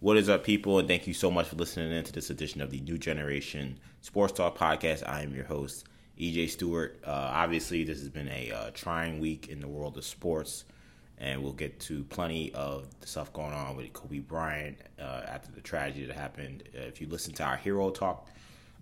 [0.00, 0.78] What is up, people?
[0.78, 3.80] And thank you so much for listening in to this edition of the New Generation
[4.00, 5.02] Sports Talk Podcast.
[5.04, 5.86] I am your host,
[6.20, 7.00] EJ Stewart.
[7.04, 10.66] Uh, obviously, this has been a uh, trying week in the world of sports,
[11.18, 15.50] and we'll get to plenty of the stuff going on with Kobe Bryant uh, after
[15.50, 16.62] the tragedy that happened.
[16.76, 18.28] Uh, if you listen to our Hero Talk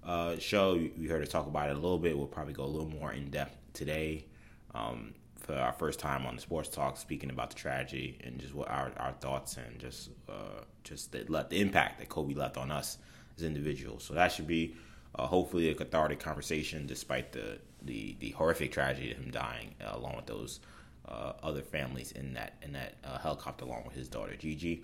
[0.05, 2.15] uh, show, you heard us talk about it a little bit.
[2.15, 4.27] We'll probably go a little more in depth today.
[4.75, 8.55] Um, for our first time on the sports talk, speaking about the tragedy and just
[8.55, 12.71] what our, our thoughts and just uh, just the, the impact that Kobe left on
[12.71, 12.99] us
[13.37, 14.05] as individuals.
[14.05, 14.75] So that should be
[15.15, 19.97] uh, hopefully a cathartic conversation, despite the the, the horrific tragedy of him dying, uh,
[19.97, 20.61] along with those
[21.09, 24.83] uh, other families in that in that uh, helicopter, along with his daughter Gigi.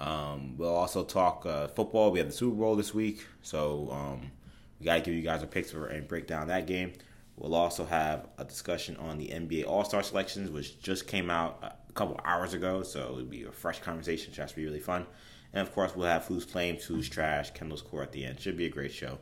[0.00, 2.10] Um, we'll also talk uh, football.
[2.10, 4.30] We have the Super Bowl this week, so um,
[4.78, 6.92] we got to give you guys a picks and break down that game.
[7.40, 11.74] We'll also have a discussion on the NBA All Star selections, which just came out
[11.88, 12.82] a couple hours ago.
[12.82, 14.34] So it'll be a fresh conversation.
[14.34, 15.06] Should be really fun.
[15.54, 18.40] And of course, we'll have Who's Claims, Who's Trash, Kendall's Core at the end.
[18.40, 19.18] Should be a great show.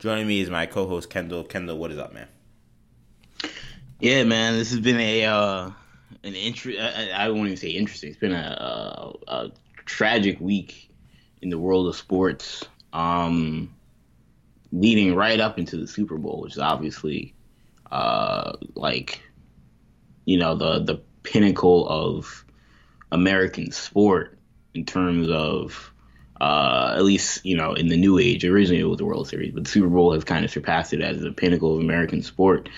[0.00, 1.44] Joining me is my co host, Kendall.
[1.44, 2.26] Kendall, what is up, man?
[4.00, 5.70] Yeah, man, this has been a uh,
[6.24, 6.76] an interest.
[6.80, 8.10] I, I, won't even say interesting.
[8.10, 9.52] It's been a, a, a,
[9.86, 10.90] tragic week
[11.40, 13.72] in the world of sports, um,
[14.72, 17.34] leading right up into the Super Bowl, which is obviously
[17.90, 19.20] uh, like
[20.24, 22.44] you know the the pinnacle of
[23.12, 24.38] American sport
[24.74, 25.92] in terms of
[26.40, 28.44] uh, at least you know in the new age.
[28.44, 31.00] Originally it was the World Series, but the Super Bowl has kind of surpassed it
[31.00, 32.68] as the pinnacle of American sport.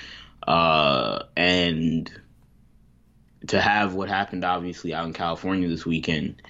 [0.47, 2.11] Uh, and
[3.47, 6.43] to have what happened obviously out in California this weekend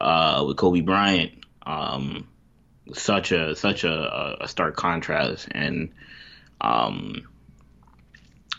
[0.00, 2.26] uh, with Kobe Bryant, um,
[2.92, 5.92] such a such a, a stark contrast and
[6.60, 7.28] um,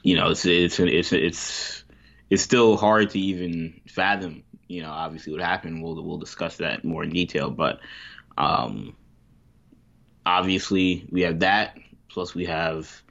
[0.03, 1.83] you know, it's it's it's it's
[2.29, 4.43] it's still hard to even fathom.
[4.67, 5.81] You know, obviously what happened.
[5.81, 7.79] We'll we'll discuss that more in detail, but
[8.37, 8.95] um,
[10.25, 11.77] obviously we have that.
[12.09, 13.03] Plus we have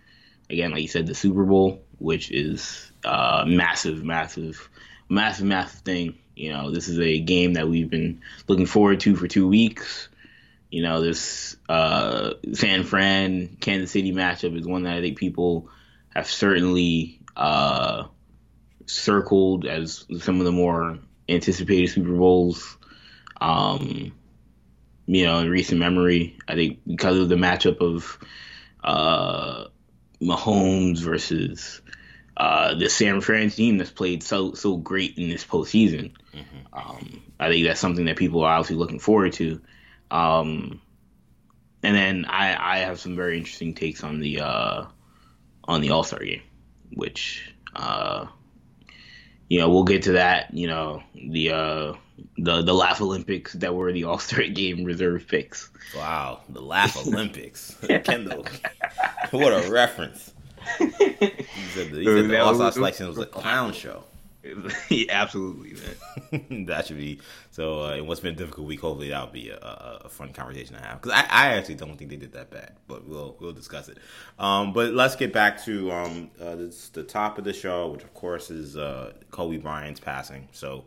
[0.50, 4.68] again, like you said, the Super Bowl, which is uh, massive, massive,
[5.08, 6.18] massive, massive thing.
[6.34, 10.08] You know, this is a game that we've been looking forward to for two weeks.
[10.70, 15.70] You know, this uh, San Fran Kansas City matchup is one that I think people
[16.16, 18.04] have certainly uh,
[18.86, 22.78] circled as some of the more anticipated Super Bowls.
[23.40, 24.12] Um,
[25.06, 28.18] you know, in recent memory, I think because of the matchup of
[28.82, 29.66] uh,
[30.20, 31.80] Mahomes versus
[32.36, 36.12] uh, the San Fran team that's played so so great in this postseason.
[36.34, 36.72] Mm-hmm.
[36.72, 39.60] Um, I think that's something that people are obviously looking forward to.
[40.10, 40.80] Um,
[41.82, 44.86] and then I, I have some very interesting takes on the uh,
[45.68, 46.42] on the All Star game,
[46.94, 48.26] which uh,
[49.48, 50.52] you know we'll get to that.
[50.54, 51.92] You know the uh,
[52.38, 55.70] the the Laugh Olympics that were the All Star game reserve picks.
[55.96, 58.46] Wow, the Laugh Olympics, Kendall.
[59.30, 60.32] what a reference.
[60.78, 64.02] He said the, he said the All Star selection was a clown show.
[65.10, 66.66] absolutely, man.
[66.66, 67.20] that should be
[67.50, 67.80] so.
[67.80, 68.80] Uh, what's been a difficult week?
[68.80, 71.96] Hopefully, that'll be a, a, a fun conversation to have because I, I, actually don't
[71.96, 73.98] think they did that bad, but we'll we'll discuss it.
[74.38, 78.02] Um, but let's get back to um, uh, this, the top of the show, which
[78.02, 80.48] of course is uh, Kobe Bryant's passing.
[80.52, 80.84] So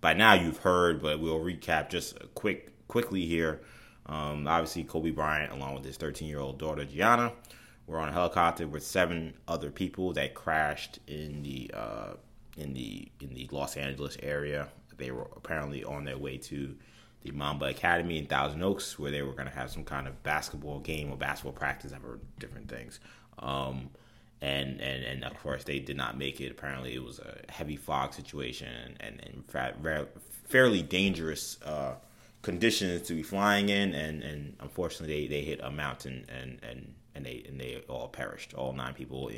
[0.00, 3.60] by now you've heard, but we'll recap just quick quickly here.
[4.06, 7.32] Um, obviously, Kobe Bryant, along with his 13 year old daughter Gianna,
[7.86, 12.14] were on a helicopter with seven other people that crashed in the uh,
[12.56, 14.68] in the in the Los Angeles area.
[14.96, 16.74] They were apparently on their way to
[17.22, 20.22] the Mamba Academy in Thousand Oaks, where they were going to have some kind of
[20.22, 21.92] basketball game or basketball practice.
[21.92, 23.00] I've heard different things.
[23.38, 23.90] Um,
[24.40, 26.50] and, and and of course they did not make it.
[26.50, 30.06] Apparently it was a heavy fog situation and and fa-
[30.46, 31.94] fairly dangerous uh,
[32.42, 33.94] conditions to be flying in.
[33.94, 38.08] And, and unfortunately they, they hit a mountain and, and and they and they all
[38.08, 38.54] perished.
[38.54, 39.30] All nine people,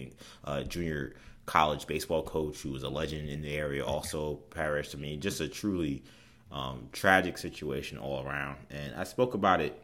[0.44, 1.14] uh, junior
[1.48, 4.94] college baseball coach who was a legend in the area also perished.
[4.94, 6.04] I mean, just a truly
[6.52, 8.58] um, tragic situation all around.
[8.68, 9.82] And I spoke about it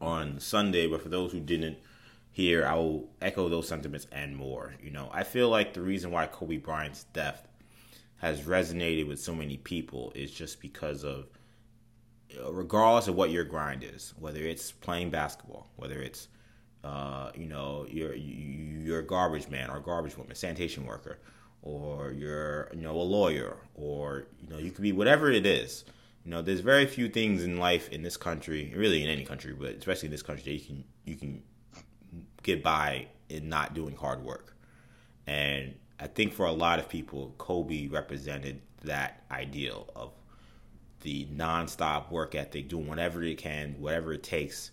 [0.00, 1.76] on Sunday, but for those who didn't
[2.30, 4.74] hear, I will echo those sentiments and more.
[4.82, 7.46] You know, I feel like the reason why Kobe Bryant's death
[8.16, 11.26] has resonated with so many people is just because of
[12.50, 16.28] regardless of what your grind is, whether it's playing basketball, whether it's
[16.84, 21.18] uh, you know, you're you're a garbage man or garbage woman, sanitation worker,
[21.62, 25.84] or you're you know a lawyer, or you know you could be whatever it is.
[26.24, 29.52] You know, there's very few things in life in this country, really in any country,
[29.52, 31.42] but especially in this country, that you can you can
[32.42, 34.56] get by in not doing hard work.
[35.26, 40.12] And I think for a lot of people, Kobe represented that ideal of
[41.02, 44.72] the nonstop work ethic, doing whatever they can, whatever it takes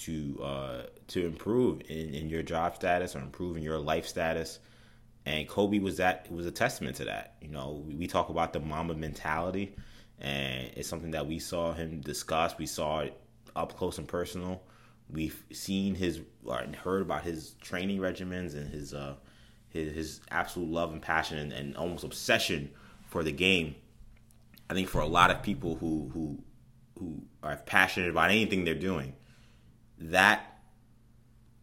[0.00, 4.58] to uh, to improve in, in your job status or improve in your life status.
[5.26, 7.34] And Kobe was that was a testament to that.
[7.42, 9.74] You know, we, we talk about the Mamba mentality,
[10.18, 12.56] and it's something that we saw him discuss.
[12.58, 13.20] We saw it
[13.54, 14.62] up close and personal.
[15.10, 19.16] We've seen his or heard about his training regimens and his uh,
[19.68, 22.70] his, his absolute love and passion and, and almost obsession
[23.08, 23.74] for the game.
[24.68, 26.38] I think for a lot of people who who
[26.98, 29.14] who are passionate about anything they're doing,
[30.00, 30.46] that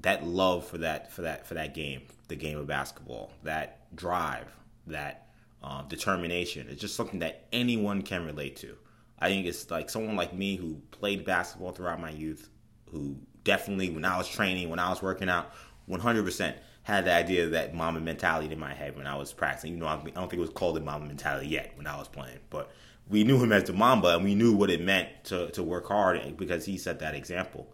[0.01, 4.47] that love for that for that for that game, the game of basketball, that drive,
[4.87, 5.27] that
[5.63, 8.77] um, determination, it's just something that anyone can relate to.
[9.19, 12.49] I think it's like someone like me who played basketball throughout my youth,
[12.91, 15.51] who definitely when I was training, when I was working out,
[15.89, 19.73] 100% had the idea of that Mamba mentality in my head when I was practicing.
[19.73, 22.07] You know, I don't think it was called the Mamba mentality yet when I was
[22.07, 22.71] playing, but
[23.09, 25.87] we knew him as the Mamba and we knew what it meant to, to work
[25.87, 27.67] hard because he set that example.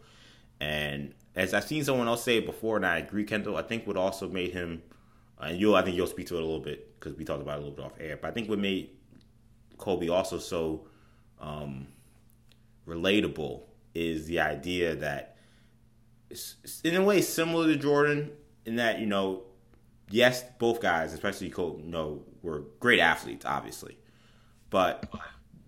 [0.63, 3.97] And as I've seen someone else say before, and I agree, Kendall, I think what
[3.97, 4.81] also made him,
[5.39, 7.55] and you'll, I think you'll speak to it a little bit because we talked about
[7.55, 8.91] it a little bit off air, but I think what made
[9.77, 10.87] Kobe also so
[11.41, 11.87] um,
[12.87, 13.63] relatable
[13.93, 15.35] is the idea that
[16.83, 18.31] in a way similar to Jordan
[18.65, 19.43] in that you know
[20.09, 23.97] yes both guys especially Kobe you know were great athletes obviously
[24.71, 25.13] but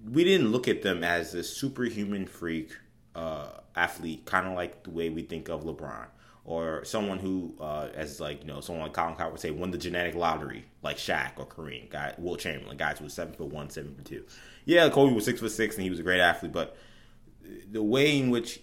[0.09, 2.71] we didn't look at them as a superhuman freak
[3.15, 6.07] uh, athlete, kind of like the way we think of LeBron
[6.45, 9.71] or someone who, uh, as like you know, someone like Colin Cowherd would say, won
[9.71, 13.47] the genetic lottery, like Shaq or Kareem, guy, Wilt Chamberlain, guys who were seven foot
[13.47, 14.25] one, seven foot two.
[14.65, 16.77] Yeah, Kobe was six foot six, and he was a great athlete, but
[17.71, 18.61] the way in which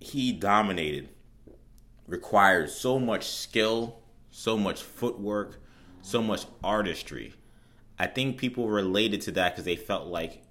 [0.00, 1.08] he dominated
[2.06, 4.00] required so much skill,
[4.30, 5.60] so much footwork,
[6.02, 7.34] so much artistry.
[7.98, 10.42] I think people related to that because they felt like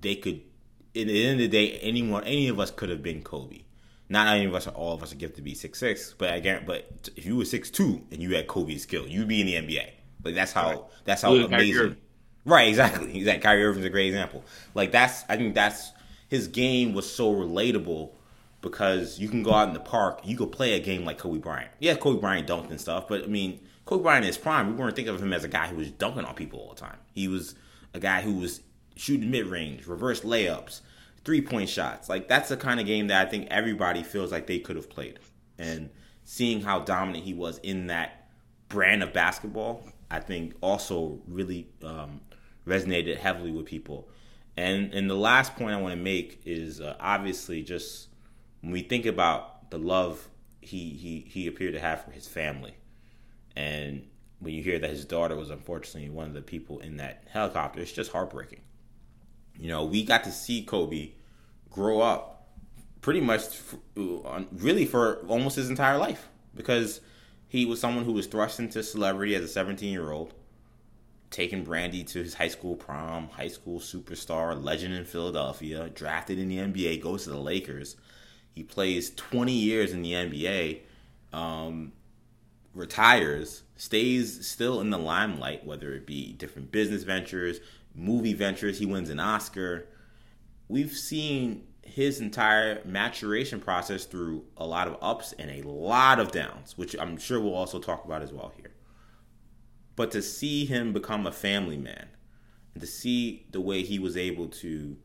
[0.00, 0.42] they could
[0.96, 3.62] in the end of the day, anyone, any of us could have been Kobe.
[4.08, 6.62] Not any of us, all of us are gifted to be six six, but again,
[6.66, 9.54] but if you were six two and you had Kobe's skill, you'd be in the
[9.54, 9.90] NBA.
[10.24, 10.80] Like that's how right.
[11.04, 11.96] that's how amazing.
[12.44, 13.06] Right, exactly.
[13.16, 13.42] Exactly.
[13.42, 14.44] Kyrie Irving's a great example.
[14.74, 15.90] Like that's, I think that's
[16.28, 18.12] his game was so relatable
[18.60, 21.38] because you can go out in the park, you could play a game like Kobe
[21.38, 21.70] Bryant.
[21.80, 24.94] Yeah, Kobe Bryant dunked and stuff, but I mean, Kobe Bryant his prime, we weren't
[24.94, 26.98] thinking of him as a guy who was dunking on people all the time.
[27.12, 27.56] He was
[27.92, 28.60] a guy who was
[28.96, 30.80] shooting mid range, reverse layups,
[31.26, 32.08] three point shots.
[32.08, 34.88] Like that's the kind of game that I think everybody feels like they could have
[34.88, 35.18] played.
[35.58, 35.90] And
[36.24, 38.28] seeing how dominant he was in that
[38.68, 42.20] brand of basketball, I think also really um,
[42.66, 44.08] resonated heavily with people.
[44.56, 48.08] And and the last point I want to make is uh, obviously just
[48.62, 50.28] when we think about the love
[50.60, 52.74] he he he appeared to have for his family,
[53.54, 54.06] and
[54.38, 57.80] when you hear that his daughter was unfortunately one of the people in that helicopter,
[57.80, 58.60] it's just heartbreaking.
[59.58, 61.12] You know, we got to see Kobe
[61.76, 62.48] grow up
[63.02, 63.60] pretty much
[63.94, 66.26] really for almost his entire life
[66.56, 67.00] because
[67.48, 70.32] he was someone who was thrust into celebrity as a 17 year old,
[71.30, 76.48] taking Brandy to his high school prom, high school superstar, legend in Philadelphia, drafted in
[76.48, 77.96] the NBA, goes to the Lakers.
[78.52, 80.80] He plays 20 years in the NBA,
[81.34, 81.92] um,
[82.74, 87.60] retires, stays still in the limelight, whether it be different business ventures,
[87.94, 88.78] movie ventures.
[88.78, 89.86] He wins an Oscar.
[90.68, 96.32] We've seen his entire maturation process through a lot of ups and a lot of
[96.32, 98.72] downs, which I'm sure we'll also talk about as well here.
[99.94, 102.08] But to see him become a family man
[102.74, 104.96] and to see the way he was able to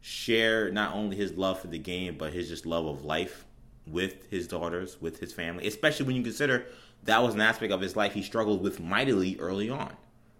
[0.00, 3.46] share not only his love for the game, but his just love of life
[3.86, 6.66] with his daughters, with his family, especially when you consider
[7.04, 9.96] that was an aspect of his life he struggled with mightily early on.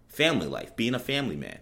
[0.07, 1.59] Family life, being a family man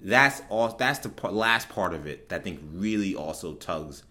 [0.00, 0.68] that's all.
[0.76, 4.04] That's the part, last part of it that I think really also tugs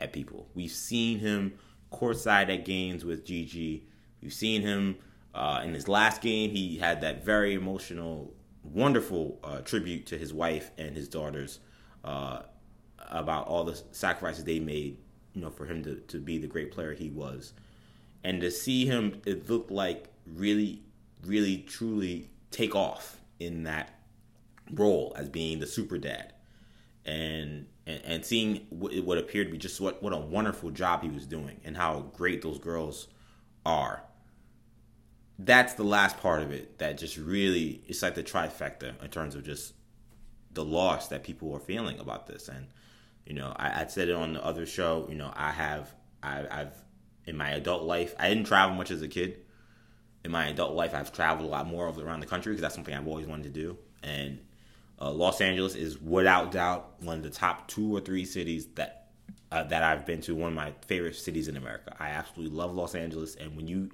[0.00, 0.48] at people.
[0.54, 1.54] We've seen him
[1.92, 3.86] courtside at games with Gigi.
[4.22, 4.96] We've seen him
[5.34, 6.50] uh, in his last game.
[6.50, 8.32] He had that very emotional,
[8.62, 11.60] wonderful uh, tribute to his wife and his daughters
[12.04, 12.42] uh,
[13.10, 14.98] about all the sacrifices they made,
[15.34, 17.52] you know, for him to, to be the great player he was.
[18.22, 20.82] And to see him, it looked like really,
[21.22, 23.93] really, truly take off in that
[24.72, 26.32] role as being the super dad,
[27.04, 31.02] and and, and seeing what, what appeared to be just what what a wonderful job
[31.02, 33.08] he was doing, and how great those girls
[33.64, 34.04] are.
[35.38, 39.34] That's the last part of it that just really it's like the trifecta in terms
[39.34, 39.74] of just
[40.52, 42.48] the loss that people are feeling about this.
[42.48, 42.68] And
[43.26, 45.06] you know, I, I said it on the other show.
[45.08, 45.92] You know, I have
[46.22, 46.74] I, I've
[47.26, 49.40] in my adult life I didn't travel much as a kid.
[50.24, 52.94] In my adult life, I've traveled a lot more around the country because that's something
[52.94, 53.76] I've always wanted to do.
[54.02, 54.38] And
[55.00, 59.08] uh, Los Angeles is without doubt one of the top two or three cities that
[59.50, 60.34] uh, that I've been to.
[60.34, 61.94] One of my favorite cities in America.
[61.98, 63.90] I absolutely love Los Angeles, and when you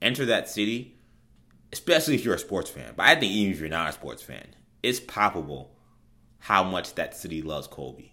[0.00, 0.96] enter that city,
[1.72, 4.22] especially if you're a sports fan, but I think even if you're not a sports
[4.22, 4.46] fan,
[4.82, 5.76] it's palpable
[6.38, 8.10] how much that city loves Kobe.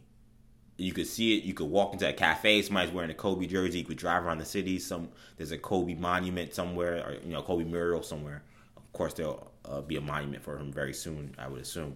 [0.77, 1.43] You could see it.
[1.43, 2.61] You could walk into a cafe.
[2.63, 3.79] Somebody's wearing a Kobe jersey.
[3.79, 4.79] You could drive around the city.
[4.79, 8.43] Some there's a Kobe monument somewhere, or you know, Kobe mural somewhere.
[8.75, 11.35] Of course, there'll uh, be a monument for him very soon.
[11.37, 11.95] I would assume.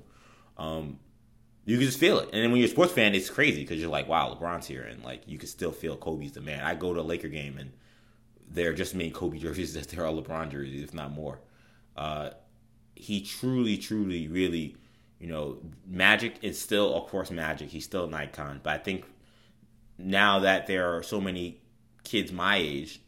[0.58, 1.00] Um,
[1.66, 3.80] you can just feel it, and then when you're a sports fan, it's crazy because
[3.80, 6.64] you're like, "Wow, LeBron's here," and like you can still feel Kobe's the man.
[6.64, 7.72] I go to a Laker game, and
[8.50, 11.40] they're just made Kobe jerseys that there are LeBron jerseys, if not more.
[11.96, 12.30] Uh,
[12.96, 14.78] he truly, truly, really
[15.20, 17.70] you know, Magic is still, of course, Magic.
[17.70, 18.60] He's still an icon.
[18.62, 19.06] But I think
[19.98, 21.62] now that there are so many
[22.04, 23.02] kids my age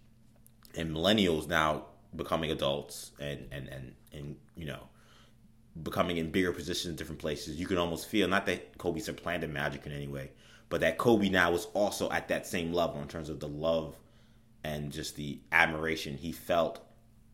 [0.75, 1.85] and millennials now
[2.15, 4.83] becoming adults and and and, and you know
[5.83, 9.49] becoming in bigger positions in different places, you can almost feel not that Kobe supplanted
[9.49, 10.31] Magic in any way,
[10.67, 13.95] but that Kobe now is also at that same level in terms of the love
[14.63, 16.81] and just the admiration he felt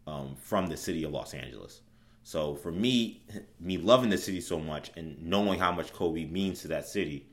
[0.08, 1.82] um, from the city of Los Angeles.
[2.24, 3.24] So for me,
[3.60, 7.28] me loving the city so much and knowing how much Kobe means to that city,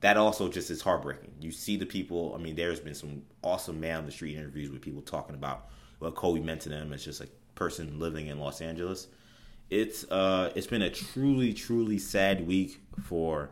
[0.00, 1.32] that also just is heartbreaking.
[1.40, 2.34] You see the people.
[2.34, 5.68] I mean, there's been some awesome man on the street interviews with people talking about
[5.98, 9.08] what Kobe meant to them as just a person living in Los Angeles.
[9.70, 13.50] It's uh, it's been a truly, truly sad week for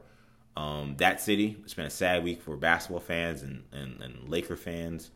[0.57, 1.57] um, that city.
[1.65, 5.11] It's been a sad week for basketball fans and, and, and Laker fans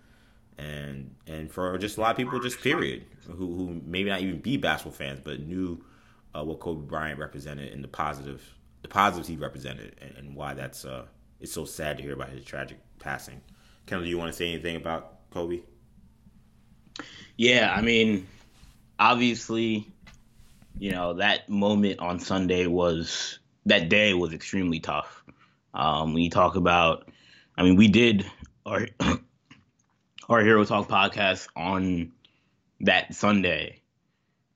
[0.61, 4.39] and and for just a lot of people, just period, who who maybe not even
[4.41, 5.83] be basketball fans, but knew
[6.35, 8.43] uh, what Kobe Bryant represented and the positive
[8.83, 11.05] the positives he represented, and, and, why that's uh
[11.41, 13.41] it's so sad to hear about his tragic passing.
[13.87, 15.61] Kendall, do you want to say anything about Kobe?
[17.37, 18.27] Yeah, I mean,
[18.99, 19.87] obviously,
[20.79, 25.25] you know that moment on Sunday was that day was extremely tough.
[25.73, 27.09] Um, when you talk about,
[27.57, 28.27] I mean, we did
[28.67, 28.87] our
[30.29, 32.13] our Hero Talk podcast on
[32.81, 33.83] that Sunday,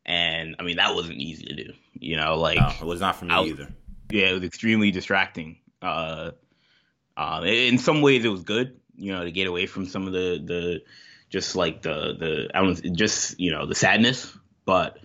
[0.04, 1.72] and I mean that wasn't easy to do.
[1.94, 3.68] You know, like no, it was not for me I, either.
[4.10, 5.58] Yeah, it was extremely distracting.
[5.80, 6.32] Uh,
[7.16, 8.80] uh, in some ways, it was good.
[8.96, 10.82] You know, to get away from some of the the
[11.30, 14.98] just like the the I don't just you know the sadness, but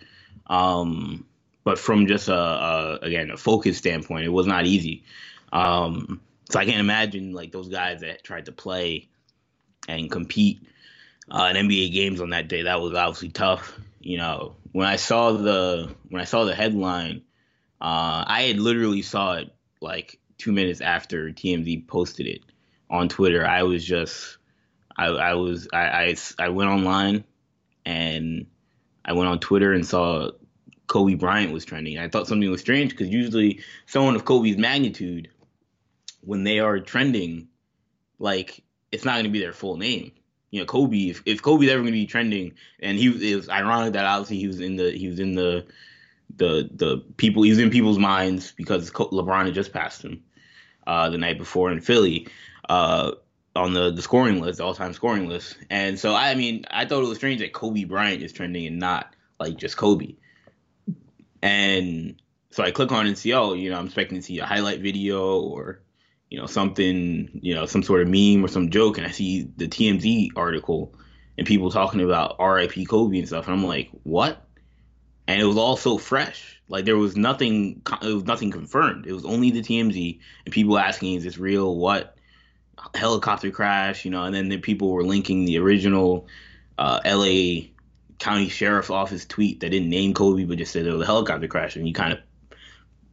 [0.47, 1.25] um,
[1.63, 5.03] but from just a, a again a focus standpoint, it was not easy.
[5.51, 9.09] Um, so I can't imagine like those guys that tried to play
[9.87, 10.61] and compete
[11.29, 12.63] uh, in NBA games on that day.
[12.63, 13.79] That was obviously tough.
[13.99, 17.23] You know, when I saw the when I saw the headline,
[17.81, 22.41] uh, I had literally saw it like two minutes after TMZ posted it
[22.89, 23.45] on Twitter.
[23.45, 24.37] I was just,
[24.97, 27.23] I, I was, I, I, I went online
[27.85, 28.47] and
[29.09, 30.29] I went on Twitter and saw
[30.85, 31.97] Kobe Bryant was trending.
[31.97, 35.29] I thought something was strange because usually someone of Kobe's magnitude,
[36.21, 37.47] when they are trending,
[38.19, 40.11] like it's not going to be their full name.
[40.51, 41.09] You know, Kobe.
[41.09, 44.37] If, if Kobe's ever going to be trending, and he it was ironic that obviously
[44.37, 45.65] he was in the he was in the
[46.35, 50.23] the the people he was in people's minds because LeBron had just passed him
[50.85, 52.27] uh, the night before in Philly
[52.67, 53.11] uh,
[53.55, 55.57] on the the scoring list, all time scoring list.
[55.69, 58.79] And so I mean, I thought it was strange that Kobe Bryant is trending and
[58.79, 60.15] not like just Kobe.
[61.41, 64.45] And so I click on and see, oh, you know, I'm expecting to see a
[64.45, 65.81] highlight video or
[66.29, 69.49] you know, something, you know, some sort of meme or some joke, and I see
[69.57, 70.93] the TMZ article
[71.37, 72.85] and people talking about R.I.P.
[72.85, 74.45] Kobe and stuff, and I'm like, what?
[75.27, 76.61] And it was all so fresh.
[76.67, 79.07] Like there was nothing, it was nothing confirmed.
[79.07, 81.75] It was only the TMZ and people asking, is this real?
[81.75, 82.15] What?
[82.95, 86.27] Helicopter crash, you know, and then the people were linking the original
[86.77, 87.71] uh, L.A.
[88.19, 91.47] County Sheriff's Office tweet that didn't name Kobe, but just said it was a helicopter
[91.47, 92.19] crash, and you kind of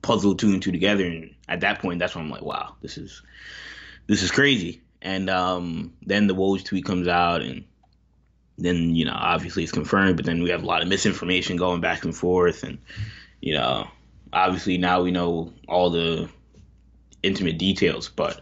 [0.02, 1.04] puzzle two and two together.
[1.04, 3.22] And at that point, that's when I'm like, wow, this is
[4.06, 4.82] this is crazy.
[5.02, 7.64] And um, then the Woj tweet comes out, and
[8.58, 10.16] then you know, obviously it's confirmed.
[10.16, 12.78] But then we have a lot of misinformation going back and forth, and
[13.40, 13.88] you know,
[14.32, 16.28] obviously now we know all the
[17.22, 18.08] intimate details.
[18.08, 18.40] But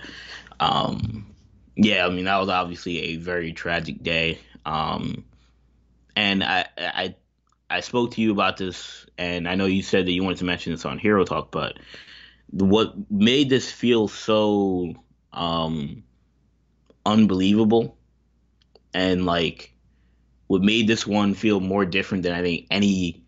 [0.61, 1.35] um,
[1.77, 4.39] yeah, I mean that was obviously a very tragic day.
[4.65, 5.25] Um,
[6.17, 7.15] and I, I
[7.69, 10.45] I spoke to you about this, and I know you said that you wanted to
[10.45, 11.79] mention this on Hero Talk, but
[12.51, 14.95] what made this feel so
[15.33, 16.05] um,
[17.05, 17.99] unbelievable
[18.93, 19.75] and like
[20.47, 23.25] what made this one feel more different than I think any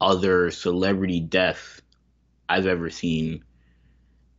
[0.00, 1.82] other celebrity death
[2.48, 3.44] I've ever seen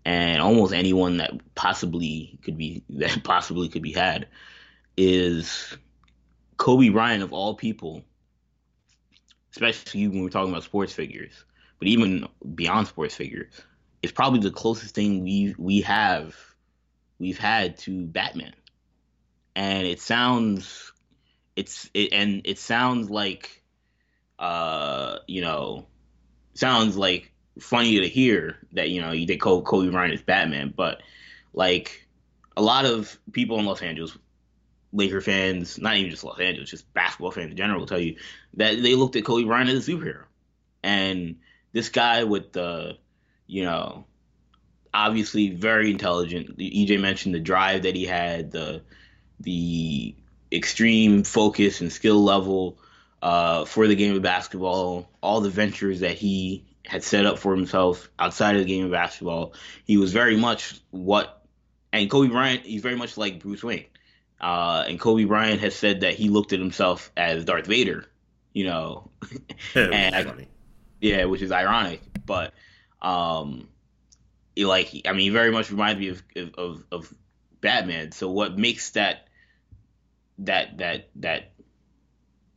[0.06, 4.28] and almost anyone that possibly could be that possibly could be had
[4.98, 5.78] is
[6.58, 8.04] Kobe Bryant of all people
[9.52, 11.44] especially when we're talking about sports figures,
[11.80, 13.54] but even beyond sports figures,
[14.02, 16.36] it's probably the closest thing we we have
[17.20, 18.54] we've had to Batman.
[19.56, 20.94] And it sounds
[21.56, 23.62] it's it, and it sounds like
[24.40, 25.86] uh you know
[26.54, 31.02] sounds like funny to hear that you know you call Kobe Bryant as Batman, but
[31.54, 32.08] like
[32.56, 34.18] a lot of people in Los Angeles,
[34.94, 38.16] Laker fans, not even just Los Angeles, just basketball fans in general, will tell you
[38.56, 40.24] that they looked at Kobe Bryant as a superhero,
[40.84, 41.38] and
[41.72, 42.98] this guy with the,
[43.48, 44.06] you know,
[44.94, 46.58] obviously very intelligent.
[46.58, 48.82] EJ mentioned the drive that he had, the
[49.40, 50.16] the
[50.52, 52.78] extreme focus and skill level
[53.22, 57.56] uh, for the game of basketball, all the ventures that he had set up for
[57.56, 59.54] himself outside of the game of basketball.
[59.86, 61.42] He was very much what,
[61.94, 63.86] and Kobe Bryant, he's very much like Bruce Wayne.
[64.42, 68.04] Uh, and Kobe Bryant has said that he looked at himself as Darth Vader,
[68.52, 69.10] you know,
[69.76, 70.48] and I,
[71.00, 72.54] yeah, which is ironic, but
[73.02, 73.70] um,
[74.58, 76.24] like I mean, he very much reminds me of,
[76.58, 77.14] of of
[77.62, 78.12] Batman.
[78.12, 79.30] So what makes that
[80.40, 81.52] that that that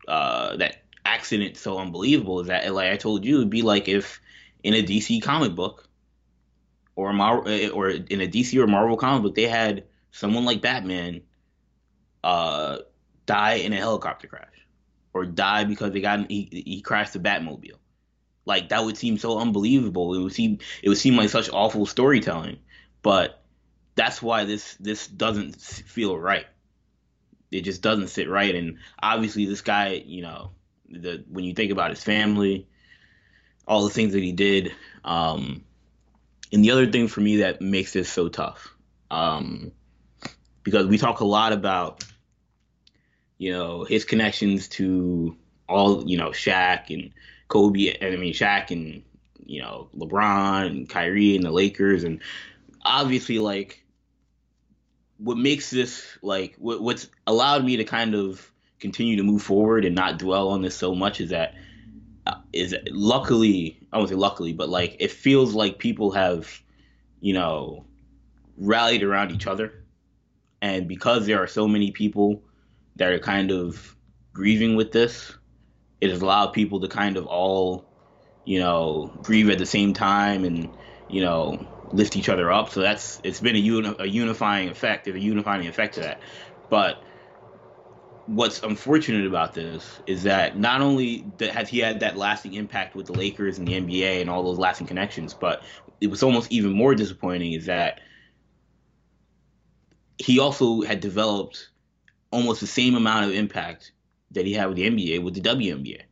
[0.09, 4.21] uh, that accident so unbelievable is that, like I told you, it'd be like if
[4.64, 5.88] in a DC comic book
[6.97, 10.44] or a Marvel eh, or in a DC or Marvel comic book they had someone
[10.44, 11.23] like Batman
[12.25, 12.78] uh,
[13.26, 14.66] die in a helicopter crash
[15.12, 17.78] or die because they got he, he crashed the Batmobile.
[18.44, 20.14] Like that would seem so unbelievable.
[20.14, 22.59] It would seem it would seem like such awful storytelling,
[23.02, 23.40] but
[23.94, 26.47] that's why this this doesn't feel right
[27.54, 28.54] it just doesn't sit right.
[28.54, 30.50] And obviously, this guy, you know,
[30.88, 32.66] the when you think about his family,
[33.66, 34.73] all the things that he did,
[35.04, 35.64] um,
[36.52, 38.75] and the other thing for me that makes this so tough,
[39.11, 39.73] um,
[40.62, 42.04] because we talk a lot about,
[43.38, 45.37] you know, his connections to
[45.68, 47.12] all, you know, Shaq and
[47.49, 49.02] Kobe, and I mean Shaq and
[49.47, 52.21] you know LeBron and Kyrie and the Lakers, and
[52.85, 53.85] obviously like
[55.18, 58.50] what makes this like what, what's allowed me to kind of
[58.81, 61.55] continue to move forward and not dwell on this so much is that
[62.55, 66.61] is luckily I won't say luckily, but like it feels like people have
[67.21, 67.87] you know
[68.57, 69.85] rallied around each other,
[70.62, 72.43] and because there are so many people
[72.97, 73.97] that are kind of
[74.33, 75.37] grieving with this,
[76.01, 77.88] it has allowed people to kind of all
[78.45, 80.77] you know grieve at the same time and
[81.09, 81.59] you know
[81.93, 82.71] lift each other up.
[82.71, 85.05] So that's it's been a, uni- a unifying effect.
[85.05, 86.21] There's a unifying effect to that.
[86.69, 87.04] But
[88.27, 93.07] what's unfortunate about this is that not only has he had that lasting impact with
[93.07, 95.63] the Lakers and the NBA and all those lasting connections, but
[96.01, 98.01] it was almost even more disappointing is that
[100.19, 101.69] he also had developed
[102.31, 103.93] almost the same amount of impact
[104.31, 106.03] that he had with the NBA with the WNBA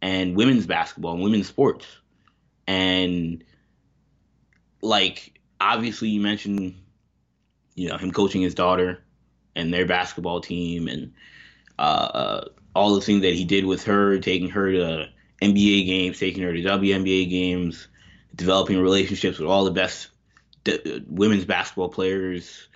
[0.00, 1.86] and women's basketball and women's sports.
[2.66, 3.44] And
[4.80, 6.74] like obviously you mentioned
[7.74, 9.02] you know him coaching his daughter
[9.54, 11.12] and their basketball team and
[11.78, 12.42] uh,
[12.74, 15.08] all the things that he did with her, taking her to
[15.40, 17.88] NBA games, taking her to WNBA games,
[18.34, 20.08] developing relationships with all the best
[20.64, 22.68] d- women's basketball players,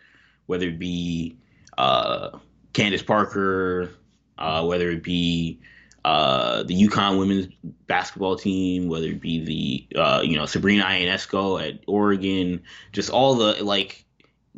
[0.47, 1.37] whether it be
[1.79, 2.39] uh,
[2.73, 3.91] Candace Parker,
[4.39, 5.61] uh, whether it be
[6.05, 7.49] uh, the UConn women's
[7.87, 13.35] basketball team, whether it be the uh, you know Sabrina Ionescu at Oregon, just all
[13.35, 14.05] the like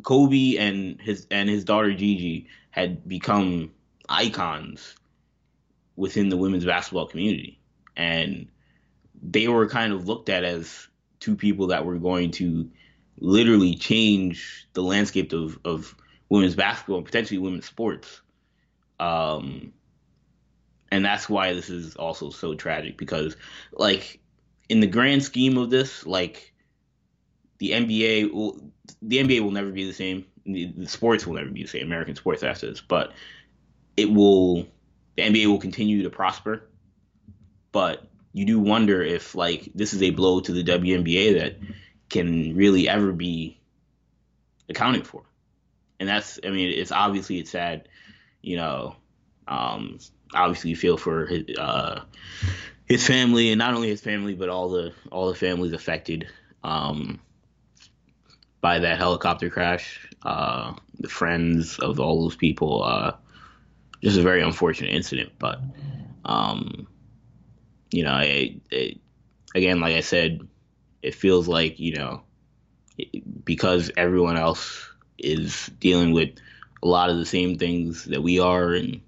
[0.03, 3.71] Kobe and his and his daughter Gigi had become
[4.09, 4.95] icons
[5.95, 7.59] within the women's basketball community,
[7.95, 8.47] and
[9.21, 10.87] they were kind of looked at as
[11.19, 12.69] two people that were going to
[13.19, 15.95] literally change the landscape of, of
[16.29, 18.21] women's basketball and potentially women's sports.
[18.99, 19.73] Um,
[20.91, 23.37] and that's why this is also so tragic because
[23.71, 24.19] like
[24.69, 26.53] in the grand scheme of this like
[27.59, 28.59] the NBA will
[29.01, 30.25] the NBA will never be the same.
[30.45, 31.83] The, sports will never be the same.
[31.83, 33.13] American sports after this but
[33.99, 34.67] it will
[35.15, 36.67] the NBA will continue to prosper
[37.71, 41.57] but you do wonder if like this is a blow to the WNBA that
[42.09, 43.59] can really ever be
[44.69, 45.23] accounted for
[45.99, 47.87] and that's I mean it's obviously it's sad
[48.41, 48.95] you know
[49.47, 49.99] um
[50.33, 52.01] obviously feel for his uh,
[52.85, 56.27] his family, and not only his family, but all the all the families affected
[56.63, 57.19] um,
[58.61, 60.07] by that helicopter crash.
[60.23, 62.83] Uh, the friends of all those people.
[62.83, 63.13] Uh,
[64.01, 65.59] just a very unfortunate incident, but
[66.25, 66.87] um,
[67.91, 68.17] you know,
[69.55, 70.47] again, like I said,
[71.01, 72.23] it feels like you know
[73.43, 76.29] because everyone else is dealing with
[76.83, 79.01] a lot of the same things that we are and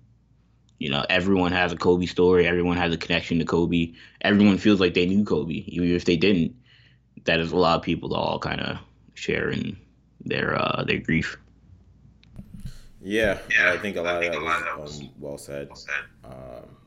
[0.80, 2.48] You know, everyone has a Kobe story.
[2.48, 3.94] Everyone has a connection to Kobe.
[4.22, 6.56] Everyone feels like they knew Kobe, even if they didn't.
[7.26, 8.78] That is a lot of people to all kind of
[9.16, 9.78] share in
[10.26, 11.38] their uh, their grief.
[13.04, 15.70] Yeah, yeah, I think a lot of that was um, well said.
[16.24, 16.78] Um,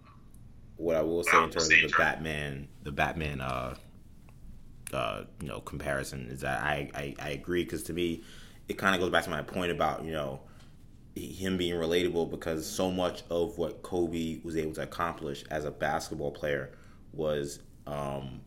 [0.76, 3.74] what I will say in terms of the Batman, the Batman, uh,
[4.92, 8.22] uh, you know, comparison is that I I, I agree because to me,
[8.68, 10.40] it kind of goes back to my point about you know
[11.16, 15.70] him being relatable because so much of what Kobe was able to accomplish as a
[15.70, 16.72] basketball player
[17.12, 18.40] was um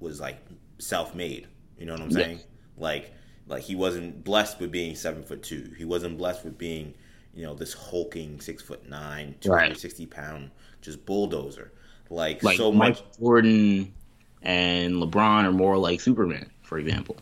[0.00, 0.38] was like
[0.78, 1.46] self-made.
[1.78, 2.36] You know what I'm saying?
[2.38, 2.46] Yes.
[2.76, 3.12] Like
[3.48, 5.72] like he wasn't blessed with being seven foot two.
[5.76, 6.94] He wasn't blessed with being,
[7.38, 10.10] you know, this hulking six foot nine, two hundred sixty right.
[10.10, 10.50] pound,
[10.82, 11.70] just bulldozer.
[12.10, 13.18] Like, like so Mike much.
[13.20, 13.94] Jordan
[14.42, 17.16] and LeBron are more like Superman, for example.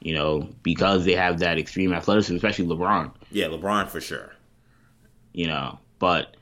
[0.00, 3.12] You know, because they have that extreme athleticism, especially LeBron.
[3.30, 4.34] Yeah, LeBron for sure.
[5.34, 6.38] You know, but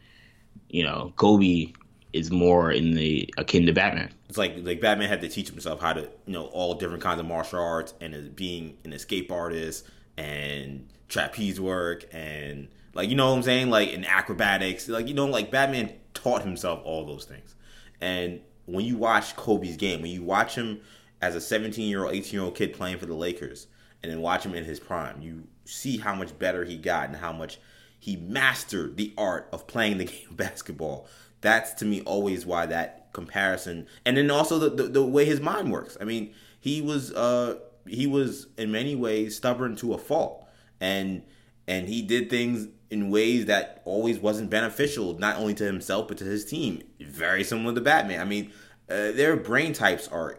[0.68, 1.72] you know, Kobe
[2.12, 4.12] is more in the akin to Batman.
[4.28, 7.18] It's like like Batman had to teach himself how to you know all different kinds
[7.18, 13.30] of martial arts and being an escape artist and trapeze work and like you know
[13.30, 13.70] what I'm saying?
[13.70, 17.54] Like in acrobatics like you know like Batman taught himself all those things.
[18.00, 20.80] And when you watch Kobe's game when you watch him
[21.20, 23.66] as a 17 year old 18 year old kid playing for the Lakers
[24.02, 27.16] and then watch him in his prime you see how much better he got and
[27.16, 27.58] how much
[27.98, 31.06] he mastered the art of playing the game of basketball.
[31.40, 35.40] That's to me always why that comparison and then also the, the, the way his
[35.40, 35.96] mind works.
[36.00, 40.46] I mean he was uh he was in many ways stubborn to a fault.
[40.80, 41.22] And
[41.66, 46.18] and he did things in ways that always wasn't beneficial not only to himself but
[46.18, 46.82] to his team.
[47.00, 48.20] Very similar to batman.
[48.20, 48.52] I mean
[48.90, 50.38] uh, their brain types are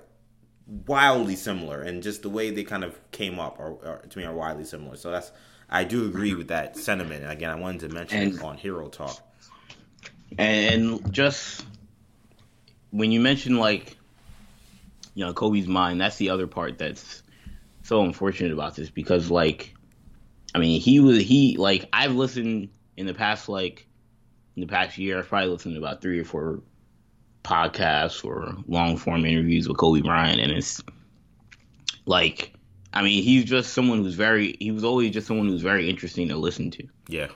[0.85, 4.23] wildly similar and just the way they kind of came up are, are, to me
[4.23, 4.95] are wildly similar.
[4.95, 5.31] So that's
[5.67, 7.23] i do agree with that sentiment.
[7.23, 9.19] And again i wanted to mention and, it on hero talk.
[10.37, 11.65] And just
[12.91, 13.97] when you mention like
[15.15, 17.23] you know Kobe's mind, that's the other part that's
[17.81, 19.73] so unfortunate about this because like
[20.53, 23.87] I mean he was he like I've listened in the past like
[24.55, 26.61] in the past year I've probably listened to about three or four
[27.43, 30.81] podcasts or long form interviews with Kobe Bryant and it's
[32.05, 32.53] like
[32.93, 36.29] I mean he's just someone who's very he was always just someone who's very interesting
[36.29, 36.87] to listen to.
[37.07, 37.27] Yeah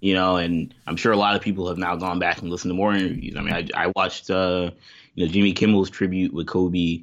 [0.00, 2.70] you know, and I'm sure a lot of people have now gone back and listened
[2.70, 3.36] to more interviews.
[3.36, 4.70] I mean, I, I watched, uh,
[5.14, 7.02] you know, Jimmy Kimmel's tribute with Kobe,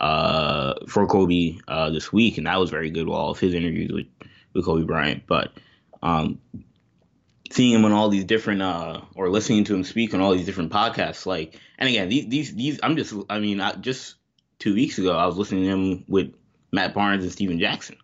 [0.00, 3.08] uh, for Kobe, uh, this week, and that was very good.
[3.08, 4.06] All of his interviews with,
[4.56, 5.52] with Kobe Bryant, but,
[6.02, 6.40] um,
[7.50, 10.46] seeing him on all these different, uh, or listening to him speak on all these
[10.46, 14.16] different podcasts, like, and again, these, these, these, I'm just, I mean, I, just
[14.58, 16.34] two weeks ago, I was listening to him with
[16.72, 17.96] Matt Barnes and Stephen Jackson,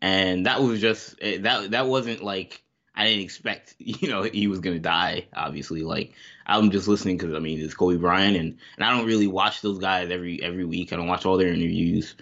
[0.00, 2.62] and that was just eh, that, that wasn't like
[2.94, 5.26] I didn't expect, you know, he was gonna die.
[5.34, 6.12] Obviously, like
[6.46, 9.62] I'm just listening because I mean it's Kobe Bryant, and and I don't really watch
[9.62, 10.92] those guys every every week.
[10.92, 12.14] I don't watch all their interviews.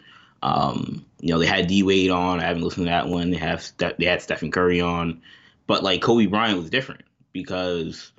[0.43, 2.41] Um, you know, they had D Wade on.
[2.41, 3.31] I haven't listened to that one.
[3.31, 5.23] They have they had Stephen Curry on,
[5.67, 8.13] but like Kobe Bryant was different because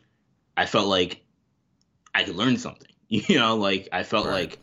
[0.58, 1.21] I felt like
[2.13, 2.88] I could learn something.
[3.12, 4.34] You know, like I felt right.
[4.34, 4.60] like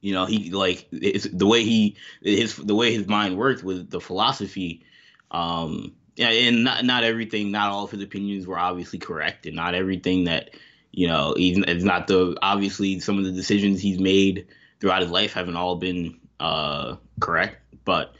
[0.00, 4.00] you know he like the way he his the way his mind worked with the
[4.00, 4.84] philosophy
[5.30, 9.56] um yeah, and not not everything, not all of his opinions were obviously correct, and
[9.56, 10.50] not everything that
[10.90, 14.46] you know, even it's not the obviously some of the decisions he's made
[14.80, 18.16] throughout his life haven't all been uh, correct, but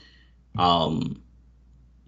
[0.56, 1.20] um,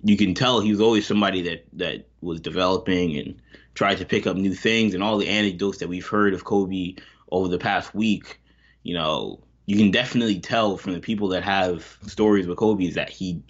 [0.05, 3.43] you can tell he was always somebody that that was developing and
[3.75, 6.95] tried to pick up new things, and all the anecdotes that we've heard of Kobe
[7.33, 8.41] over the past week,
[8.85, 12.95] you know, you can definitely tell from the people that have stories with Kobe is
[12.95, 13.43] that he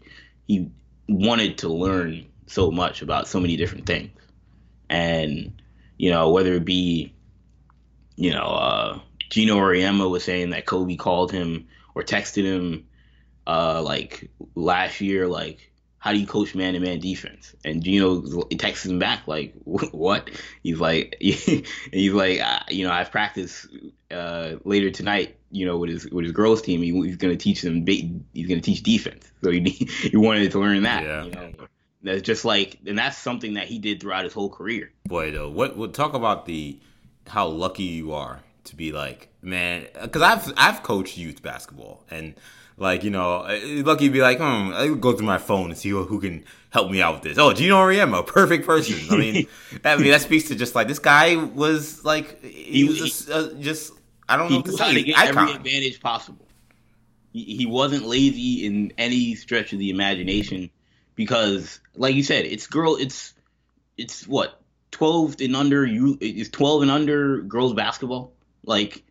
[0.47, 0.71] he
[1.07, 4.11] wanted to learn so much about so many different things.
[4.89, 5.61] And,
[5.99, 7.13] you know, whether it be,
[8.17, 8.99] you know, uh,
[9.29, 12.87] Geno Auriemma was saying that Kobe called him or texted him
[13.47, 17.55] uh, like last year, like, how do you coach man to man defense?
[17.65, 20.31] And Geno texts him back like, what?
[20.63, 23.67] He's like, he's like, you know, I've practiced
[24.11, 26.83] uh, later tonight, you know, with his with his girls team.
[26.83, 27.87] He, he's going to teach them.
[27.87, 29.31] He's going to teach defense.
[29.43, 29.61] So he
[30.11, 31.05] he wanted to learn that.
[31.05, 31.25] Yeah.
[31.25, 31.53] You know?
[32.03, 34.93] That's just like, and that's something that he did throughout his whole career.
[35.07, 35.75] Boy, though, what?
[35.75, 35.95] What?
[35.95, 36.79] Talk about the
[37.27, 42.35] how lucky you are to be like, man, because I've I've coached youth basketball and
[42.77, 43.43] like, you know,
[43.85, 46.45] lucky to be like, hmm, I go through my phone and see who, who can
[46.71, 47.39] help me out with this.
[47.39, 48.97] Oh, Geno Auriemma, perfect person.
[49.11, 49.47] I mean,
[49.83, 53.29] that, I mean, that speaks to just like this guy was like he, he was
[53.29, 53.93] a, just
[54.29, 54.95] I don't know what to say.
[54.95, 55.49] To get icon.
[55.49, 56.47] every advantage possible.
[57.33, 60.71] He, he wasn't lazy in any stretch of the imagination
[61.15, 62.97] because, like you said, it's girl.
[62.97, 63.35] It's
[63.97, 68.33] it's what 12 and under you is 12 and under girls basketball.
[68.65, 69.05] Like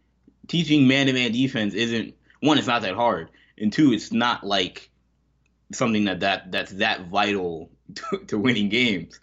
[0.47, 4.43] teaching man to man defense isn't one, it's not that hard, and two, it's not
[4.43, 4.89] like
[5.71, 9.19] something that, that that's that vital to, to winning games.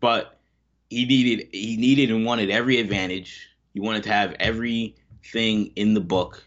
[0.00, 0.38] But
[0.88, 3.48] he needed he needed and wanted every advantage.
[3.72, 6.44] He wanted to have everything in the book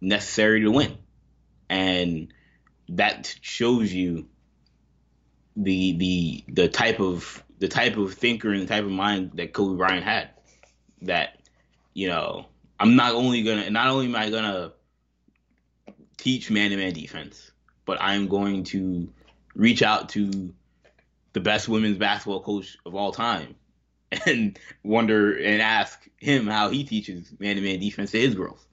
[0.00, 0.96] necessary to win.
[1.68, 2.32] And
[2.88, 4.28] that shows you
[5.56, 9.52] the the the type of the type of thinker and the type of mind that
[9.52, 10.30] Kobe Bryant had.
[11.02, 11.40] That
[11.96, 12.44] you know,
[12.78, 14.72] I'm not only gonna not only am I gonna
[16.18, 17.52] teach man to man defense,
[17.86, 19.08] but I'm going to
[19.54, 20.52] reach out to
[21.32, 23.54] the best women's basketball coach of all time
[24.26, 28.66] and wonder and ask him how he teaches man to man defense to his girls.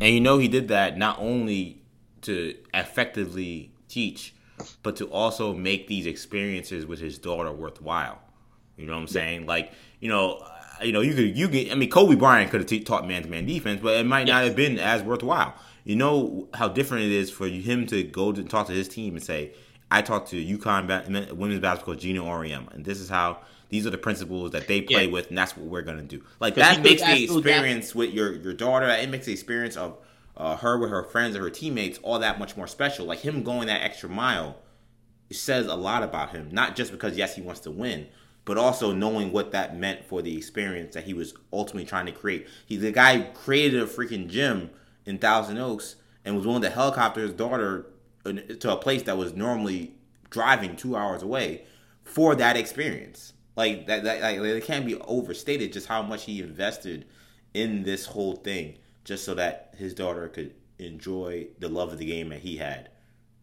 [0.00, 1.82] And you know he did that not only
[2.22, 4.34] to effectively teach,
[4.82, 8.18] but to also make these experiences with his daughter worthwhile.
[8.78, 9.44] You know what I'm saying?
[9.44, 10.42] Like, you know,
[10.82, 11.72] you know, you could you get.
[11.72, 14.26] I mean, Kobe Bryant could have te- taught man to man defense, but it might
[14.26, 15.54] not have been as worthwhile.
[15.84, 19.14] You know how different it is for him to go to talk to his team
[19.14, 19.52] and say,
[19.90, 23.90] "I talked to UConn ba- women's basketball Geno Auriemma, and this is how." These are
[23.90, 25.10] the principles that they play yeah.
[25.10, 26.22] with, and that's what we're gonna do.
[26.38, 28.86] Like that makes the experience with your your daughter.
[28.86, 29.98] It makes the experience of
[30.36, 33.06] uh, her with her friends and her teammates all that much more special.
[33.06, 34.58] Like him going that extra mile
[35.32, 36.48] says a lot about him.
[36.52, 38.06] Not just because yes he wants to win,
[38.46, 42.12] but also knowing what that meant for the experience that he was ultimately trying to
[42.12, 42.46] create.
[42.64, 44.70] He the guy created a freaking gym
[45.04, 47.86] in Thousand Oaks and was willing to helicopter his daughter
[48.24, 49.94] to a place that was normally
[50.30, 51.64] driving two hours away
[52.02, 53.32] for that experience.
[53.56, 57.06] Like that, that like, it can't be overstated just how much he invested
[57.52, 62.06] in this whole thing just so that his daughter could enjoy the love of the
[62.06, 62.90] game that he had,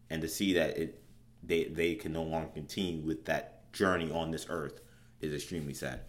[0.08, 1.02] and to see that it
[1.42, 4.80] they they can no longer continue with that journey on this earth
[5.24, 6.00] is extremely sad.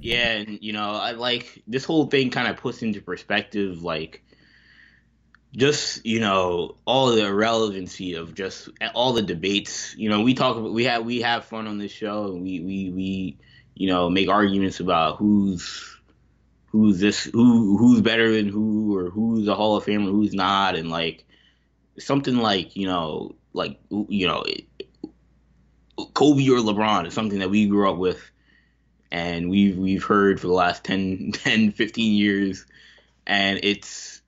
[0.00, 4.22] Yeah, and you know, I like this whole thing kind of puts into perspective like
[5.54, 9.94] just you know all the irrelevancy of just all the debates.
[9.96, 12.60] You know, we talk about we have we have fun on this show, and we
[12.60, 13.38] we we
[13.74, 15.98] you know make arguments about who's
[16.66, 20.74] who's this who who's better than who or who's a Hall of Famer, who's not,
[20.74, 21.24] and like
[21.98, 24.44] something like you know like you know
[26.14, 28.30] Kobe or LeBron is something that we grew up with
[29.10, 32.66] and we've we've heard for the last 10, 10 15 years
[33.26, 34.22] and it's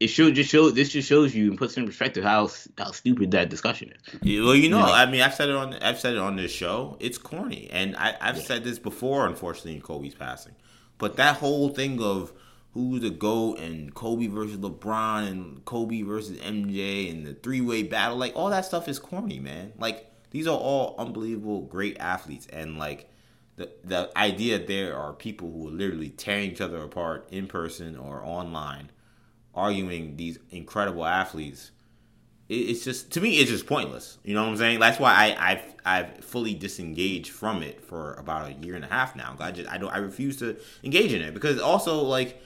[0.00, 3.30] it should just show this just shows you and puts in perspective how how stupid
[3.32, 4.18] that discussion is.
[4.22, 6.50] Yeah, well, you know, I mean, I've said it on I've said it on this
[6.50, 6.96] show.
[7.00, 8.42] It's corny, and I, have yeah.
[8.42, 9.26] said this before.
[9.26, 10.54] Unfortunately, in Kobe's passing,
[10.96, 12.32] but that whole thing of
[12.72, 17.82] who's the GOAT and Kobe versus LeBron and Kobe versus MJ and the three way
[17.82, 19.72] battle, like all that stuff is corny, man.
[19.78, 23.08] Like these are all unbelievable great athletes and like
[23.56, 27.96] the the idea there are people who are literally tearing each other apart in person
[27.96, 28.90] or online,
[29.54, 31.72] arguing these incredible athletes
[32.50, 34.18] it's just to me it's just pointless.
[34.24, 34.80] You know what I'm saying?
[34.80, 38.88] That's why I, I've I've fully disengaged from it for about a year and a
[38.88, 39.36] half now.
[39.38, 42.42] I just I don't I refuse to engage in it because also like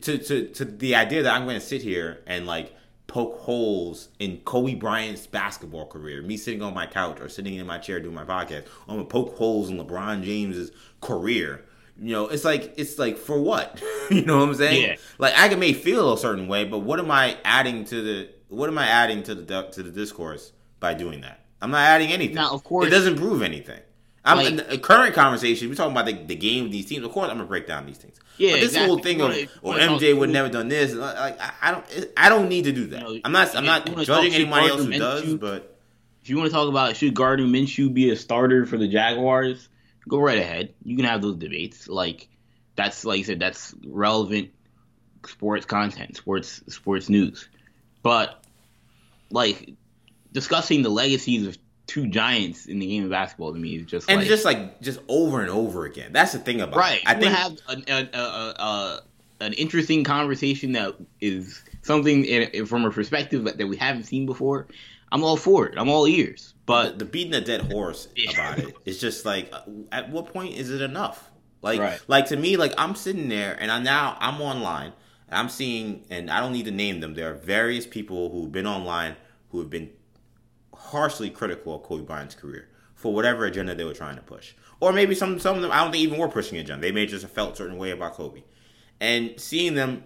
[0.00, 2.74] to to to the idea that I'm going to sit here and like
[3.12, 7.66] poke holes in Kobe Bryant's basketball career, me sitting on my couch or sitting in
[7.66, 10.72] my chair doing my podcast, I'm gonna poke holes in LeBron James's
[11.02, 11.62] career.
[12.00, 13.82] You know, it's like it's like for what?
[14.10, 14.82] you know what I'm saying?
[14.82, 14.96] Yeah.
[15.18, 18.30] Like I can may feel a certain way, but what am I adding to the
[18.48, 21.44] what am I adding to the to the discourse by doing that?
[21.60, 22.36] I'm not adding anything.
[22.36, 23.80] Now, of course, it doesn't prove anything.
[24.24, 25.68] I'm like, in a current conversation.
[25.68, 27.04] We're talking about the, the game of these teams.
[27.04, 28.18] Of course, I'm gonna break down these things.
[28.36, 28.88] Yeah, but this exactly.
[28.88, 30.94] whole thing of oh, well, MJ would never done this.
[30.94, 33.08] Like I, I don't, I don't need to do that.
[33.08, 35.34] You know, I'm not, I'm not judging anybody else who does.
[35.34, 35.76] But
[36.22, 39.68] if you want to talk about should Gardner Minshew be a starter for the Jaguars,
[40.08, 40.72] go right ahead.
[40.84, 41.88] You can have those debates.
[41.88, 42.28] Like
[42.76, 44.50] that's like you said, that's relevant
[45.26, 47.48] sports content, sports sports news.
[48.02, 48.44] But
[49.30, 49.74] like
[50.32, 54.08] discussing the legacies of two giants in the game of basketball to me is just
[54.08, 56.12] and like, just like just over and over again.
[56.12, 57.00] That's the thing about right.
[57.00, 57.08] It.
[57.08, 59.00] I think we have a, a, a,
[59.40, 64.26] an interesting conversation that is something in, from a perspective that, that we haven't seen
[64.26, 64.68] before.
[65.10, 65.76] I'm all for it.
[65.76, 66.54] I'm all ears.
[66.64, 70.32] But the, the beating a dead horse about it is just like, uh, at what
[70.32, 71.30] point is it enough?
[71.60, 72.00] Like, right.
[72.08, 74.92] like to me, like I'm sitting there and I now I'm online.
[75.30, 77.14] I'm seeing, and I don't need to name them.
[77.14, 79.16] There are various people who've been online
[79.50, 79.90] who have been
[80.92, 84.54] harshly critical of Kobe Bryant's career for whatever agenda they were trying to push.
[84.80, 86.82] Or maybe some some of them I don't think even were pushing agenda.
[86.82, 88.42] They may just have felt a certain way about Kobe.
[89.00, 90.04] And seeing them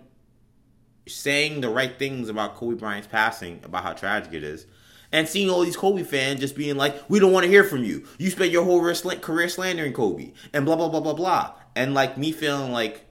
[1.06, 4.66] saying the right things about Kobe Bryant's passing, about how tragic it is,
[5.12, 7.84] and seeing all these Kobe fans just being like, "We don't want to hear from
[7.84, 8.04] you.
[8.18, 12.16] You spent your whole career slandering Kobe," and blah blah blah blah blah, and like
[12.18, 13.06] me feeling like,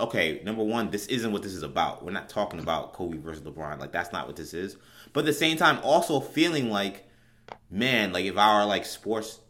[0.00, 2.04] okay, number one, this isn't what this is about.
[2.04, 3.80] We're not talking about Kobe versus LeBron.
[3.80, 4.76] Like that's not what this is.
[5.12, 7.05] But at the same time, also feeling like,
[7.70, 9.40] man, like if our like sports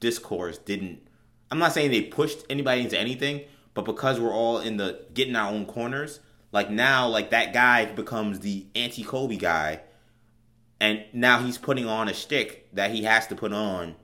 [0.00, 1.00] discourse didn't,
[1.50, 3.42] I'm not saying they pushed anybody into anything,
[3.74, 6.20] but because we're all in the getting our own corners,
[6.52, 9.80] like now, like that guy becomes the anti Kobe guy
[10.80, 13.94] and now he's putting on a stick that he has to put on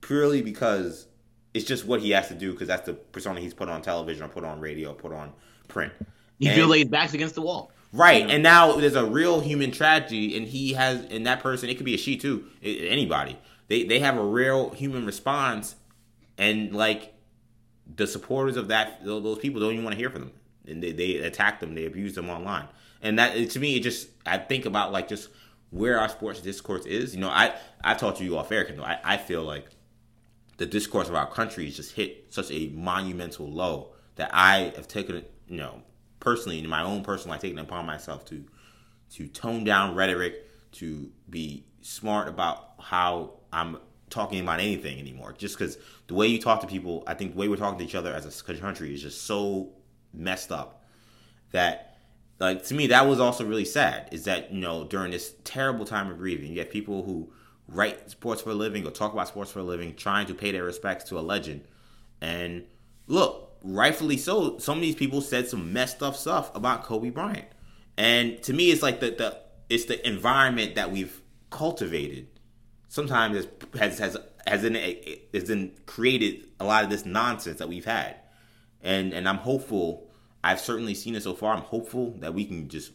[0.00, 1.06] purely because
[1.54, 4.24] it's just what he has to do because that's the persona he's put on television
[4.24, 5.32] or put on radio or put on
[5.68, 5.92] print.
[6.38, 7.72] He feels like his back's against the wall.
[7.92, 8.34] Right, you know?
[8.34, 11.86] and now there's a real human tragedy, and he has, and that person, it could
[11.86, 13.38] be a she too, anybody.
[13.68, 15.76] They they have a real human response,
[16.36, 17.14] and like
[17.96, 20.32] the supporters of that those people don't even want to hear from them,
[20.66, 22.68] and they they attack them, they abuse them online,
[23.02, 25.30] and that to me, it just I think about like just
[25.70, 27.14] where our sports discourse is.
[27.14, 28.84] You know, I I talked to you off air, Kendall.
[28.84, 29.66] I, I feel like
[30.58, 34.88] the discourse of our country has just hit such a monumental low that I have
[34.88, 35.82] taken it, you know,
[36.20, 38.44] personally in my own personal life, taken upon myself to
[39.14, 43.78] to tone down rhetoric, to be smart about how I'm
[44.10, 45.32] talking about anything anymore.
[45.32, 47.84] Just because the way you talk to people, I think the way we're talking to
[47.84, 49.70] each other as a country is just so
[50.12, 50.84] messed up
[51.52, 51.96] that
[52.38, 55.84] like to me that was also really sad is that you know during this terrible
[55.84, 57.30] time of grieving you have people who
[57.68, 60.50] write sports for a living or talk about sports for a living trying to pay
[60.50, 61.62] their respects to a legend
[62.20, 62.64] and
[63.06, 67.46] look rightfully so some of these people said some messed up stuff about kobe bryant
[67.96, 72.26] and to me it's like the, the it's the environment that we've cultivated
[72.88, 73.46] sometimes
[73.78, 74.16] has has
[74.46, 74.74] has in
[75.34, 78.16] has been created a lot of this nonsense that we've had
[78.82, 80.08] and and i'm hopeful
[80.42, 81.54] I've certainly seen it so far.
[81.54, 82.92] I'm hopeful that we can just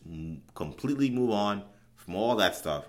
[0.56, 1.64] completely move on
[1.96, 2.86] from all that stuff.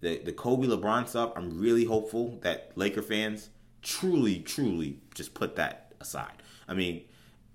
[0.00, 3.50] The the Kobe LeBron stuff, I'm really hopeful that Laker fans
[3.82, 6.42] truly, truly just put that aside.
[6.68, 7.02] I mean,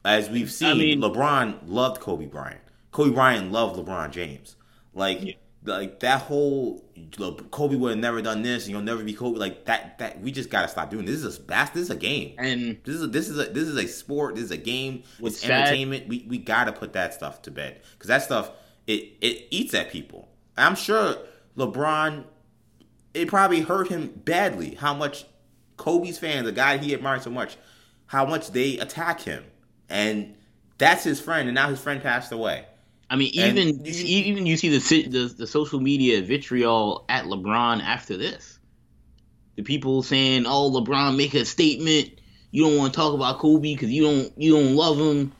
[0.05, 2.61] as we've seen, I mean, LeBron loved Kobe Bryant.
[2.91, 4.55] Kobe Bryant loved LeBron James.
[4.93, 5.33] Like yeah
[5.65, 6.83] like that whole
[7.51, 9.37] Kobe would have never done this, and you'll never be Kobe.
[9.37, 11.23] Like that, that we just gotta stop doing this.
[11.23, 13.77] Is a this is a game, and this is a, this is a this is
[13.77, 14.35] a sport.
[14.35, 15.03] This is a game.
[15.19, 15.51] It's sad.
[15.51, 16.07] entertainment.
[16.07, 18.51] We we gotta put that stuff to bed because that stuff
[18.87, 20.27] it it eats at people.
[20.57, 21.15] I'm sure
[21.57, 22.25] LeBron,
[23.13, 25.25] it probably hurt him badly how much
[25.77, 27.57] Kobe's fans, the guy he admired so much,
[28.07, 29.45] how much they attack him,
[29.89, 30.35] and
[30.77, 32.65] that's his friend, and now his friend passed away
[33.13, 37.79] I mean, even and, even you see the, the the social media vitriol at LeBron
[37.83, 38.57] after this.
[39.55, 42.09] The people saying, "Oh, LeBron, make a statement.
[42.49, 45.31] You don't want to talk about Kobe because you don't you don't love him,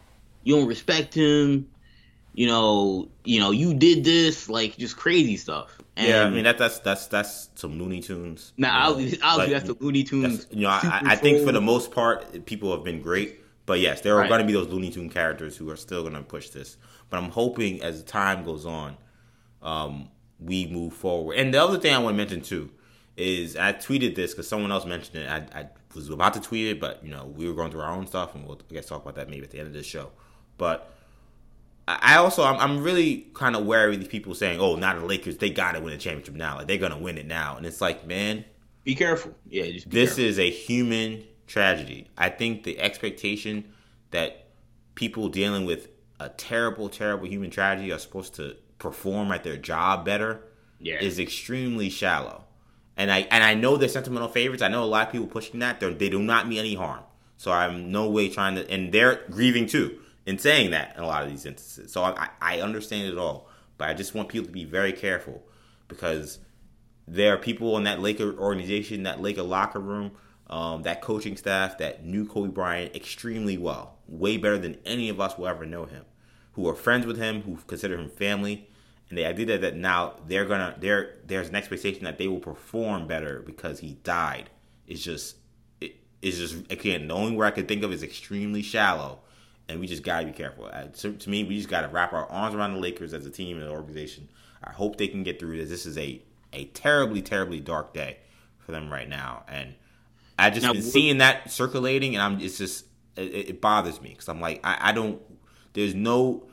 [0.44, 1.68] you don't respect him.
[2.36, 6.44] You know, you know, you did this, like just crazy stuff." And yeah, I mean
[6.44, 8.54] that that's that's that's some Looney Tunes.
[8.56, 10.46] Now, Nah, obviously, like, that's the Looney Tunes.
[10.52, 14.02] You know, I, I, think for the most part, people have been great, but yes,
[14.02, 14.30] there are right.
[14.30, 16.78] going to be those Looney Tune characters who are still going to push this.
[17.10, 18.98] But I'm hoping as time goes on,
[19.62, 21.38] um, we move forward.
[21.38, 22.70] And the other thing I want to mention too
[23.16, 25.30] is I tweeted this because someone else mentioned it.
[25.30, 27.92] I, I, was about to tweet it, but you know we were going through our
[27.92, 29.86] own stuff, and we'll I guess talk about that maybe at the end of this
[29.86, 30.12] show.
[30.58, 30.92] But
[31.88, 35.06] I also I'm, I'm really kind of wary of these people saying, "Oh, not the
[35.06, 36.58] Lakers they got to win the championship now.
[36.58, 38.44] Like they're gonna win it now." And it's like, man,
[38.84, 39.36] be careful.
[39.48, 40.24] Yeah, this careful.
[40.24, 42.10] is a human tragedy.
[42.18, 43.74] I think the expectation
[44.12, 44.48] that
[44.96, 50.06] people dealing with a terrible, terrible human tragedy are supposed to perform at their job
[50.06, 50.42] better
[50.80, 51.00] yeah.
[51.00, 52.44] is extremely shallow.
[52.96, 54.62] And I and I know they're sentimental favorites.
[54.62, 55.80] I know a lot of people pushing that.
[55.80, 57.04] They're, they do not mean any harm.
[57.38, 58.70] So I'm no way trying to.
[58.70, 61.92] And they're grieving too in saying that in a lot of these instances.
[61.92, 65.44] So I, I understand it all, but I just want people to be very careful
[65.88, 66.40] because
[67.08, 70.12] there are people in that Laker organization, that Laker locker room,
[70.54, 75.20] um, that coaching staff that knew Kobe Bryant extremely well, way better than any of
[75.20, 76.06] us will ever know him
[76.54, 78.70] who are friends with him, who consider him family,
[79.10, 83.08] and the idea that now they're gonna there there's an expectation that they will perform
[83.08, 84.52] better because he died
[84.88, 85.38] is just
[85.82, 89.22] it is just again the only word I could think of is extremely shallow,
[89.68, 90.70] and we just gotta be careful.
[90.70, 93.58] To, to me, we just gotta wrap our arms around the Lakers as a team
[93.58, 94.30] and an organization.
[94.64, 95.70] I hope they can get through this.
[95.70, 96.22] This is a
[96.54, 98.20] a terribly terribly dark day
[98.60, 99.74] for them right now, and
[100.38, 104.10] I just now, been seeing that circulating, and I'm it's just it, it bothers me
[104.10, 105.22] because I'm like I, I don't
[105.74, 106.48] there's no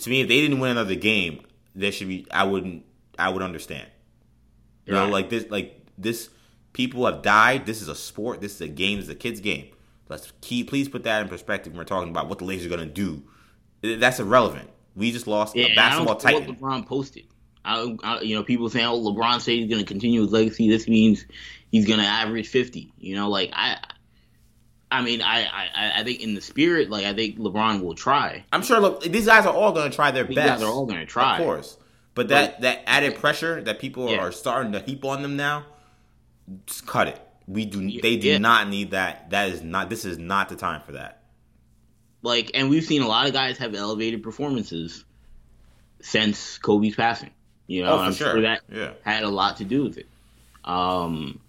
[0.00, 1.44] to me if they didn't win another game,
[1.74, 2.84] there should be I wouldn't
[3.18, 3.88] I would understand.
[4.86, 5.06] You right.
[5.06, 6.30] know, like this like this
[6.72, 7.66] people have died.
[7.66, 8.40] This is a sport.
[8.40, 8.96] This is a game.
[8.96, 9.68] This is a kid's game.
[10.08, 12.70] Let's keep please put that in perspective when we're talking about what the Lakers are
[12.70, 13.22] gonna do.
[13.82, 14.70] That's irrelevant.
[14.96, 16.48] We just lost yeah, a basketball I don't titan.
[16.48, 17.26] What LeBron posted.
[17.64, 20.68] I, I, you know, people saying, "Oh, LeBron said he's going to continue his legacy.
[20.68, 21.26] This means
[21.70, 23.78] he's going to average 50." You know, like I,
[24.90, 28.44] I mean, I, I, I think in the spirit, like I think LeBron will try.
[28.52, 28.80] I'm sure.
[28.80, 30.60] Look, these guys are all going to try their These best.
[30.60, 31.38] guys are all going to try.
[31.38, 31.76] of course.
[32.14, 34.18] But that that added pressure that people Yeah.
[34.18, 35.66] are starting to heap on them now,
[36.66, 37.20] just cut it.
[37.46, 38.00] We do.
[38.00, 38.38] They do Yeah.
[38.38, 39.30] not need that.
[39.30, 39.88] That is not.
[39.88, 41.22] This is not the time for that.
[42.22, 45.04] Like, and we've seen a lot of guys have elevated performances
[46.00, 47.30] since Kobe's passing.
[47.66, 48.40] You know, Oh, for I'm sure.
[48.42, 48.92] that Yeah.
[49.04, 50.06] had a lot to do with it.
[50.64, 51.40] Um,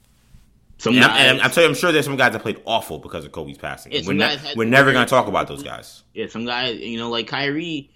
[0.79, 3.25] some And, I'm, I'm telling you, I'm sure there's some guys that played awful because
[3.25, 3.91] of Kobe's passing.
[3.91, 6.03] Yeah, we're ne- we're never going to talk about those guys.
[6.13, 7.91] yeah, some guys, you know, like Kyrie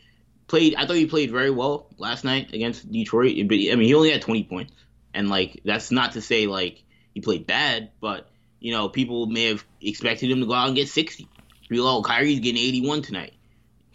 [0.48, 0.76] played.
[0.76, 3.36] I thought he played very well last night against Detroit.
[3.48, 4.74] But I mean, he only had 20 points,
[5.14, 8.30] and like that's not to say like he played bad, but
[8.60, 11.28] you know, people may have expected him to go out and get 60.
[11.70, 13.34] People, oh, Kyrie's getting 81 tonight.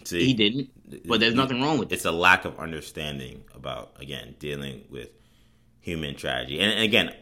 [0.04, 0.70] See, He didn't,
[1.06, 1.96] but there's nothing wrong with it.
[1.96, 5.10] it's a lack of understanding about again dealing with
[5.80, 6.60] human tragedy.
[6.60, 7.12] And, and again,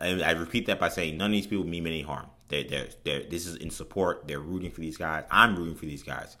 [0.00, 2.26] I, I repeat that by saying none of these people mean any harm.
[2.48, 4.28] They're, they're, they're, this is in support.
[4.28, 5.24] They're rooting for these guys.
[5.30, 6.36] I'm rooting for these guys,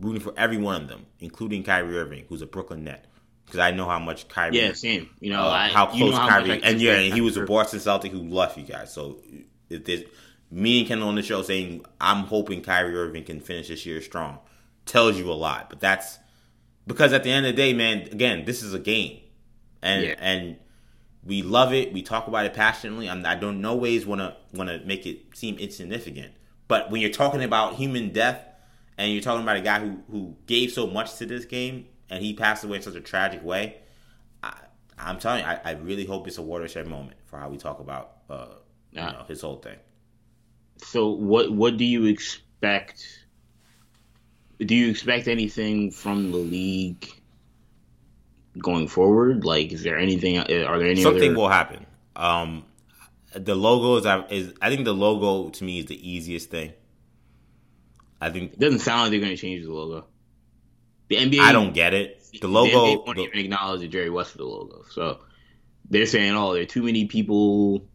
[0.00, 3.06] rooting for every one of them, including Kyrie Irving, who's a Brooklyn Net,
[3.44, 4.58] because I know how much Kyrie.
[4.58, 5.10] Yeah, same.
[5.20, 7.36] You know, uh, I, how you know close how Kyrie, and yeah, and he was
[7.36, 8.92] a Boston Celtic who left you guys.
[8.92, 9.20] So
[9.70, 10.02] if there's
[10.50, 14.00] me and Ken on the show saying I'm hoping Kyrie Irving can finish this year
[14.00, 14.38] strong,
[14.86, 15.70] tells you a lot.
[15.70, 16.18] But that's
[16.86, 19.20] because at the end of the day, man, again, this is a game,
[19.82, 20.14] and Yeah.
[20.18, 20.56] and
[21.26, 21.92] we love it.
[21.92, 23.08] We talk about it passionately.
[23.08, 26.32] I'm, I don't no ways want to want to make it seem insignificant.
[26.68, 28.40] But when you're talking about human death,
[28.98, 32.22] and you're talking about a guy who who gave so much to this game, and
[32.22, 33.76] he passed away in such a tragic way,
[34.42, 34.54] I,
[34.98, 37.80] I'm telling you, I, I really hope it's a watershed moment for how we talk
[37.80, 38.46] about uh,
[38.92, 39.76] you know, his whole thing.
[40.78, 43.26] So what what do you expect?
[44.58, 47.08] Do you expect anything from the league
[48.58, 49.44] going forward?
[49.44, 50.38] Like, is there anything?
[50.38, 50.44] Are
[50.78, 51.38] there any Something other?
[51.40, 51.86] will happen.
[52.16, 52.64] Um,
[53.34, 56.72] the logo is, is I think the logo to me is the easiest thing.
[58.20, 60.06] I think it doesn't sound like they're going to change the logo.
[61.08, 61.40] The NBA.
[61.40, 62.22] I don't get it.
[62.32, 64.84] The The logo, NBA won't the- even acknowledge the Jerry West for the logo.
[64.90, 65.18] So
[65.90, 67.86] they're saying, oh, there are too many people.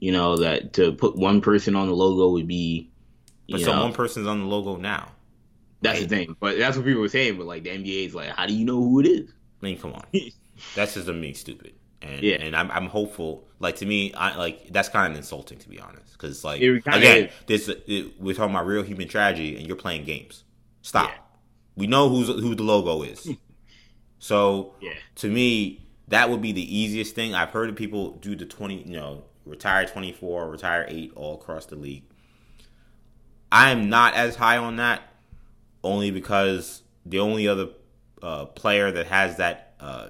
[0.00, 2.90] You know that to put one person on the logo would be.
[3.46, 5.12] You but so know, one person's on the logo now.
[5.82, 6.36] that's the thing.
[6.40, 7.36] But that's what people were saying.
[7.38, 9.30] But like the NBA is like, how do you know who it is?
[9.64, 10.04] I mean, come on,
[10.74, 11.74] that's just to me stupid.
[12.02, 12.36] And Yeah.
[12.36, 13.48] and I'm I'm hopeful.
[13.60, 16.12] Like to me, I like that's kind of insulting to be honest.
[16.12, 17.32] Because like again, is.
[17.46, 20.44] this it, we're talking about real human tragedy, and you're playing games.
[20.82, 21.08] Stop.
[21.08, 21.16] Yeah.
[21.76, 23.26] We know who's who the logo is.
[24.18, 24.92] so Yeah.
[25.16, 27.34] to me, that would be the easiest thing.
[27.34, 31.34] I've heard of people do the twenty, you know, retire twenty four, retire eight, all
[31.34, 32.04] across the league.
[33.50, 35.02] I am not as high on that,
[35.82, 37.68] only because the only other
[38.24, 40.08] uh, player that has that uh,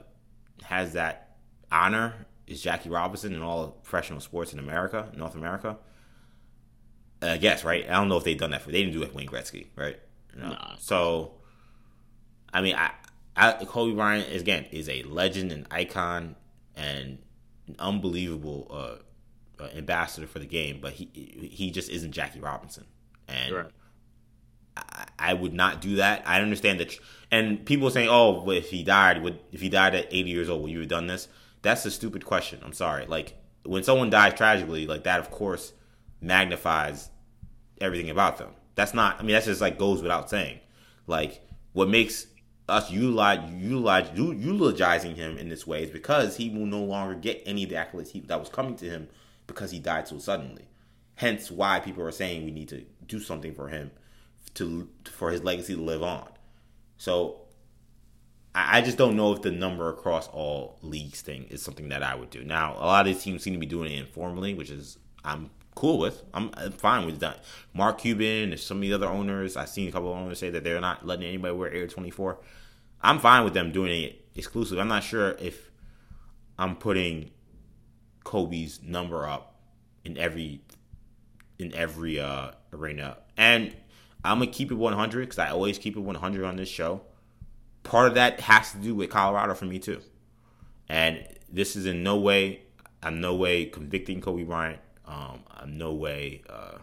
[0.63, 1.37] has that
[1.71, 2.15] honor
[2.47, 5.79] is Jackie Robinson in all professional sports in America, North America.
[7.21, 7.85] I guess right.
[7.89, 8.71] I don't know if they've done that for.
[8.71, 9.99] They didn't do it with Wayne Gretzky, right?
[10.37, 10.51] Know?
[10.51, 10.77] Nah.
[10.79, 11.33] So,
[12.53, 12.91] I mean, I,
[13.37, 16.37] I Kobe Bryant is, again is a legend, an icon,
[16.77, 17.19] and
[17.67, 20.79] an unbelievable uh, uh, ambassador for the game.
[20.81, 21.09] But he
[21.53, 22.85] he just isn't Jackie Robinson,
[23.27, 23.67] and Right.
[24.77, 26.23] I, I would not do that.
[26.27, 26.99] I understand that,
[27.35, 30.49] and people saying, "Oh, well, if he died, would if he died at 80 years
[30.49, 31.29] old, would you have done this?"
[31.63, 32.61] That's a stupid question.
[32.63, 33.07] I'm sorry.
[33.07, 35.73] Like when someone dies tragically, like that, of course,
[36.21, 37.11] magnifies
[37.81, 38.51] everything about them.
[38.77, 39.19] That's not.
[39.19, 40.61] I mean, that's just like goes without saying.
[41.09, 42.29] Like what makes
[42.69, 47.43] us utilize utilize eulogizing him in this way is because he will no longer get
[47.45, 49.09] any of the accolades he, that was coming to him
[49.49, 50.67] because he died so suddenly.
[51.17, 53.91] Hence, why people are saying we need to do something for him
[54.55, 56.29] to for his legacy to live on.
[56.97, 57.41] So
[58.55, 62.15] I, just don't know if the number across all leagues thing is something that I
[62.15, 62.45] would do.
[62.45, 65.51] Now, a lot of these teams seem to be doing it informally, which is I'm
[65.75, 66.23] cool with.
[66.33, 67.43] I'm, I'm fine with that.
[67.73, 70.51] Mark Cuban and some of the other owners, I've seen a couple of owners say
[70.51, 72.39] that they're not letting anybody wear Air 24.
[73.03, 74.79] I'm fine with them doing it exclusive.
[74.79, 75.71] I'm not sure if
[76.59, 77.31] I'm putting
[78.23, 79.57] Kobe's number up
[80.05, 80.61] in every
[81.59, 83.19] in every uh, arena.
[83.37, 83.75] And
[84.25, 87.03] I'm gonna keep it 100 because I always keep it 100 on this show.
[87.83, 90.01] Part of that has to do with Colorado for me too.
[90.89, 92.63] And this is in no way,
[93.03, 94.81] I'm no way convicting Kobe Bryant.
[95.07, 96.79] Um, I'm no way, uh,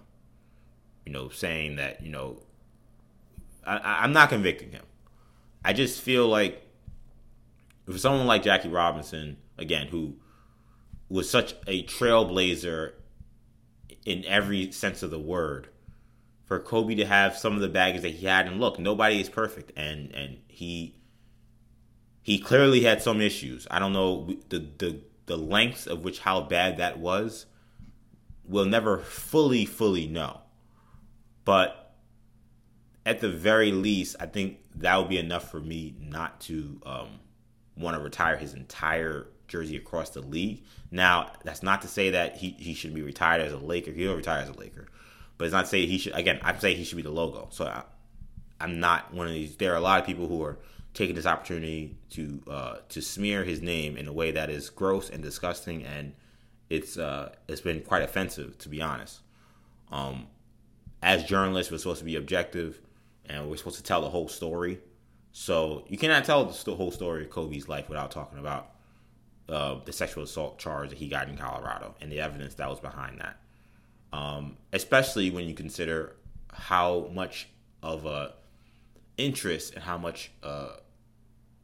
[1.06, 2.44] you know, saying that you know,
[3.66, 4.84] I, I'm not convicting him.
[5.66, 6.68] I just feel like
[7.90, 10.16] for someone like Jackie Robinson, again, who
[11.10, 12.94] was such a trailblazer
[14.06, 15.68] in every sense of the word,
[16.52, 19.30] for Kobe to have some of the baggage that he had, and look, nobody is
[19.30, 20.98] perfect, and and he
[22.22, 23.66] he clearly had some issues.
[23.72, 27.46] I don't know the the the lengths of which how bad that was.
[28.44, 30.42] We'll never fully fully know,
[31.46, 31.96] but
[33.06, 37.08] at the very least, I think that would be enough for me not to um,
[37.78, 40.66] want to retire his entire jersey across the league.
[40.92, 43.92] Now, that's not to say that he, he should be retired as a Laker.
[43.92, 44.88] He'll retire as a Laker,
[45.42, 46.14] but it's not to say he should.
[46.14, 47.48] Again, I'm saying he should be the logo.
[47.50, 47.82] So I,
[48.60, 49.56] I'm not one of these.
[49.56, 50.60] There are a lot of people who are
[50.94, 55.10] taking this opportunity to uh, to smear his name in a way that is gross
[55.10, 56.14] and disgusting, and
[56.70, 59.22] it's uh, it's been quite offensive to be honest.
[59.92, 60.28] Um,
[61.02, 62.80] as journalists, we're supposed to be objective,
[63.26, 64.78] and we're supposed to tell the whole story.
[65.32, 68.76] So you cannot tell the whole story of Kobe's life without talking about
[69.50, 72.80] uh, the sexual assault charge that he got in Colorado and the evidence that was
[72.80, 73.40] behind that.
[74.14, 76.16] Um, especially when you consider
[76.52, 77.48] how much
[77.82, 78.34] of a
[79.18, 80.74] interest and how much uh,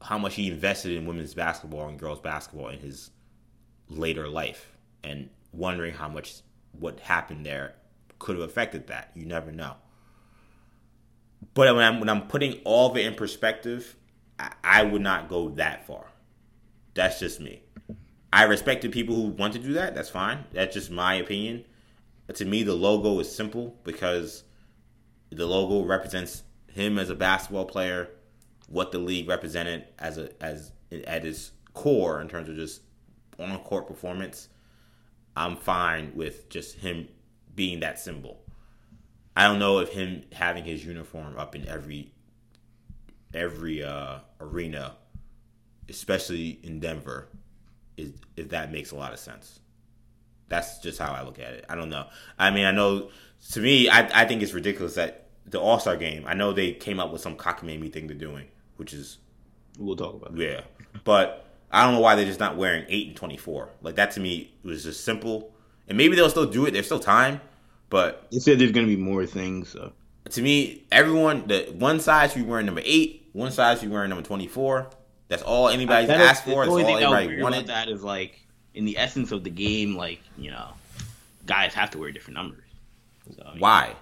[0.02, 3.12] how much he invested in women's basketball and girls basketball in his
[3.90, 4.72] later life,
[5.04, 6.36] and wondering how much
[6.80, 7.74] what happened there
[8.20, 9.12] could have affected that.
[9.14, 9.76] You never know.
[11.54, 13.96] But when I'm when I'm putting all of it in perspective,
[14.40, 16.06] I, I would not go that far.
[16.94, 17.62] That's just me.
[18.32, 19.96] I respect the people who want to do that.
[19.96, 20.46] That's fine.
[20.54, 21.66] That's just my opinion.
[22.34, 24.44] To me, the logo is simple because
[25.30, 28.10] the logo represents him as a basketball player,
[28.68, 32.82] what the league represented as a as at its core in terms of just
[33.40, 34.50] on court performance.
[35.36, 37.08] I'm fine with just him
[37.56, 38.42] being that symbol.
[39.36, 42.12] I don't know if him having his uniform up in every
[43.34, 44.96] every uh, arena,
[45.90, 47.30] especially in Denver,
[47.98, 49.60] is if that makes a lot of sense.
[50.50, 51.66] That's just how I look at it.
[51.70, 52.08] I don't know.
[52.40, 53.10] I mean, I know
[53.52, 56.26] to me, I I think it's ridiculous that the All Star game.
[56.28, 59.18] I know they came up with some cockamamie thing they're doing, which is
[59.78, 60.36] we'll talk about.
[60.36, 60.42] That.
[60.42, 60.62] Yeah,
[61.04, 63.70] but I don't know why they're just not wearing eight and twenty four.
[63.82, 65.54] Like that to me was just simple,
[65.88, 66.72] and maybe they'll still do it.
[66.72, 67.42] There's still time,
[67.90, 69.70] but you said there's going to be more things.
[69.70, 69.94] So.
[70.32, 73.94] To me, everyone the one size should be wearing number eight, one size should be
[73.94, 74.90] wearing number twenty four.
[75.30, 76.66] That's all anybody's asked for.
[76.66, 77.68] That's all anybody wanted.
[77.68, 78.47] That is like
[78.78, 80.70] in the essence of the game, like you know,
[81.46, 82.64] guys have to wear different numbers.
[83.36, 83.96] So, Why?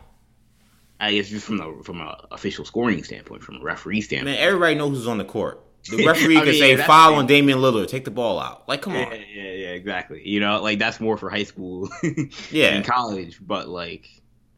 [1.00, 4.36] I guess just from the from an official scoring standpoint, from a referee standpoint.
[4.36, 5.62] Man, everybody knows who's on the court.
[5.90, 8.68] The referee can mean, say yeah, foul on Damian Lillard, take the ball out.
[8.68, 9.12] Like, come on.
[9.12, 10.28] Yeah, yeah, exactly.
[10.28, 11.90] You know, like that's more for high school,
[12.52, 13.40] yeah, and college.
[13.42, 14.10] But like,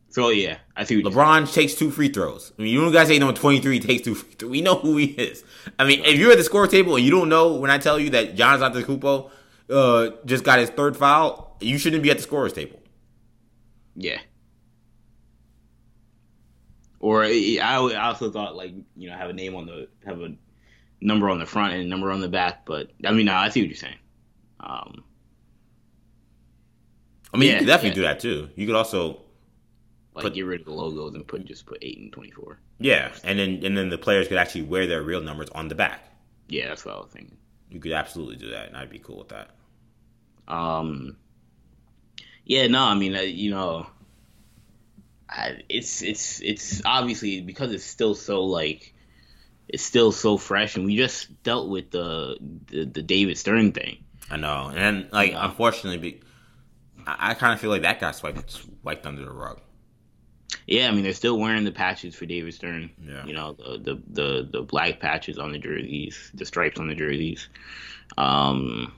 [0.09, 1.01] so yeah, I see.
[1.01, 2.53] LeBron takes two free throws.
[2.57, 4.15] I mean, you know, guys say number twenty three takes two.
[4.15, 4.51] Free throws.
[4.51, 5.43] We know who he is.
[5.77, 7.99] I mean, if you're at the score table and you don't know when I tell
[7.99, 9.31] you that Giannis Antetokounmpo
[9.69, 12.79] uh, just got his third foul, you shouldn't be at the scorers table.
[13.95, 14.19] Yeah.
[16.99, 20.35] Or I also thought like you know have a name on the have a
[20.99, 23.49] number on the front and a number on the back, but I mean no, I
[23.49, 23.99] see what you're saying.
[24.59, 25.03] Um,
[27.33, 27.95] I mean, yeah, you could definitely yeah.
[27.95, 28.49] do that too.
[28.55, 29.21] You could also
[30.15, 32.59] like put, get rid of the logos and put just put eight and twenty four.
[32.79, 35.75] Yeah, and then and then the players could actually wear their real numbers on the
[35.75, 36.01] back.
[36.47, 37.37] Yeah, that's what I was thinking.
[37.69, 39.51] You could absolutely do that, and I'd be cool with that.
[40.47, 41.17] Um.
[42.45, 43.87] Yeah, no, I mean, uh, you know,
[45.29, 48.93] I, it's it's it's obviously because it's still so like
[49.67, 52.37] it's still so fresh, and we just dealt with the
[52.67, 54.03] the, the David Stern thing.
[54.29, 55.45] I know, and like yeah.
[55.45, 56.21] unfortunately,
[57.05, 59.61] I, I kind of feel like that got swiped wiped under the rug.
[60.65, 62.91] Yeah, I mean they're still wearing the patches for David Stern.
[63.05, 63.25] Yeah.
[63.25, 66.95] You know the the the, the black patches on the jerseys, the stripes on the
[66.95, 67.49] jerseys.
[68.17, 68.93] Um,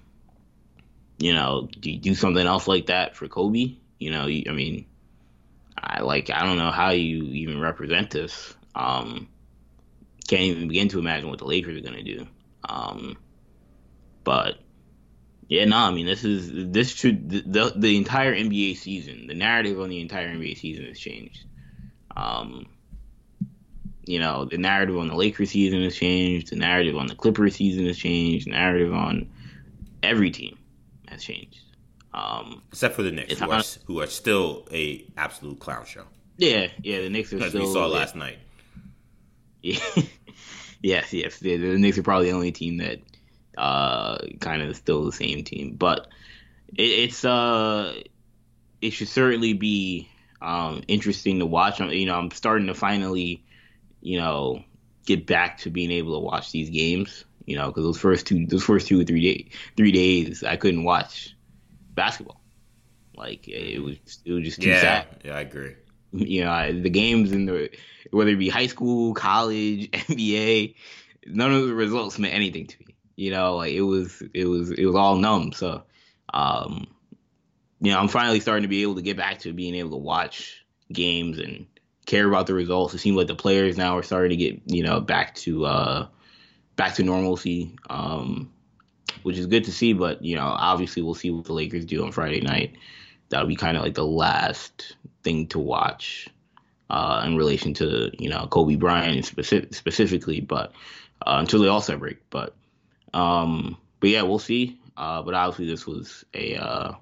[1.20, 3.76] you know, do you do something else like that for Kobe?
[4.00, 4.86] You know, I mean,
[5.78, 8.56] I like I don't know how you even represent this.
[8.74, 9.28] Um,
[10.28, 12.26] can't even begin to imagine what the Lakers are gonna do.
[12.68, 13.18] Um,
[14.24, 14.60] but
[15.50, 19.80] yeah, no, I mean this is this should the the entire NBA season, the narrative
[19.80, 21.46] on the entire NBA season has changed.
[22.16, 22.68] Um,
[24.06, 26.50] you know, the narrative on the Lakers season has changed.
[26.50, 28.48] The narrative on the Clippers season has changed.
[28.48, 29.30] The narrative on
[30.02, 30.59] every team
[31.20, 31.60] has changed.
[32.14, 36.06] Um, Except for the Knicks, who are, who are, still a absolute clown show.
[36.38, 37.68] Yeah, yeah, the Knicks are As still.
[37.68, 38.40] we saw last night.
[39.62, 39.80] Yeah.
[40.82, 41.38] yes, yes.
[41.38, 43.00] The, the, Knicks are probably the only team that
[43.58, 46.08] uh, kind of still the same team, but
[46.76, 47.94] it, it's uh,
[48.82, 50.10] it should certainly be
[50.42, 51.80] um, interesting to watch.
[51.80, 53.44] I'm, You know, I'm starting to finally,
[54.02, 54.64] you know,
[55.06, 57.26] get back to being able to watch these games.
[57.50, 60.56] You know, because those first two, those first two or three days, three days, I
[60.56, 61.36] couldn't watch
[61.96, 62.40] basketball.
[63.16, 65.08] Like it was, it was just too yeah, sad.
[65.26, 65.76] Yeah, I agree.
[66.12, 67.70] You know, the games in the
[68.10, 70.76] whether it be high school, college, NBA,
[71.28, 72.96] none of the results meant anything to me.
[73.16, 75.52] You know, like it was it was it was all numb.
[75.54, 75.84] So,
[76.34, 76.88] um,
[77.80, 79.98] you know, I'm finally starting to be able to get back to being able to
[79.98, 81.68] watch games and
[82.08, 82.94] care about the results.
[82.94, 86.08] It seems like the players now are starting to get you know back to uh,
[86.80, 88.50] back to normalcy, um,
[89.24, 89.92] which is good to see.
[89.92, 92.78] But you know, obviously, we'll see what the Lakers do on Friday night.
[93.28, 96.30] That'll be kind of like the last thing to watch
[96.90, 100.72] uh, in relation to you know Kobe Bryant specific, specifically, but
[101.28, 102.18] uh, until the All Star break.
[102.30, 102.56] But
[103.14, 104.80] um, but yeah, we'll see.
[104.96, 106.94] Uh, but obviously, this was a uh,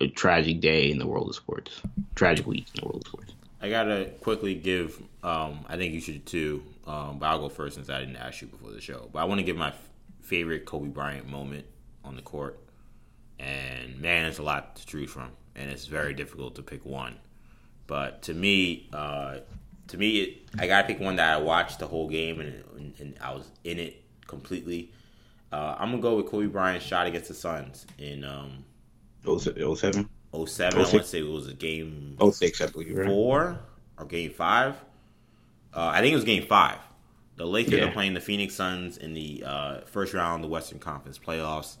[0.00, 1.82] a tragic day in the world of sports,
[2.14, 3.34] tragic week in the world of sports.
[3.60, 4.98] I gotta quickly give.
[5.22, 6.62] Um, I think you should too.
[6.86, 9.08] Um, but I'll go first since I didn't ask you before the show.
[9.12, 9.88] But I want to give my f-
[10.20, 11.64] favorite Kobe Bryant moment
[12.04, 12.58] on the court.
[13.38, 17.16] And man, there's a lot to choose from, and it's very difficult to pick one.
[17.86, 19.38] But to me, uh,
[19.88, 22.94] to me, it, I gotta pick one that I watched the whole game and, and,
[22.98, 24.92] and I was in it completely.
[25.52, 28.64] Uh, I'm gonna go with Kobe Bryant's shot against the Suns in um,
[29.24, 29.54] 07?
[29.54, 30.08] 07.
[30.32, 33.06] I want to say it was a game 06, I believe, right?
[33.06, 33.60] four
[33.98, 34.76] or game five.
[35.74, 36.78] Uh, I think it was game five.
[37.36, 37.84] The Lakers Yeah.
[37.88, 41.76] are playing the Phoenix Suns in the uh, first round of the Western Conference playoffs.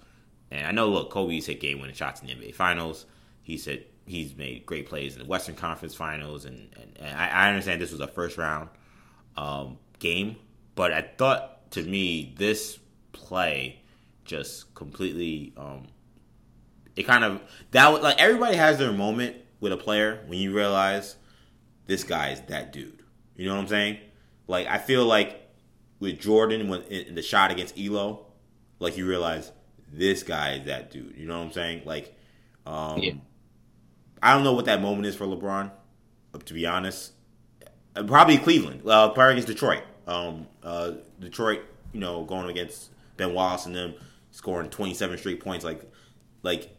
[0.50, 3.06] And I know, look, Kobe's hit game winning shots in the NBA Finals.
[3.42, 7.28] He's hit, he's made great plays in the Western Conference Finals, and, and, and I,
[7.28, 8.68] I understand this was a first round
[9.36, 10.36] um, game,
[10.74, 12.78] but I thought to me this
[13.12, 13.80] play
[14.24, 15.88] just completely um,
[16.96, 17.40] it kind of
[17.72, 21.16] that was like everybody has their moment with a player when you realize
[21.86, 23.01] this guy is that dude.
[23.36, 23.98] You know what I'm saying?
[24.48, 25.40] Like I feel like
[26.00, 28.24] with Jordan when in the shot against Ehlo,
[28.78, 29.52] like you realize
[29.92, 31.14] this guy is that dude.
[31.16, 31.82] You know what I'm saying?
[31.84, 32.16] Like,
[32.66, 33.12] um, Yeah.
[34.22, 35.70] I don't know what that moment is for LeBron.
[36.44, 37.12] To be honest,
[37.94, 38.80] Uh, probably Cleveland.
[38.88, 39.82] Uh, probably against Detroit.
[40.06, 41.60] Um, uh, Detroit,
[41.92, 43.94] you know, going against Ben Wallace and them
[44.30, 45.62] scoring 27 straight points.
[45.64, 45.82] Like,
[46.42, 46.74] like,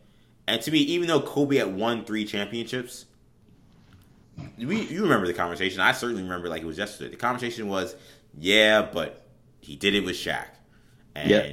[0.48, 3.06] and to me, even though Kobe had won three championships,
[4.58, 5.80] we, you remember the conversation.
[5.82, 7.10] I certainly remember like it was yesterday.
[7.12, 7.96] The conversation was,
[8.38, 9.26] yeah, but
[9.60, 10.46] he did it with Shaq,
[11.16, 11.52] and Yeah.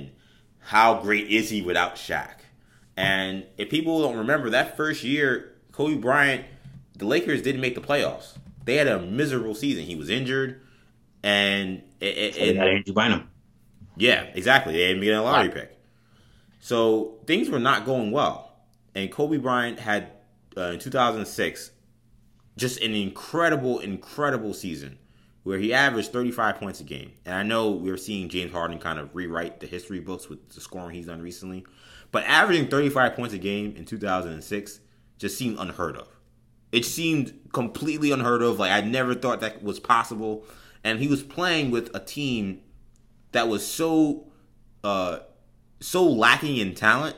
[0.60, 2.36] how great is he without Shaq?
[2.96, 6.44] And if people don't remember that first year, Kobe Bryant,
[6.96, 8.36] the Lakers didn't make the playoffs.
[8.64, 9.84] They had a miserable season.
[9.84, 10.60] He was injured,
[11.22, 13.28] and it, it, And, it- Andrew Bynum.
[13.96, 14.72] yeah, exactly.
[14.74, 15.76] They didn't get a lottery pick.
[16.60, 18.52] So things were not going well.
[18.94, 20.08] And Kobe Bryant had,
[20.56, 21.70] uh, in 2006,
[22.56, 24.98] just an incredible, incredible season
[25.42, 27.12] where he averaged 35 points a game.
[27.24, 30.60] And I know we're seeing James Harden kind of rewrite the history books with the
[30.60, 31.64] scoring he's done recently.
[32.12, 34.80] But averaging 35 points a game in 2006
[35.18, 36.08] just seemed unheard of.
[36.72, 38.58] It seemed completely unheard of.
[38.58, 40.44] Like I never thought that was possible.
[40.84, 42.60] And he was playing with a team
[43.32, 44.26] that was so
[44.82, 45.20] uh
[45.80, 47.16] so lacking in talent.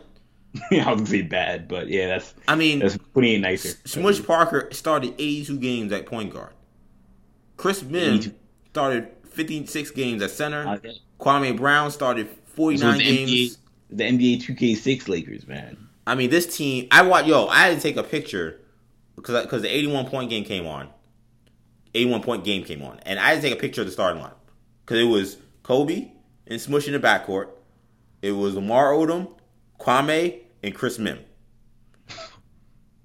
[0.70, 3.76] I was gonna say bad, but yeah, that's I mean, that's putting it nicer.
[3.84, 6.53] Smush Parker started 82 games at point guard.
[7.57, 8.34] Chris Mihm 82.
[8.70, 10.68] started 56 games at center.
[10.74, 11.00] Okay.
[11.20, 13.30] Kwame Brown started 49 the games.
[13.30, 13.59] NBA,
[13.90, 15.88] the NBA 2K6 Lakers, man.
[16.07, 16.88] I mean, this team.
[16.90, 17.28] I watched.
[17.28, 18.61] Yo, I had to take a picture
[19.16, 20.88] because because the 81 point game came on.
[21.94, 24.22] 81 point game came on, and I had to take a picture of the starting
[24.22, 24.32] line
[24.84, 26.11] because it was Kobe
[26.46, 27.50] and Smush in the backcourt.
[28.22, 29.32] It was Lamar Odom,
[29.78, 31.18] Kwame, and Chris Mihm.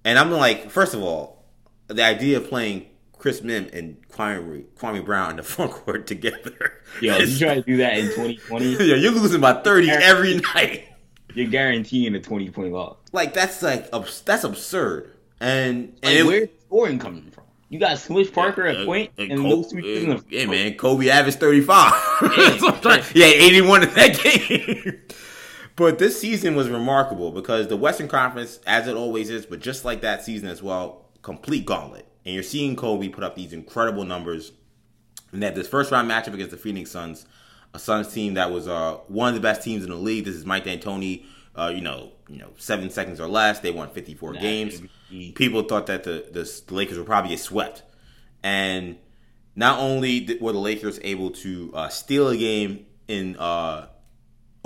[0.05, 1.45] And I'm like, first of all,
[1.87, 2.85] the idea of playing
[3.17, 6.81] Chris Mihm and Kwame, Kwame Brown in the front court together.
[7.01, 9.89] Yo, if is- you try to do that in 2020, yeah, you're losing by 30
[9.91, 10.85] every night.
[11.33, 12.97] you're guaranteeing a 20 point loss.
[13.11, 15.13] Like that's like abs- that's absurd.
[15.39, 17.43] And and Like, it- where's scoring coming from?
[17.69, 20.75] You got Smush Parker at point, and, Kobe- those two teams in the yeah, man,
[20.75, 21.91] Kobe averaged 35.
[22.21, 25.01] That's what I'm trying- he 81 in that game.
[25.78, 29.86] But this season was remarkable because the Western Conference, as it always is, but just
[29.86, 32.05] like that season as well, complete gauntlet.
[32.25, 34.51] And you're seeing Kobe put up these incredible numbers.
[35.32, 37.25] And that this first round matchup against the Phoenix Suns,
[37.73, 40.25] a Suns team that was uh, one of the best teams in the league.
[40.25, 41.25] This is Mike D'Antoni.
[41.55, 43.59] Uh, you know, you know, seven seconds or less.
[43.59, 44.82] They won 54 Nah, games.
[45.36, 47.84] People thought that the, the the Lakers would probably get swept,
[48.43, 48.97] and
[49.55, 53.88] not only were the Lakers able to uh, steal a game in uh,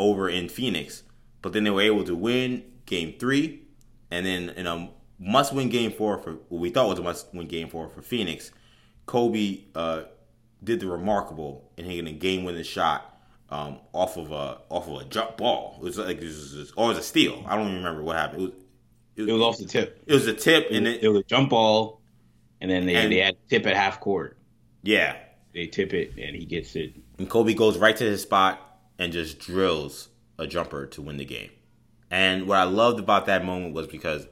[0.02, 1.04] over in Phoenix,
[1.42, 3.62] but then they were able to win Game Three,
[4.10, 4.90] and then in a
[5.20, 8.52] must-win Game Four for what we thought was a must-win Game Four for Phoenix,
[9.06, 10.04] Kobe uh,
[10.64, 13.08] did the remarkable in hitting a game-winning shot
[13.50, 15.76] um, off of a off of a jump ball.
[15.80, 17.44] It was like it was, or it was a steal.
[17.48, 18.54] I don't even remember what happened.
[19.16, 20.02] It was It was off the tip.
[20.08, 22.02] it was a tip, It and was, it, it was a jump ball,
[22.62, 24.38] and then they, And- they had tip at half court.
[24.84, 25.18] yeah,
[25.54, 26.94] They tip it, and he gets it.
[27.18, 28.71] and Kobe goes right to his spot
[29.02, 31.50] and just drills a jumper to win the game.
[32.12, 34.28] And what I loved about that moment was because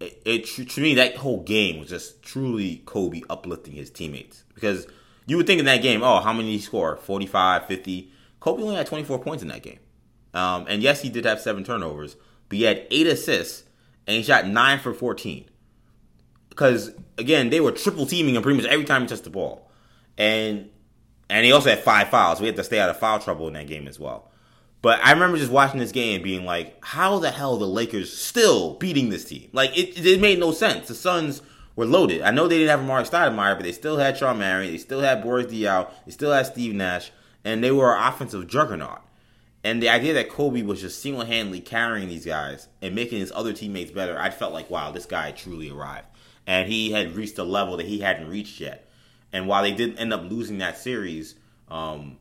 [0.00, 4.88] it, it to me that whole game was just truly Kobe uplifting his teammates because
[5.26, 6.96] you would think in that game, oh, how many he score?
[6.96, 8.10] 45, 50.
[8.40, 9.78] Kobe only had 24 points in that game.
[10.34, 12.16] Um, and yes, he did have seven turnovers,
[12.48, 13.62] but he had eight assists
[14.08, 15.48] and he shot nine for 14.
[16.48, 19.70] Because again, they were triple teaming him pretty much every time he touched the ball,
[20.18, 20.70] and
[21.28, 22.40] and he also had five fouls.
[22.40, 24.30] We had to stay out of foul trouble in that game as well.
[24.82, 28.74] But I remember just watching this game, being like, "How the hell the Lakers still
[28.74, 29.48] beating this team?
[29.52, 30.88] Like it, it made no sense.
[30.88, 31.40] The Suns
[31.76, 32.22] were loaded.
[32.22, 34.72] I know they didn't have Amar'e Stoudemire, but they still had Shawn Marion.
[34.72, 35.88] They still had Boris Diaw.
[36.04, 37.10] They still had Steve Nash,
[37.44, 39.00] and they were an offensive juggernaut.
[39.64, 43.32] And the idea that Kobe was just single handedly carrying these guys and making his
[43.34, 46.06] other teammates better, I felt like, wow, this guy truly arrived.
[46.46, 48.86] And he had reached a level that he hadn't reached yet.
[49.34, 51.34] And while they didn't end up losing that series,
[51.68, 52.18] um,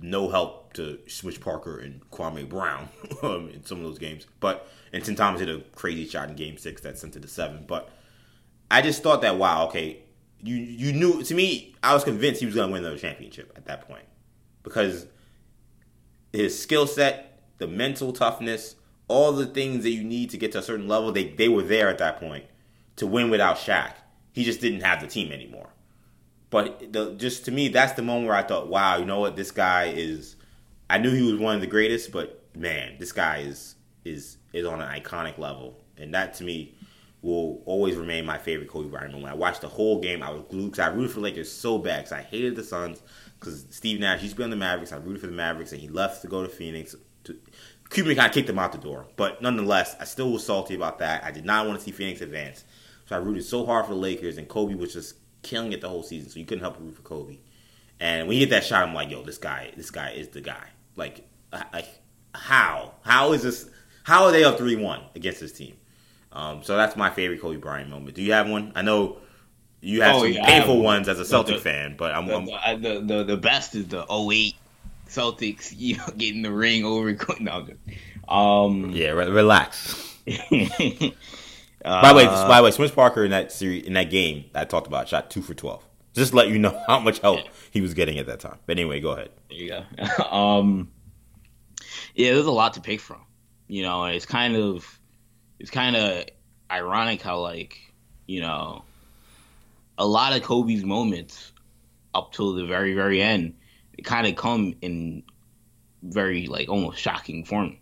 [0.00, 2.88] no help to Smush Parker and Kwame Brown
[3.24, 4.26] um, in some of those games.
[4.38, 7.28] But and Tim Thomas hit a crazy shot in Game Six that sent it to
[7.28, 7.64] seven.
[7.66, 7.90] But
[8.70, 10.04] I just thought that wow, okay,
[10.40, 13.52] you you knew to me, I was convinced he was going to win the championship
[13.56, 14.04] at that point
[14.62, 15.08] because
[16.32, 18.76] his skill set, the mental toughness,
[19.08, 21.62] all the things that you need to get to a certain level, they they were
[21.62, 22.44] there at that point
[22.94, 23.94] to win without Shaq.
[24.30, 25.70] He just didn't have the team anymore.
[26.56, 29.36] But the, just to me, that's the moment where I thought, wow, you know what,
[29.36, 30.36] this guy is.
[30.88, 33.74] I knew he was one of the greatest, but man, this guy is
[34.06, 36.74] is is on an iconic level, and that to me
[37.20, 39.34] will always remain my favorite Kobe Bryant moment.
[39.34, 40.22] I watched the whole game.
[40.22, 43.02] I was glued because I rooted for Lakers so bad because I hated the Suns
[43.38, 44.92] because Steve Nash used to be on the Mavericks.
[44.92, 46.96] I rooted for the Mavericks, and he left to go to Phoenix.
[47.24, 47.36] To,
[47.90, 51.00] Cuban kind of kicked him out the door, but nonetheless, I still was salty about
[51.00, 51.22] that.
[51.22, 52.64] I did not want to see Phoenix advance,
[53.04, 55.88] so I rooted so hard for the Lakers, and Kobe was just killing it the
[55.88, 56.30] whole season.
[56.30, 57.38] So you couldn't help but root for Kobe.
[58.00, 60.40] And when you get that shot, I'm like, yo, this guy, this guy is the
[60.40, 60.68] guy.
[60.96, 61.26] Like,
[61.72, 61.88] like
[62.34, 62.94] how?
[63.02, 63.70] How is this?
[64.04, 65.76] How are they up three one against this team?
[66.32, 68.14] Um, so that's my favorite Kobe Bryant moment.
[68.14, 68.72] Do you have one?
[68.74, 69.18] I know
[69.80, 72.52] you have oh, some yeah, painful ones as a Celtic the, fan, but I'm the,
[72.52, 74.54] I'm the, the, the best is the 08
[75.08, 77.16] Celtics, you know, getting the ring over.
[77.40, 77.66] No,
[78.28, 80.18] um, yeah, re- relax.
[81.86, 84.44] uh, by the way, by the way, Smush Parker in that series in that game
[84.54, 85.82] I talked about shot two for twelve.
[86.14, 88.58] Just let you know how much help he was getting at that time.
[88.66, 89.30] But anyway, go ahead.
[89.48, 90.24] There you go.
[90.30, 90.90] um,
[92.14, 93.20] yeah, there's a lot to pick from.
[93.68, 95.00] You know, it's kind of
[95.58, 96.24] it's kind of
[96.70, 97.78] ironic how like
[98.26, 98.84] you know
[99.98, 101.52] a lot of Kobe's moments
[102.14, 103.54] up till the very very end
[104.04, 105.22] kind of come in
[106.02, 107.76] very like almost shocking form.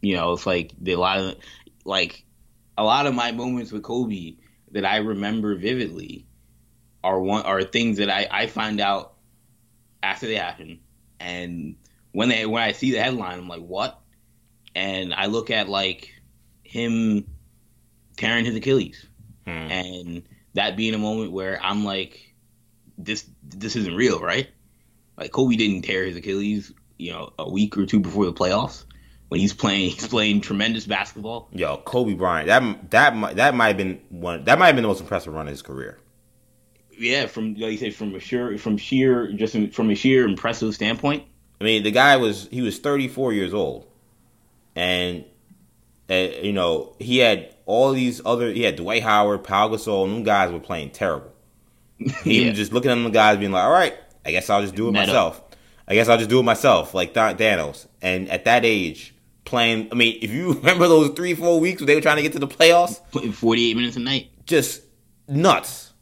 [0.00, 1.36] You know, it's like the, a lot of
[1.84, 2.24] like
[2.78, 4.36] a lot of my moments with Kobe
[4.70, 6.26] that I remember vividly
[7.02, 9.14] are one are things that I I find out
[10.02, 10.78] after they happen,
[11.18, 11.76] and
[12.12, 14.00] when they when I see the headline, I'm like, what?
[14.74, 16.14] And I look at like
[16.62, 17.26] him
[18.16, 19.06] tearing his Achilles,
[19.44, 19.50] hmm.
[19.50, 20.22] and
[20.54, 22.34] that being a moment where I'm like,
[22.96, 24.48] this this isn't real, right?
[25.16, 28.84] Like Kobe didn't tear his Achilles, you know, a week or two before the playoffs
[29.28, 31.48] when he's playing he's playing tremendous basketball.
[31.52, 34.88] Yo, Kobe Bryant, that that that might have been one that might have been the
[34.88, 35.98] most impressive run of his career.
[36.98, 40.74] Yeah, from like you say, from a sheer from sheer just from a sheer impressive
[40.74, 41.24] standpoint.
[41.60, 43.86] I mean, the guy was he was 34 years old,
[44.74, 45.24] and
[46.08, 50.16] and you know he had all these other he had Dwight Howard, Pau Gasol, and
[50.16, 51.32] them guys were playing terrible.
[52.22, 52.50] He yeah.
[52.50, 54.88] was just looking at them guys, being like, "All right, I guess I'll just do
[54.88, 55.42] it myself.
[55.86, 59.14] I guess I'll just do it myself, like Thanos." And at that age,
[59.48, 62.22] playing, I mean, if you remember those three, four weeks when they were trying to
[62.22, 64.82] get to the playoffs, putting forty-eight minutes a night, just
[65.26, 65.92] nuts,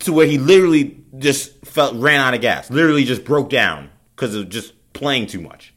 [0.00, 4.34] to where he literally just felt ran out of gas, literally just broke down because
[4.34, 5.74] of just playing too much,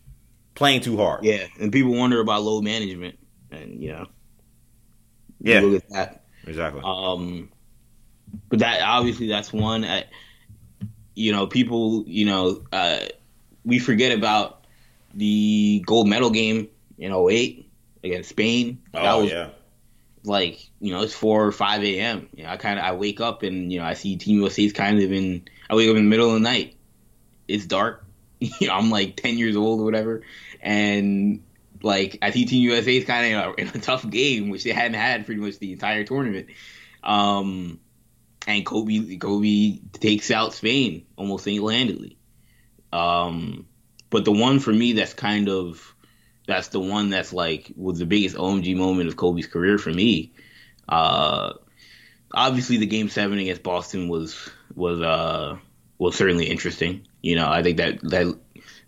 [0.55, 1.23] playing too hard.
[1.23, 3.19] Yeah, and people wonder about load management.
[3.51, 4.07] And you know,
[5.41, 6.23] yeah, look at that.
[6.45, 6.81] Exactly.
[6.83, 7.49] Um,
[8.49, 9.83] but that obviously that's one.
[9.85, 10.05] I,
[11.13, 12.99] you know, people, you know, uh,
[13.65, 14.65] we forget about
[15.13, 17.69] the gold medal game in 08
[18.03, 18.81] against Spain.
[18.93, 19.49] Oh that was, yeah.
[20.23, 22.29] Like you know, it's four or five a.m.
[22.33, 24.73] You know, I kind of I wake up and you know I see Team USA's
[24.73, 25.47] kind of in.
[25.69, 26.75] I wake up in the middle of the night.
[27.47, 28.05] It's dark.
[28.39, 30.23] you know, I'm like ten years old or whatever,
[30.61, 31.43] and
[31.81, 34.71] like I think Team USA is kind of in, in a, tough game, which they
[34.71, 36.47] hadn't had pretty much the entire tournament.
[37.03, 37.79] Um,
[38.45, 42.17] and Kobe Kobe takes out Spain almost single handedly.
[42.91, 43.67] Um,
[44.09, 45.93] but the one for me that's kind of
[46.47, 50.31] that's the one that's like was the biggest OMG moment of Kobe's career for me.
[50.89, 51.53] Uh,
[52.33, 55.57] obviously, the game seven against Boston was was uh
[55.97, 57.07] was certainly interesting.
[57.21, 58.39] You know, I think that that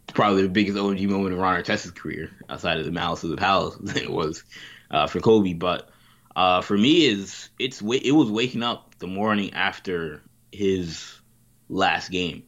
[0.07, 3.38] probably the biggest OG moment in Ron Artest's career outside of the Malice of the
[3.38, 4.43] Palace than it was
[4.89, 5.53] uh, for Kobe.
[5.53, 5.89] But
[6.36, 11.20] uh, for me, is it's it was waking up the morning after his
[11.68, 12.43] last game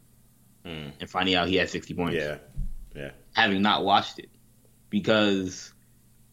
[0.63, 0.91] Mm.
[0.99, 2.15] and finding out he had 60 points.
[2.15, 2.37] Yeah,
[2.95, 3.09] yeah.
[3.33, 4.29] having not watched it
[4.91, 5.73] because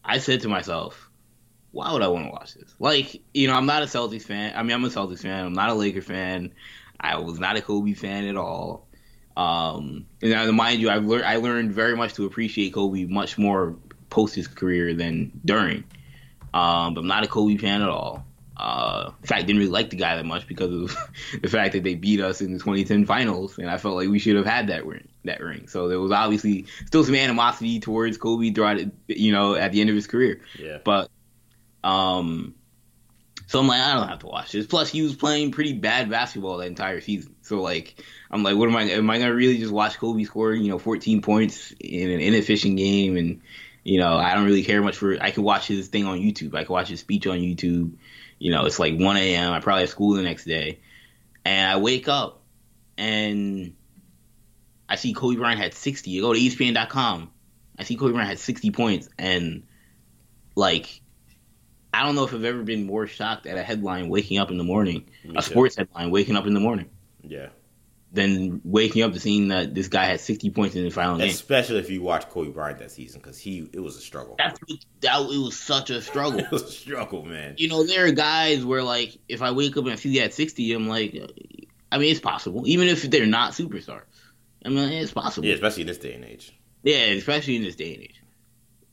[0.05, 1.09] I said to myself,
[1.71, 2.75] why would I want to watch this?
[2.77, 4.53] Like, you know, I'm not a Celtics fan.
[4.55, 5.45] I mean, I'm a Celtics fan.
[5.45, 6.53] I'm not a Laker fan.
[6.99, 8.87] I was not a Kobe fan at all.
[9.37, 13.37] Um, and now, mind you, I've learned I learned very much to appreciate Kobe much
[13.37, 13.75] more
[14.09, 15.85] post his career than during.
[16.53, 18.25] Um, but I'm not a Kobe fan at all.
[18.59, 20.97] Uh, in fact, didn't really like the guy that much because of
[21.41, 24.19] the fact that they beat us in the 2010 finals, and I felt like we
[24.19, 25.07] should have had that ring.
[25.23, 25.69] That ring.
[25.69, 29.89] So there was obviously still some animosity towards Kobe throughout, you know, at the end
[29.89, 30.41] of his career.
[30.57, 30.79] Yeah.
[30.83, 31.09] But,
[31.85, 32.55] um,
[33.47, 34.67] so I'm like, I don't have to watch this.
[34.67, 37.35] Plus, he was playing pretty bad basketball that entire season.
[37.41, 37.95] So like,
[38.29, 38.83] I'm like, what am I?
[38.83, 42.75] Am I gonna really just watch Kobe score, you know, 14 points in an inefficient
[42.77, 43.15] game?
[43.15, 43.41] And
[43.83, 45.17] you know, I don't really care much for.
[45.19, 46.53] I could watch his thing on YouTube.
[46.53, 47.93] I could watch his speech on YouTube.
[48.39, 49.51] You know, it's like 1 a.m.
[49.53, 50.79] I probably have school the next day,
[51.45, 52.41] and I wake up
[52.97, 53.75] and
[54.87, 56.09] I see Kobe Bryant had 60.
[56.09, 57.31] You go to ESPN.com.
[57.77, 59.63] I see Kobe Bryant had 60 points, and
[60.55, 61.01] like,
[61.93, 64.57] I don't know if I've ever been more shocked at a headline waking up in
[64.57, 65.49] the morning, Me a too.
[65.51, 66.89] sports headline waking up in the morning,
[67.23, 67.49] Yeah.
[68.11, 71.29] Than waking up to seeing that this guy had 60 points in the final game.
[71.29, 74.33] Especially if you watch Kobe Bryant that season, because he it was a struggle.
[74.39, 74.59] That's
[75.01, 76.39] that it was such a struggle.
[76.43, 77.53] It was a struggle, man.
[77.59, 80.33] you know, there are guys where like if I wake up and I see that
[80.33, 81.15] 60, I'm like,
[81.91, 84.01] I mean, it's possible, even if they're not superstars.
[84.65, 85.47] I mean, it's possible.
[85.47, 86.51] Yeah, especially in this day and age.
[86.81, 88.21] Yeah, especially in this day and age.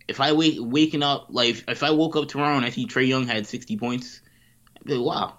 [0.09, 3.09] If I wake waking up like if I woke up tomorrow and I see Trae
[3.09, 4.21] Young had sixty points,
[4.77, 5.39] I'd be like, wow,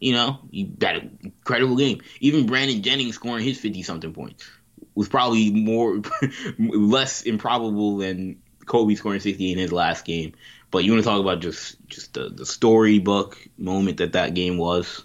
[0.00, 2.00] you know, you had an incredible game.
[2.20, 4.50] Even Brandon Jennings scoring his fifty something points
[4.94, 6.00] was probably more
[6.58, 10.32] less improbable than Kobe scoring sixty in his last game.
[10.70, 14.56] But you want to talk about just just the the storybook moment that that game
[14.58, 15.04] was.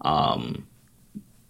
[0.00, 0.66] Um,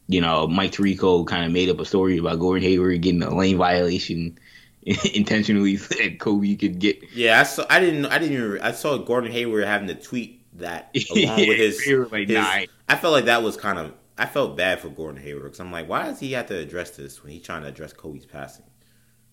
[0.06, 3.34] you know, Mike Tirico kind of made up a story about Gordon Hayward getting a
[3.36, 4.38] lane violation
[4.82, 7.02] intentionally so that Kobe could get.
[7.14, 7.66] Yeah, I saw.
[7.68, 8.06] I didn't.
[8.06, 8.60] I didn't even.
[8.62, 11.86] I saw Gordon Hayward having to tweet that along with his.
[12.10, 13.94] Like, his- "Nah." I felt like that was kind of.
[14.16, 16.90] I felt bad for Gordon Hayward because I'm like, why does he have to address
[16.90, 18.64] this when he's trying to address Kobe's passing?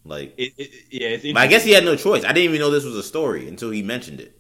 [0.04, 2.24] Like, It, it, yeah, it's but I guess he had no choice.
[2.24, 4.38] I didn't even know this was a story until he mentioned it.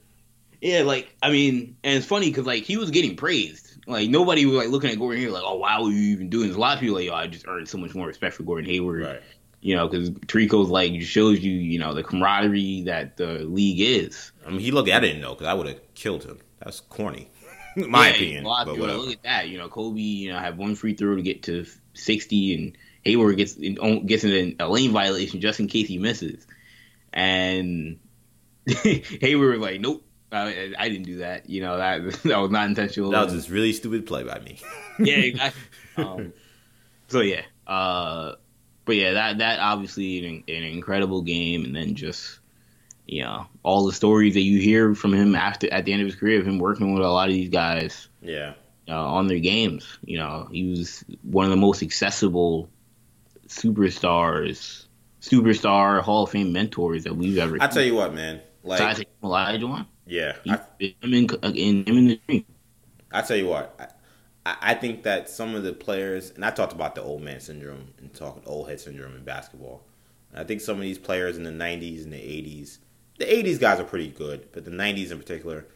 [0.61, 3.77] Yeah, like I mean, and it's funny because like he was getting praised.
[3.87, 6.47] Like nobody was like looking at Gordon Hayward like, oh, why were you even doing
[6.47, 6.57] this?
[6.57, 8.69] A lot of people like, oh, I just earned so much more respect for Gordon
[8.69, 9.11] Hayward.
[9.61, 14.31] You know, because Tirico's like shows you, you know, the camaraderie that the league is.
[14.45, 14.89] I mean, he looked.
[14.89, 16.39] I didn't know because I would have killed him.
[16.59, 17.29] That's corny,
[17.89, 18.45] my Yeah, opinion.
[18.45, 19.49] A lot of But people look at that.
[19.49, 23.37] You know, Kobe, you know, had one free throw to get to sixty, and Hayward
[23.37, 26.45] gets gets in a lane violation just in case he misses.
[27.13, 27.99] And
[28.67, 31.49] Hayward was like, "Nope, I, I didn't do that.
[31.49, 34.59] You know, that that was not intentional." That was just really stupid play by me.
[34.99, 35.61] yeah, exactly.
[35.97, 36.33] Um,
[37.07, 38.33] so yeah, uh,
[38.85, 42.39] but yeah, that that obviously an, an incredible game, and then just
[43.07, 46.07] you know all the stories that you hear from him after at the end of
[46.07, 48.53] his career of him working with a lot of these guys yeah.
[48.87, 49.97] uh, on their games.
[50.03, 52.69] You know, he was one of the most accessible
[53.47, 54.85] superstars,
[55.21, 57.57] superstar Hall of Fame mentors that we've ever.
[57.59, 58.41] I tell you what, man.
[58.63, 60.33] Like, Olajuwon, yeah.
[60.43, 60.59] he, I,
[61.01, 62.45] him in, in him in the dream.
[63.11, 63.95] I tell you what,
[64.43, 67.39] I, I think that some of the players, and I talked about the old man
[67.39, 69.83] syndrome and talking old head syndrome in basketball.
[70.33, 72.79] I think some of these players in the '90s and the '80s,
[73.17, 75.67] the '80s guys are pretty good, but the '90s in particular,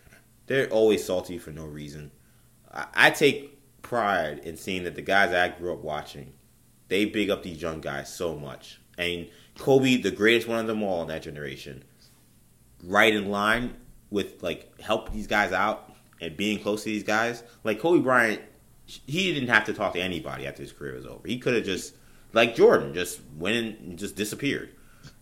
[0.47, 2.11] they're always salty for no reason.
[2.73, 6.33] I, I take pride in seeing that the guys I grew up watching,
[6.87, 9.27] they big up these young guys so much, and
[9.57, 11.83] Kobe, the greatest one of them all in that generation,
[12.83, 13.75] right in line
[14.09, 17.43] with like helping these guys out and being close to these guys.
[17.63, 18.41] Like Kobe Bryant,
[18.85, 21.27] he didn't have to talk to anybody after his career was over.
[21.27, 21.93] He could have just
[22.33, 24.71] like Jordan, just went and just disappeared.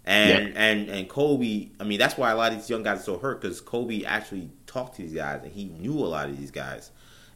[0.07, 3.03] And and and Kobe, I mean, that's why a lot of these young guys are
[3.03, 6.37] so hurt because Kobe actually talked to these guys and he knew a lot of
[6.37, 6.91] these guys.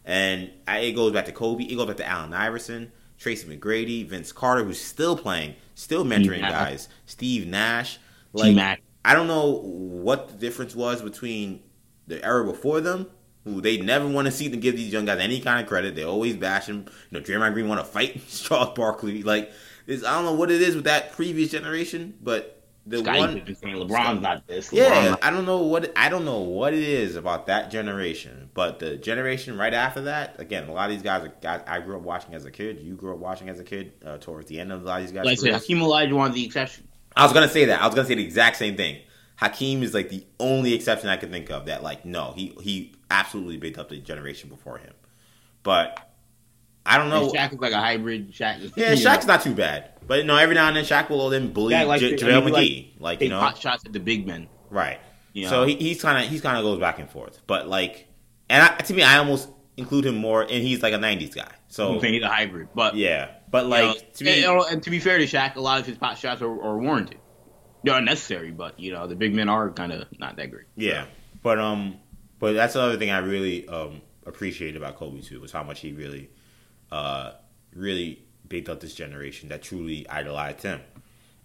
[0.06, 1.66] And I, it goes back to Kobe.
[1.66, 6.40] It goes back to Allen Iverson, Tracy McGrady, Vince Carter, who's still playing, still mentoring
[6.40, 6.52] Nash.
[6.52, 6.90] guys.
[7.06, 8.00] Steve Nash.
[8.36, 8.82] T-Mac.
[9.04, 11.62] I don't know what the difference was between
[12.08, 13.08] the era before them,
[13.44, 15.96] who they never want to see to give these young guys any kind of credit.
[15.96, 16.86] They always bash them.
[17.10, 19.24] You know, Draymond Green want to fight Charles Barkley.
[19.24, 19.52] Like,
[19.90, 23.56] I don't know what it is with that previous generation, but the Scottie one, Pippen
[23.56, 24.70] saying LeBron's not this.
[24.70, 27.70] LeBron's yeah, not- I don't know what I don't know what it is about that
[27.72, 31.62] generation, but the generation right after that, again, a lot of these guys are guys
[31.68, 32.80] I grew up watching as a kid.
[32.80, 35.08] You grew up watching as a kid uh, towards the end of a lot of
[35.08, 35.26] these guys.
[35.26, 35.56] Like careers.
[35.56, 36.88] Hakeem Olajuwon's the exception.
[37.16, 37.82] I was gonna say that.
[37.82, 39.00] I was gonna say the exact same thing.
[39.36, 42.94] Hakeem is like the only exception I can think of that like no, he he
[43.10, 44.94] absolutely baked up the generation before him.
[45.64, 46.11] But
[46.86, 47.26] I don't know.
[47.30, 48.32] And Shaq is like a hybrid.
[48.34, 48.72] Shaq.
[48.78, 49.90] Yeah, Shaq's know, not too bad.
[50.08, 52.40] But no, every now and then Shaq will then bully Shaq likes J- JaVale I
[52.46, 53.02] mean, he McGee.
[53.02, 54.48] Like, you know, pot shots at the big men.
[54.70, 55.00] right.
[55.34, 55.68] You So know?
[55.68, 57.40] he, he's kind of he's kind of goes back and forth.
[57.48, 58.08] But like,
[58.50, 61.50] and I, to me, I almost include him more, and he's like a '90s guy.
[61.70, 65.00] So he's a hybrid, but yeah, but like know, to me, and, and to be
[65.00, 67.18] fair to Shaq, a lot of his pot shots are, are warranted.
[67.86, 70.66] They're unnecessary, but you know the big men are kind of not that great.
[70.76, 71.06] Yeah,
[71.42, 72.00] but um,
[72.40, 75.94] but that's another thing I really um appreciate about Kobe too was how much he
[75.94, 76.30] really,
[76.92, 77.32] uh,
[77.74, 80.82] really baked up this generation that truly idolized him.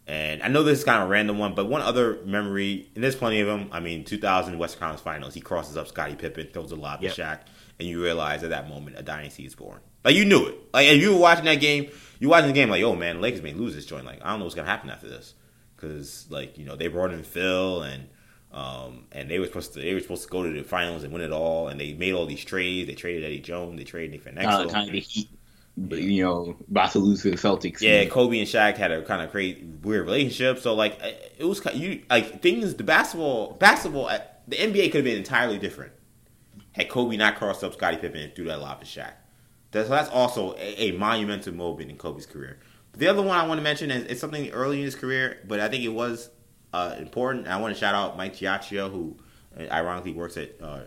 [0.08, 3.02] And I know this is kind of a random one, but one other memory, and
[3.02, 3.68] there's plenty of them.
[3.72, 7.14] I mean, 2000 West Conference Finals, he crosses up Scottie Pippen, throws a lob Yep.
[7.14, 7.40] to Shaq,
[7.80, 9.80] and you realize at that moment a dynasty is born.
[10.04, 10.58] Like you knew it.
[10.72, 11.90] Like if you were watching that game,
[12.20, 14.04] you watching the game like, oh man, the Lakers may lose this joint.
[14.04, 15.34] Like I don't know what's gonna happen after this,
[15.74, 18.08] because like you know they brought in Phil and
[18.52, 21.12] um and they were supposed to they were supposed to go to the finals and
[21.12, 22.86] win it all, and they made all these trades.
[22.86, 24.66] They traded Eddie Jones, they traded Nick Van Exel.
[24.66, 25.28] of, kind of the Heat,
[25.76, 27.80] you know, about to lose to the Celtics.
[27.80, 30.58] Yeah, Kobe and Shaq had a kind of crazy, weird relationship.
[30.58, 30.98] So like,
[31.38, 32.74] it was you like things.
[32.74, 35.92] The basketball, basketball, uh, the NBA could have been entirely different
[36.76, 39.12] had Kobe not crossed up Scottie Pippen and threw that lob to Shaq.
[39.70, 42.58] That's, that's also a, a monumental moment in Kobe's career.
[42.92, 45.38] But the other one I want to mention is it's something early in his career,
[45.48, 46.30] but I think it was
[46.74, 47.48] uh, important.
[47.48, 49.16] I want to shout out Mike Giacchio, who
[49.58, 50.80] uh, ironically works at uh,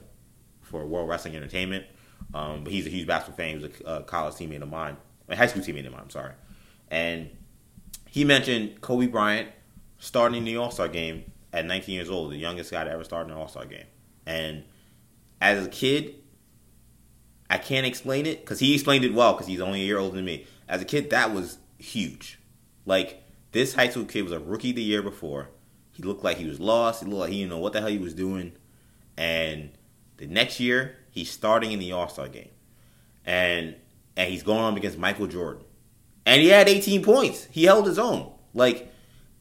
[0.62, 1.86] for World Wrestling Entertainment.
[2.34, 3.58] Um, but he's a huge basketball fan.
[3.58, 6.02] He was a uh, college teammate of mine, a high school teammate of mine.
[6.04, 6.34] I'm sorry,
[6.90, 7.30] and
[8.10, 9.50] he mentioned Kobe Bryant
[9.98, 13.28] starting the All Star game at 19 years old, the youngest guy to ever start
[13.28, 13.86] an All Star game.
[14.26, 14.64] And
[15.42, 16.16] as a kid,
[17.50, 20.16] I can't explain it because he explained it well because he's only a year older
[20.16, 20.46] than me.
[20.68, 22.40] As a kid, that was huge.
[22.86, 25.50] Like this high school kid was a rookie the year before.
[25.92, 27.04] He looked like he was lost.
[27.04, 28.54] He looked like he didn't know what the hell he was doing.
[29.18, 29.72] And
[30.18, 32.50] the next year, he's starting in the All Star game,
[33.26, 33.76] and
[34.18, 35.64] and he's going on against Michael Jordan,
[36.26, 37.48] and he had 18 points.
[37.52, 38.32] He held his own.
[38.54, 38.92] Like,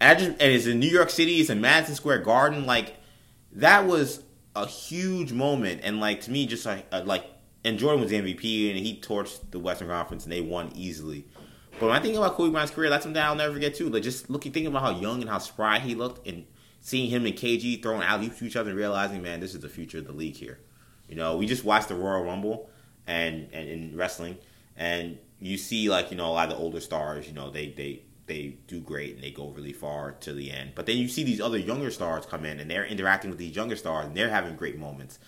[0.00, 1.40] and, it's in New York City.
[1.40, 2.66] It's in Madison Square Garden.
[2.66, 2.96] Like,
[3.52, 4.22] that was
[4.54, 5.80] a huge moment.
[5.84, 7.24] And like to me, just like uh, like,
[7.64, 11.26] and Jordan was the MVP, and he torched the Western Conference, and they won easily.
[11.80, 13.88] But when I think about Kobe Bryant's career, that's something I'll never forget too.
[13.88, 16.46] Like just looking, thinking about how young and how spry he looked, and
[16.80, 19.68] seeing him and KG throwing alley to each other, and realizing, man, this is the
[19.68, 20.58] future of the league here.
[21.08, 22.68] You know, we just watched the Royal Rumble
[23.06, 24.38] and and in wrestling,
[24.76, 27.70] and you see like you know a lot of the older stars, you know, they
[27.70, 30.72] they they do great and they go really far to the end.
[30.74, 33.56] But then you see these other younger stars come in and they're interacting with these
[33.56, 35.18] younger stars and they're having great moments.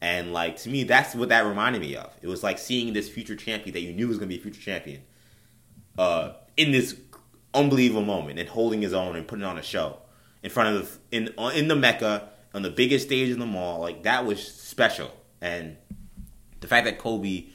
[0.00, 2.14] And like to me, that's what that reminded me of.
[2.22, 4.42] It was like seeing this future champion that you knew was going to be a
[4.42, 5.02] future champion,
[5.98, 6.96] uh, in this
[7.52, 9.98] unbelievable moment and holding his own and putting on a show
[10.42, 13.80] in front of the, in in the Mecca on the biggest stage in the mall.
[13.80, 15.10] Like that was special.
[15.40, 15.76] And
[16.60, 17.46] the fact that Kobe,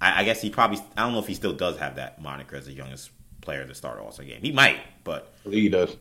[0.00, 2.56] I, I guess he probably I don't know if he still does have that moniker
[2.56, 3.10] as the youngest
[3.40, 4.42] player to start All Star game.
[4.42, 5.96] He might, but he does.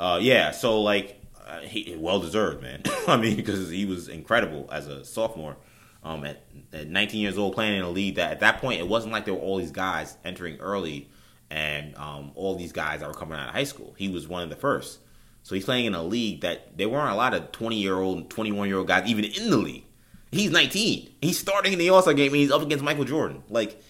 [0.00, 2.82] uh, yeah, so like uh, he well deserved, man.
[3.06, 5.56] I mean, because he was incredible as a sophomore.
[6.04, 8.88] Um, at, at 19 years old, playing in a league that at that point it
[8.88, 11.08] wasn't like there were all these guys entering early,
[11.48, 13.94] and um, all these guys that were coming out of high school.
[13.96, 14.98] He was one of the first.
[15.44, 18.30] So he's playing in a league that there weren't a lot of 20 year old,
[18.30, 19.84] 21 year old guys even in the league.
[20.32, 21.12] He's 19.
[21.20, 23.44] He's starting in the All Star game and he's up against Michael Jordan.
[23.48, 23.80] Like,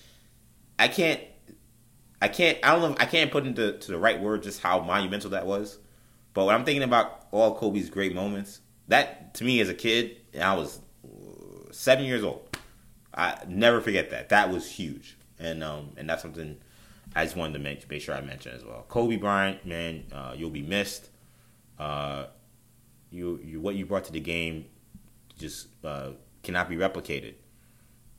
[0.79, 1.21] I can't
[2.23, 2.57] I can't.
[2.63, 2.97] I don't know.
[3.01, 5.79] I can't put into to the right word just how monumental that was.
[6.35, 10.19] But when I'm thinking about all Kobe's great moments, that to me as a kid,
[10.41, 12.57] I was uh, seven years old.
[13.13, 14.29] I never forget that.
[14.29, 16.59] That was huge, and um, and that's something
[17.17, 18.85] I just wanted to make, make sure I mention as well.
[18.89, 21.11] Kobe Bryant, man, uh, you'll be missed.
[21.77, 22.27] Uh,
[23.11, 24.67] you, you, what you brought to the game,
[25.39, 26.11] just uh,
[26.43, 27.35] cannot be replicated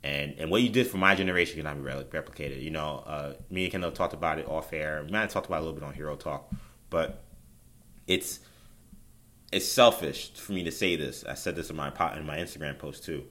[0.04, 2.62] and and what you did for my generation cannot be replicated.
[2.62, 5.02] You know, uh, me and Kendall talked about it off air.
[5.04, 6.52] We might have talked about it a little bit on Hero Talk,
[6.90, 7.24] but
[8.06, 8.40] it's
[9.50, 11.24] it's selfish for me to say this.
[11.24, 13.24] I said this in my in my Instagram post too,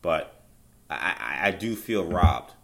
[0.00, 0.42] but
[0.88, 2.54] I, I, I do feel robbed.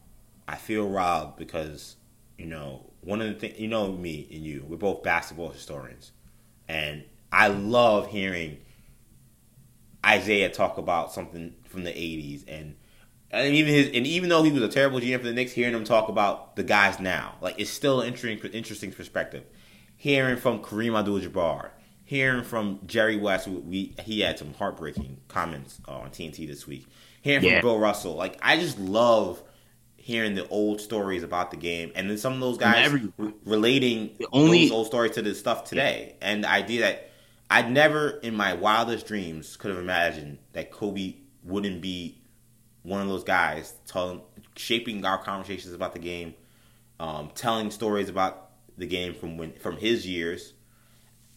[0.49, 1.97] I feel robbed because
[2.39, 6.13] you know one of the things you know me and you we're both basketball historians,
[6.69, 8.61] and I love hearing
[10.05, 12.77] Isaiah talk about something from the '80s and
[13.31, 15.75] and even his, and even though he was a terrible GM for the Knicks, hearing
[15.75, 19.45] him talk about the guys now, like it's still an interesting, interesting perspective.
[19.97, 21.71] Hearing from Kareem Abdul-Jabbar,
[22.05, 26.87] hearing from Jerry West, we he had some heartbreaking comments uh, on TNT this week.
[27.23, 27.61] Hearing Yeah.
[27.61, 29.43] from Bill Russell, like I just love
[29.97, 33.13] hearing the old stories about the game, and then some of those guys every-
[33.47, 37.12] relating only- those old stories to the stuff today, and the idea that
[37.53, 42.23] I'd never in my wildest dreams could have imagined that Kobe wouldn't be
[42.83, 44.23] one of those guys telling,
[44.57, 46.35] shaping our conversations about the game,
[46.99, 50.55] um, telling stories about the game from when from his years,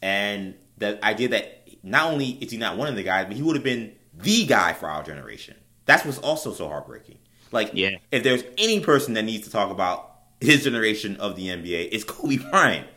[0.01, 3.41] and the idea that not only is he not one of the guys, but he
[3.41, 5.55] would have been the guy for our generation.
[5.85, 7.19] That's what's also so heartbreaking.
[7.51, 7.97] Like, Yeah.
[8.11, 12.03] if there's any person that needs to talk about his generation of the NBA, it's
[12.05, 12.87] Kobe Bryant.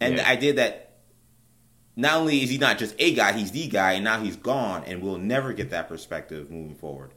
[0.00, 0.22] And Yeah.
[0.22, 0.89] the idea that
[2.00, 4.84] not only is he not just a guy, he's the guy, and now he's gone,
[4.84, 7.12] and we'll never get that perspective moving forward.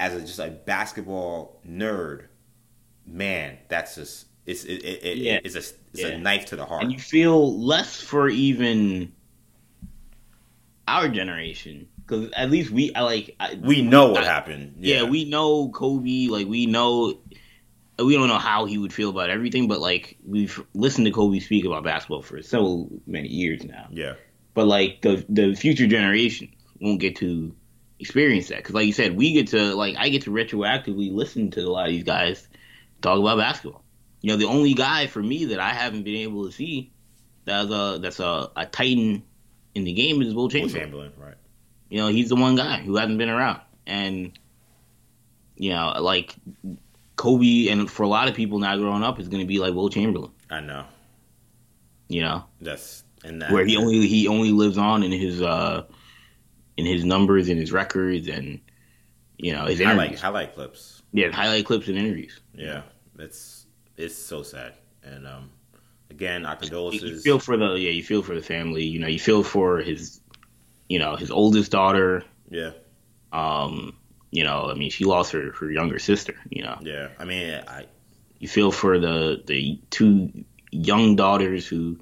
[0.00, 2.26] As a, just a basketball nerd,
[3.06, 5.38] man, that's just it's it, it, it, Yeah.
[5.44, 6.06] it's a it's Yeah.
[6.08, 6.82] a knife to the heart.
[6.82, 9.12] and you feel less for even
[10.86, 14.74] our generation because at least we I like I, we know what I- happened.
[14.80, 15.02] yeah.
[15.04, 17.14] we know Kobe like we know
[17.98, 21.38] we don't know how he would feel about everything but like we've listened to Kobe
[21.38, 23.88] speak about basketball for so many years now.
[23.90, 24.14] Yeah,
[24.54, 27.54] but like the the future generation won't get to
[27.98, 28.58] experience that.
[28.58, 31.70] Because like you said we get to like I get to retroactively listen to a
[31.70, 32.46] lot of these guys
[33.00, 33.82] talk about basketball.
[34.20, 36.92] You know the only guy for me that I haven't been able to see
[37.44, 39.22] that's a that's a, a titan
[39.74, 41.34] in the game is Wilt Wilt Chamberlain Chamberlain, right?
[41.90, 43.60] you know he's the one guy who hasn't been around.
[43.86, 44.38] And
[45.56, 46.34] you know like
[47.16, 49.74] Kobe and for a lot of people now growing up is going to be like
[49.74, 50.84] Wilt Chamberlain I know
[52.08, 55.84] you know that's and that, where he only he only lives on in his uh
[56.76, 58.60] in his numbers and his records and
[59.38, 60.20] you know his highlight interviews.
[60.20, 61.02] highlight clips.
[61.12, 62.40] yeah, highlight clips and interviews.
[62.54, 62.82] Yeah,
[63.18, 64.74] it's it's so sad.
[65.02, 65.50] And um,
[66.10, 67.22] again, our You, you condolences.
[67.24, 68.84] feel for the yeah, you feel for the family.
[68.84, 70.20] You know, you feel for his
[70.88, 72.22] you know his oldest daughter.
[72.50, 72.70] yeah,
[73.32, 73.96] Um,
[74.34, 76.34] you know, I mean, she lost her her younger sister.
[76.50, 77.08] You know, yeah.
[77.18, 77.86] I mean, I
[78.38, 81.98] you feel for the the two young daughters who.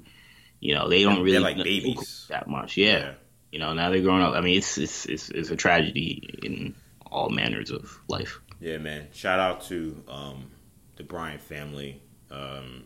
[0.59, 2.25] You know they don't really like babies.
[2.29, 2.77] that much.
[2.77, 2.87] Yeah.
[2.87, 3.13] yeah.
[3.51, 4.33] you know now they're growing up.
[4.33, 6.73] I mean, it's it's it's, it's a tragedy in
[7.11, 8.39] all manners of life.
[8.61, 9.07] Yeah, man.
[9.11, 10.51] Shout out to um,
[10.95, 12.01] the Bryant family.
[12.31, 12.85] Um,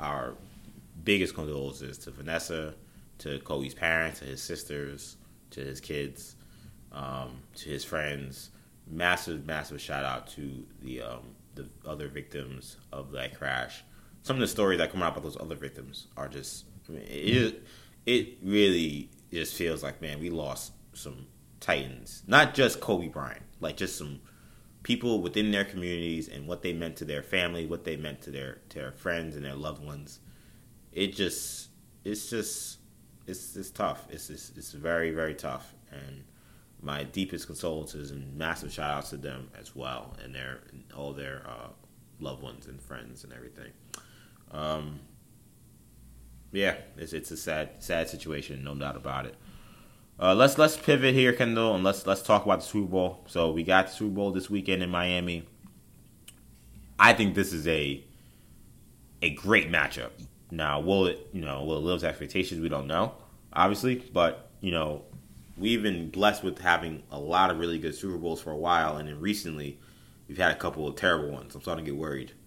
[0.00, 0.34] our
[1.04, 2.74] biggest condolences to Vanessa,
[3.18, 5.16] to Kobe's parents, to his sisters,
[5.50, 6.36] to his kids,
[6.92, 8.50] um, to his friends.
[8.90, 13.84] Massive, massive shout out to the um, the other victims of that crash.
[14.22, 17.02] Some of the stories that come out about those other victims are just, I mean,
[17.06, 17.62] it
[18.06, 21.26] it really just feels like man, we lost some
[21.60, 24.20] titans, not just Kobe Bryant, like just some
[24.82, 28.30] people within their communities and what they meant to their family, what they meant to
[28.30, 30.20] their to their friends and their loved ones.
[30.92, 31.68] It just
[32.04, 32.78] it's just
[33.26, 34.06] it's it's tough.
[34.10, 36.24] It's it's, it's very very tough and
[36.80, 41.12] my deepest condolences and massive shout outs to them as well and their and all
[41.12, 41.68] their uh,
[42.20, 43.70] loved ones and friends and everything.
[44.50, 45.00] Um,
[46.52, 49.34] yeah, it's it's a sad sad situation, no doubt about it.
[50.20, 53.24] Uh, let's let's pivot here, Kendall, and let's let's talk about the Super Bowl.
[53.26, 55.46] So we got the Super Bowl this weekend in Miami.
[56.98, 58.04] I think this is a
[59.22, 60.10] a great matchup.
[60.50, 62.60] Now, will it you know will it live to expectations?
[62.60, 63.12] We don't know,
[63.52, 65.04] obviously, but you know
[65.58, 68.96] we've been blessed with having a lot of really good Super Bowls for a while,
[68.96, 69.78] and then recently
[70.26, 71.54] we've had a couple of terrible ones.
[71.54, 72.32] I'm starting to get worried.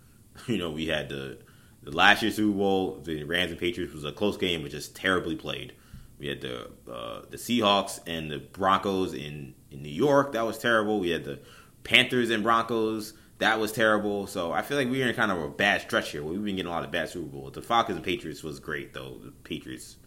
[0.48, 1.40] You know, we had the
[1.84, 4.96] the last year's Super Bowl, the Rams and Patriots was a close game, but just
[4.96, 5.74] terribly played.
[6.20, 10.32] We had the uh, the Seahawks and the Broncos in, in New York.
[10.32, 11.00] That was terrible.
[11.00, 11.40] We had the
[11.84, 13.14] Panthers and Broncos.
[13.40, 14.28] That was terrible.
[14.28, 16.24] So I feel like we're in kind of a bad stretch here.
[16.24, 17.54] We've been getting a lot of bad Super Bowls.
[17.54, 19.18] The Falcons and Patriots was great though.
[19.24, 19.98] The Patriots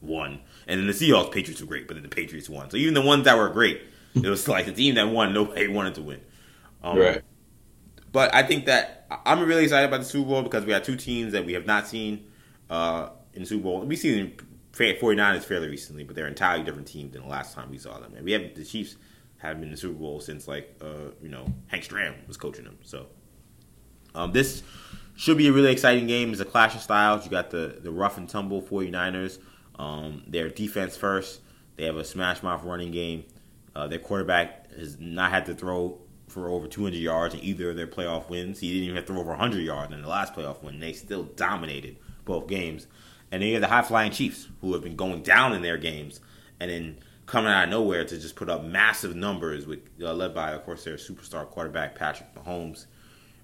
[0.00, 2.70] won, and then the Seahawks Patriots were great, but then the Patriots won.
[2.70, 3.82] So even the ones that were great,
[4.14, 5.32] it was like the team that won.
[5.32, 6.20] Nobody wanted to win.
[6.82, 6.98] Um,
[8.12, 10.96] But I think that I'm really excited about the Super Bowl because we have two
[10.96, 12.26] teams that we have not seen
[12.68, 13.80] uh, in the Super Bowl.
[13.82, 17.70] We've seen the 49ers fairly recently, but they're entirely different teams than the last time
[17.70, 18.14] we saw them.
[18.14, 18.96] And we have the Chiefs
[19.38, 22.64] haven't been in the Super Bowl since like uh, you know Hank Stram was coaching
[22.64, 22.78] them.
[22.82, 23.06] So
[24.14, 24.62] um, this
[25.16, 26.32] should be a really exciting game.
[26.32, 27.24] It's a clash of styles.
[27.24, 29.38] You got the the rough and tumble 49ers.
[29.80, 31.40] Um, their defense first.
[31.76, 33.24] They have a smash mouth running game.
[33.74, 35.98] Uh, their quarterback has not had to throw
[36.28, 38.60] for over 200 yards in either of their playoff wins.
[38.60, 40.80] He didn't even have to throw over 100 yards in the last playoff win.
[40.80, 41.96] They still dominated
[42.26, 42.88] both games.
[43.32, 45.78] And then you have the high flying Chiefs, who have been going down in their
[45.78, 46.20] games
[46.60, 50.34] and then coming out of nowhere to just put up massive numbers, with uh, led
[50.34, 52.84] by, of course, their superstar quarterback Patrick Mahomes,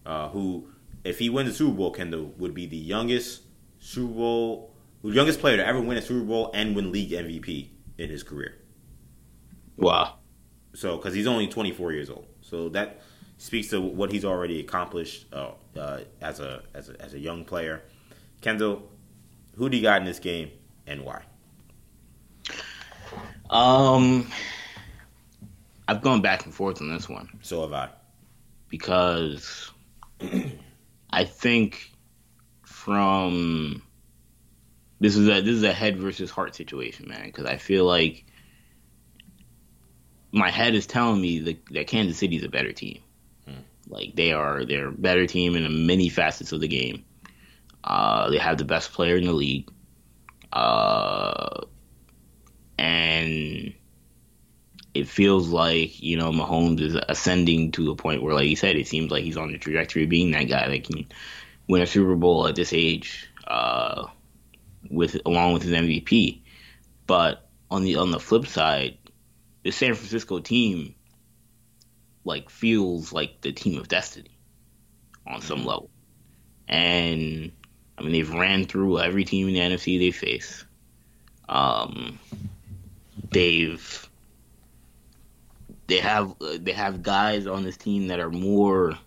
[0.04, 0.68] uh, who,
[1.02, 3.42] if he wins the Super Bowl, Kendall would be the youngest
[3.78, 7.68] Super Bowl, youngest player to ever win a Super Bowl and win league MVP
[7.98, 8.56] in his career.
[9.76, 10.16] Wow.
[10.74, 13.02] So, because he's only 24 years old, so that
[13.38, 17.44] speaks to what he's already accomplished uh, uh, as a as a as a young
[17.44, 17.82] player.
[18.40, 18.90] Kendall,
[19.56, 20.50] who do you got in this game
[20.86, 21.22] and why?
[23.50, 24.30] Um,
[25.88, 27.28] I've gone back and forth on this one.
[27.42, 27.88] So have I.
[28.68, 29.70] Because
[31.10, 31.92] I think
[32.64, 33.82] from
[35.00, 37.24] this is a this is a head versus heart situation, man.
[37.24, 38.24] Because I feel like
[40.32, 43.00] my head is telling me that, that Kansas City is a better team.
[43.46, 43.60] Hmm.
[43.88, 47.04] Like they are, they're a better team in many facets of the game.
[47.82, 49.70] Uh, they have the best player in the league,
[50.52, 51.60] uh,
[52.78, 53.74] and
[54.92, 58.76] it feels like you know Mahomes is ascending to a point where, like you said,
[58.76, 61.06] it seems like he's on the trajectory of being that guy that can
[61.68, 64.06] win a Super Bowl at this age, uh,
[64.90, 66.42] with along with his MVP.
[67.06, 68.98] But on the on the flip side,
[69.62, 70.94] the San Francisco team
[72.24, 74.36] like feels like the team of destiny
[75.26, 75.68] on some mm-hmm.
[75.68, 75.90] level.
[76.68, 77.52] And
[77.96, 80.64] I mean they've ran through every team in the NFC they face.
[81.48, 82.18] Um,
[83.30, 84.08] they've
[85.86, 88.98] they have uh, they have guys on this team that are more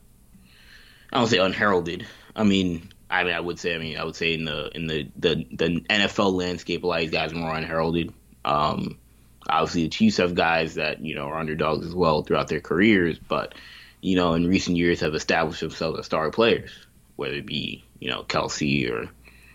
[1.12, 2.06] I don't say unheralded.
[2.36, 4.88] I mean, I mean I would say I mean I would say in the in
[4.88, 8.14] the the, the NFL landscape a lot of these guys are more unheralded.
[8.46, 8.98] Um,
[9.50, 13.20] obviously the Chiefs have guys that you know are underdogs as well throughout their careers,
[13.20, 13.56] but
[14.02, 16.72] you know in recent years have established themselves as star players,
[17.16, 19.10] whether it be you know Kelce or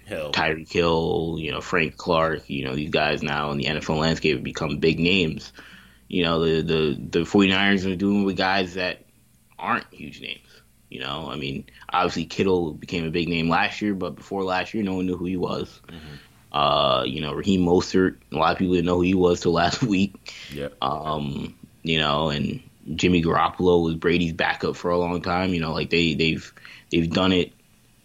[0.06, 0.32] Hill.
[0.32, 4.36] Tyreek Hill, you know Frank Clark, you know these guys now in the NFL landscape
[4.36, 5.52] have become big names.
[6.08, 9.04] You know the the the 49ers are doing with guys that
[9.58, 10.40] aren't huge names.
[10.94, 14.74] You know, I mean, obviously Kittle became a big name last year, but before last
[14.74, 15.80] year, no one knew who he was.
[15.88, 16.56] Mm-hmm.
[16.56, 18.18] Uh, you know, Raheem Mostert.
[18.30, 20.32] A lot of people didn't know who he was till last week.
[20.52, 20.68] Yeah.
[20.80, 22.62] Um, you know, and
[22.94, 25.52] Jimmy Garoppolo was Brady's backup for a long time.
[25.52, 26.54] You know, like they they've
[26.92, 27.52] they've done it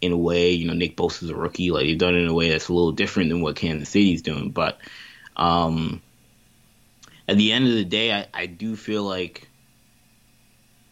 [0.01, 0.49] in a way.
[0.49, 1.69] You know, Nick Bosa's a rookie.
[1.69, 4.23] Like they've done it in a way that's a little different than what Kansas City's
[4.23, 4.49] doing.
[4.49, 4.79] But
[5.35, 6.01] um,
[7.27, 9.47] at the end of the day, I, I do feel like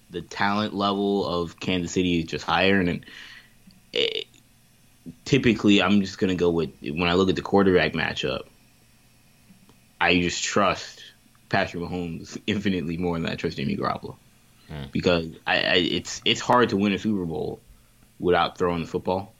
[0.10, 3.06] the talent level of Kansas City is just higher, and
[3.94, 4.26] it,
[5.26, 8.44] typically I'm just gonna go with when I look at the quarterback matchup.
[10.00, 11.02] I just trust
[11.50, 14.16] Patrick Mahomes infinitely more than I trust Jimmy Garoppolo
[14.68, 14.84] hmm.
[14.92, 17.60] because I, I, it's it's hard to win a Super Bowl
[18.20, 19.34] without throwing the football,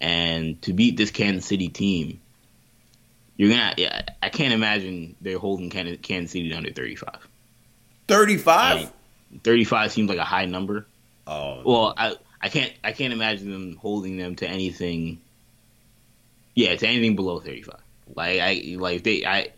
[0.00, 2.20] and to beat this Kansas City team,
[3.36, 3.74] you're gonna.
[3.76, 7.28] Yeah, I can't imagine they're holding Kansas City under 35.
[8.08, 8.92] 35.
[9.42, 10.86] 35 seems like a high number.
[11.26, 11.62] Oh.
[11.64, 15.20] Well, I I can't I can't imagine them holding them to anything.
[16.54, 17.80] Yeah, to anything below thirty five.
[18.14, 19.48] Like I like they I.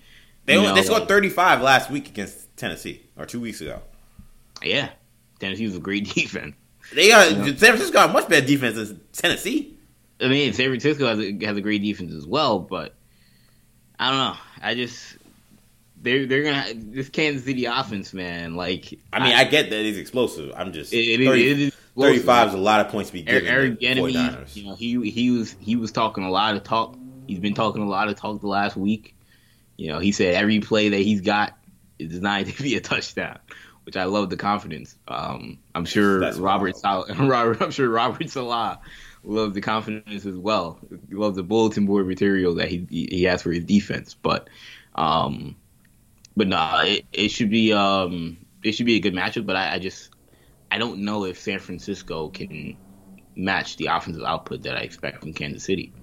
[0.46, 3.62] They only, know, they scored like, thirty five last week against Tennessee or two weeks
[3.62, 3.80] ago.
[4.62, 4.90] Yeah,
[5.38, 6.55] Tennessee was a great defense.
[6.92, 7.44] They got you know?
[7.46, 9.78] San Francisco got much better defense than Tennessee.
[10.20, 12.94] I mean, San Francisco has a, has a great defense as well, but
[13.98, 14.36] I don't know.
[14.62, 15.16] I just
[16.05, 18.55] they're they're gonna this Kansas City offense, man.
[18.55, 20.52] Like I mean, I, I get that it's explosive.
[20.55, 23.22] I'm just it, it, 30, it is 35 is a lot of points to be
[23.22, 23.48] given.
[23.48, 26.97] Eric Bieniemy, you know, he he was he was talking a lot of talk.
[27.26, 29.16] He's been talking a lot of talk the last week.
[29.76, 31.56] You know, he said every play that he's got
[31.98, 33.39] is designed to be a touchdown,
[33.85, 34.97] which I love the confidence.
[35.09, 38.78] Um, I'm sure That's Robert Sal- Robert I'm sure Robert Saleh
[39.22, 40.78] loves the confidence as well.
[41.09, 44.51] He loves the bulletin board material that he he has for his defense, but
[44.97, 45.56] um,
[46.36, 49.47] but nah, it, it should be um it should be a good matchup.
[49.47, 50.11] But I, I just
[50.70, 52.78] I don't know if San Francisco can
[53.36, 55.94] match the offensive output that I expect from Kansas City.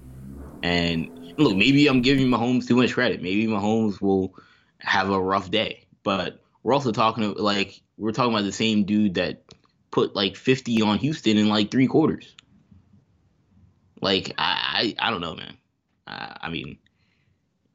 [0.62, 3.22] And look, maybe I'm giving Mahomes too much credit.
[3.22, 4.34] Maybe Mahomes will
[4.80, 9.14] have a rough day, but we're also talking like we're talking about the same dude
[9.14, 9.44] that
[9.90, 12.34] put like 50 on Houston in like three quarters.
[14.00, 15.56] Like I, I, I don't know, man.
[16.06, 16.78] I, I mean,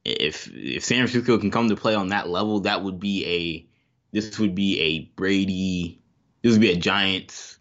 [0.07, 3.67] if if San Francisco can come to play on that level, that would be a
[4.11, 6.01] this would be a Brady.
[6.41, 7.59] This would be a Giants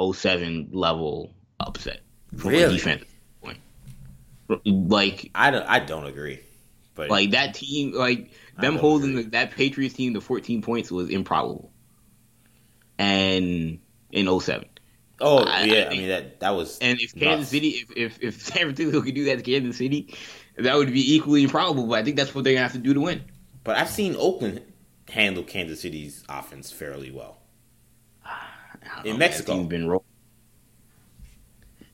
[0.00, 2.00] 07 level upset
[2.36, 2.64] from really?
[2.64, 3.04] a defense
[3.42, 3.58] point.
[4.64, 6.40] Like I don't I don't agree.
[6.94, 11.10] But like that team, like them holding the, that Patriots team to 14 points was
[11.10, 11.70] improbable.
[12.98, 13.80] And
[14.10, 14.66] in 07.
[15.20, 16.78] Oh I, yeah, I, I, mean that that was.
[16.80, 17.48] And if Kansas nuts.
[17.50, 20.14] City, if, if if San Francisco could do that to Kansas City,
[20.56, 21.86] that would be equally improbable.
[21.86, 23.22] But I think that's what they're gonna have to do to win.
[23.64, 24.62] But I've seen Oakland
[25.08, 27.38] handle Kansas City's offense fairly well.
[29.04, 30.04] in know, Mexico, man, been roll-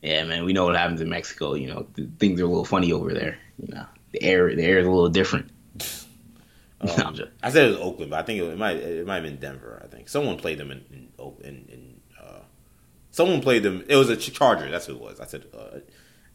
[0.03, 1.55] yeah, man, we know what happens in Mexico.
[1.55, 1.87] You know,
[2.19, 3.39] things are a little funny over there.
[3.59, 5.51] You know, the air the air is a little different.
[6.81, 9.25] Um, I said it was Oakland, but I think it, it, might it might have
[9.25, 9.83] been Denver.
[9.85, 11.09] I think someone played them in in,
[11.43, 12.43] in, in uh,
[13.11, 13.85] someone played them.
[13.89, 14.71] It was a Charger.
[14.71, 15.19] That's who it was.
[15.19, 15.81] I said uh,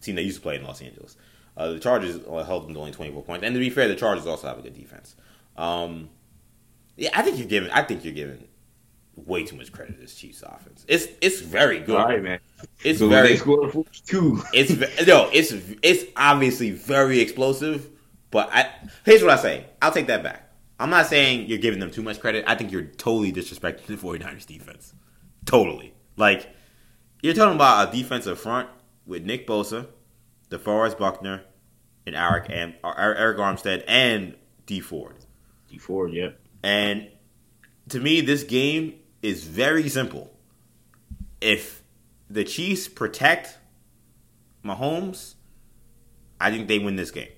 [0.02, 1.16] team that used to play in Los Angeles.
[1.55, 3.45] Uh, the Chargers held them to only 24 points.
[3.45, 5.15] And to be fair, the Chargers also have a good defense.
[5.55, 6.09] Um,
[6.95, 7.69] yeah, I think you're giving.
[7.71, 8.47] I think you're giving
[9.15, 10.85] way too much credit to this Chiefs offense.
[10.88, 11.97] It's it's very good.
[11.97, 12.39] All right, man.
[12.84, 13.35] It's so very.
[13.35, 14.41] They two.
[14.53, 15.30] It's no.
[15.31, 17.89] It's it's obviously very explosive.
[18.31, 18.69] But I
[19.05, 19.65] here's what I say.
[19.81, 20.49] I'll take that back.
[20.80, 22.45] I'm not saying you're giving them too much credit.
[22.47, 24.93] I think you're totally disrespecting the 49ers defense.
[25.45, 25.93] Totally.
[26.17, 26.49] Like
[27.21, 28.69] you're talking about a defensive front
[29.05, 29.88] with Nick Bosa,
[30.57, 31.43] DeForest Buckner,
[32.05, 34.35] and Eric and Arik uh, Armstead and
[34.65, 35.15] Dee Ford.
[35.69, 36.30] Dee Ford, yeah.
[36.61, 37.09] And
[37.89, 40.31] to me, this game is very simple.
[41.41, 41.84] If
[42.30, 43.57] the Chiefs protect
[44.63, 45.35] Mahomes,
[46.39, 47.30] I think they win this game.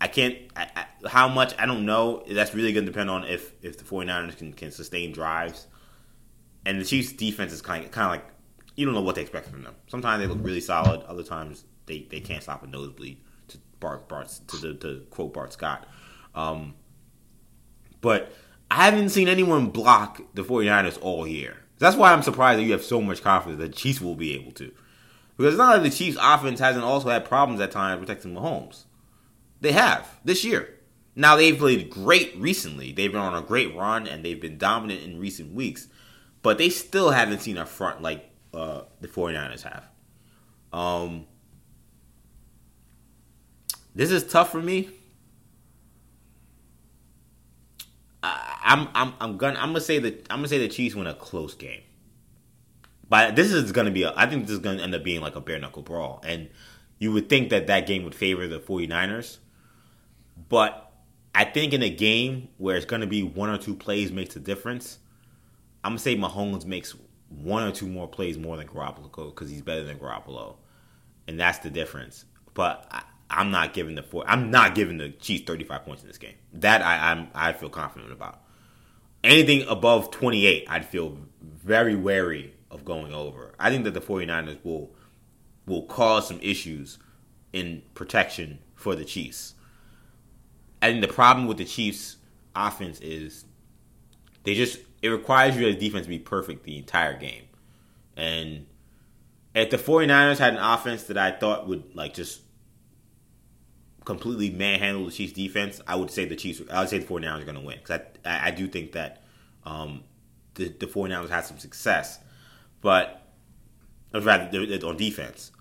[0.00, 0.36] I can't.
[0.56, 2.24] I, I, how much I don't know.
[2.30, 5.66] That's really going to depend on if if the 49ers can, can sustain drives.
[6.64, 8.24] And the Chiefs' defense is kind of, kind of like
[8.76, 9.74] you don't know what to expect from them.
[9.88, 11.02] Sometimes they look really solid.
[11.02, 13.18] Other times they, they can't stop a nosebleed.
[13.48, 15.86] To Bart Bart to the to quote Bart Scott.
[16.34, 16.74] Um,
[18.00, 18.32] but
[18.70, 21.56] I haven't seen anyone block the 49ers all year.
[21.78, 24.52] That's why I'm surprised that you have so much confidence that Chiefs will be able
[24.52, 24.70] to.
[25.36, 28.84] Because it's not like the Chiefs' offense hasn't also had problems at times protecting Mahomes.
[29.60, 30.76] They have this year.
[31.16, 32.92] Now they've played great recently.
[32.92, 35.88] They've been on a great run and they've been dominant in recent weeks.
[36.42, 39.88] But they still haven't seen a front like uh, the 49ers have.
[40.72, 41.26] Um,
[43.94, 44.90] this is tough for me.
[48.22, 51.14] I'm I'm I'm gonna I'm gonna say that I'm gonna say the Chiefs win a
[51.14, 51.82] close game.
[53.08, 55.34] But this is gonna be a, I think this is gonna end up being like
[55.34, 56.48] a bare knuckle brawl, and
[56.98, 59.38] you would think that that game would favor the 49ers.
[60.48, 60.92] But
[61.34, 64.40] I think in a game where it's gonna be one or two plays makes a
[64.40, 64.98] difference,
[65.82, 66.94] I'm gonna say Mahomes makes
[67.28, 70.56] one or two more plays more than Garoppolo because he's better than Garoppolo,
[71.26, 72.26] and that's the difference.
[72.54, 72.86] But
[73.30, 74.24] I'm not giving the four.
[74.26, 76.34] I'm not giving the Chiefs 35 points in this game.
[76.52, 78.40] That I I'm, I feel confident about.
[79.22, 83.54] Anything above 28, I'd feel very wary of going over.
[83.58, 84.90] I think that the 49ers will
[85.66, 86.98] will cause some issues
[87.52, 89.54] in protection for the Chiefs.
[90.82, 92.16] I think the problem with the Chiefs
[92.56, 93.44] offense is
[94.42, 97.44] they just it requires you as defense to be perfect the entire game.
[98.16, 98.66] And
[99.54, 102.40] if the 49ers had an offense that I thought would like just
[104.10, 107.42] completely manhandle the Chiefs defense, I would say the Chiefs I would say the 49ers
[107.42, 109.22] are going to win cuz I, I do think that
[109.64, 110.04] um,
[110.54, 112.18] the the 49ers had some success.
[112.80, 113.20] But
[114.12, 115.52] rather on defense.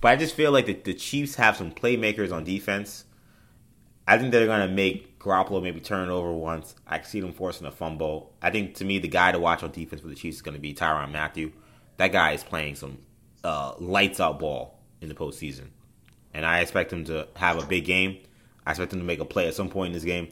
[0.00, 3.04] But I just feel like the, the Chiefs have some playmakers on defense.
[4.06, 6.74] I think they're going to make Garoppolo maybe turn it over once.
[6.86, 8.32] I see them forcing a fumble.
[8.40, 10.54] I think to me the guy to watch on defense for the Chiefs is going
[10.54, 11.50] to be Tyrann Mathieu.
[11.98, 12.98] That guy is playing some
[13.44, 15.68] uh, lights out ball in the postseason,
[16.38, 18.16] and I expect him to have a big game.
[18.64, 20.28] I expect him to make a play at some point in this game.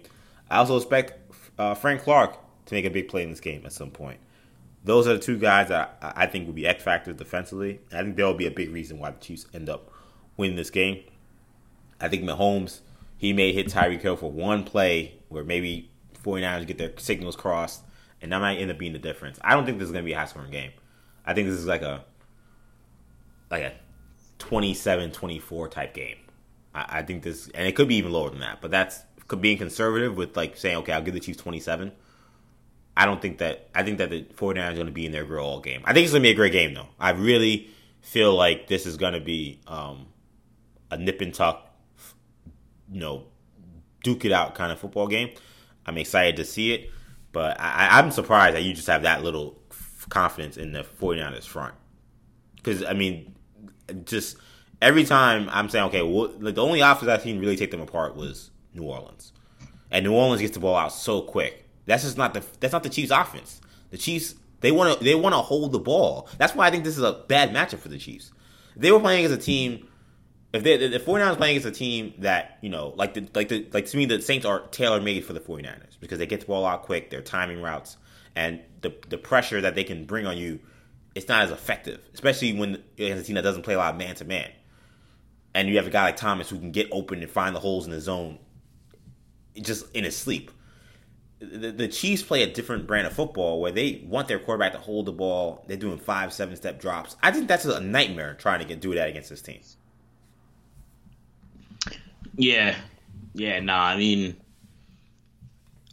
[0.49, 1.15] I also expect
[1.59, 4.20] uh, Frank Clark to make a big play in this game at some point.
[4.85, 7.81] Those are the two guys that I think will be X factors defensively.
[7.93, 9.91] I think there will be a big reason why the Chiefs end up
[10.37, 11.03] winning this game.
[12.01, 12.83] I think Mahomes
[13.19, 15.91] he may hit Tyreek Hill for one play where maybe
[16.23, 17.83] 49ers get their signals crossed,
[18.23, 19.41] and that might end up being the difference.
[19.43, 20.70] I don't think this is going to be a high scoring game.
[21.24, 22.05] I think this is like a
[23.51, 23.73] like a
[24.38, 26.16] 27-24 type game.
[26.74, 29.02] I, I, think this, and it could be even lower than that, but that's
[29.40, 31.92] being conservative with like saying, okay, I'll give the Chiefs 27.
[32.96, 35.24] I don't think that, I think that the 49ers are going to be in their
[35.24, 35.82] grill all game.
[35.84, 36.88] I think it's going to be a great game, though.
[36.98, 40.06] I really feel like this is going to be um,
[40.90, 41.66] a nip and tuck
[42.90, 43.24] you know,
[44.02, 45.30] duke it out kind of football game.
[45.84, 46.90] I'm excited to see it,
[47.32, 49.58] but I, am surprised that you just have that little
[50.08, 51.74] confidence in the 49ers front.
[52.56, 53.34] Because, I mean,
[54.04, 54.36] just
[54.80, 57.80] every time I'm saying, okay, well, like the only offense I've seen really take them
[57.80, 59.32] apart was New Orleans.
[59.90, 61.68] And New Orleans gets the ball out so quick.
[61.86, 63.60] That's just not the that's not the Chiefs offense.
[63.90, 66.28] The Chiefs they want to they want to hold the ball.
[66.38, 68.32] That's why I think this is a bad matchup for the Chiefs.
[68.76, 69.86] they were playing as a team
[70.52, 73.66] if they the 49ers playing against a team that, you know, like the like the
[73.72, 76.46] like to me the Saints are tailor made for the 49ers because they get the
[76.46, 77.96] ball out quick, their timing routes,
[78.34, 80.60] and the the pressure that they can bring on you
[81.16, 84.14] it's not as effective, especially when a team that doesn't play a lot of man
[84.16, 84.51] to man.
[85.55, 87.86] And you have a guy like Thomas who can get open and find the holes
[87.86, 88.38] in the zone
[89.59, 90.51] just in his sleep.
[91.38, 94.78] The, the Chiefs play a different brand of football where they want their quarterback to
[94.78, 95.64] hold the ball.
[95.66, 97.16] They're doing five, seven step drops.
[97.22, 99.60] I think that's a nightmare trying to get do that against this team.
[102.34, 102.76] Yeah,
[103.32, 103.60] yeah.
[103.60, 104.36] Nah, I mean,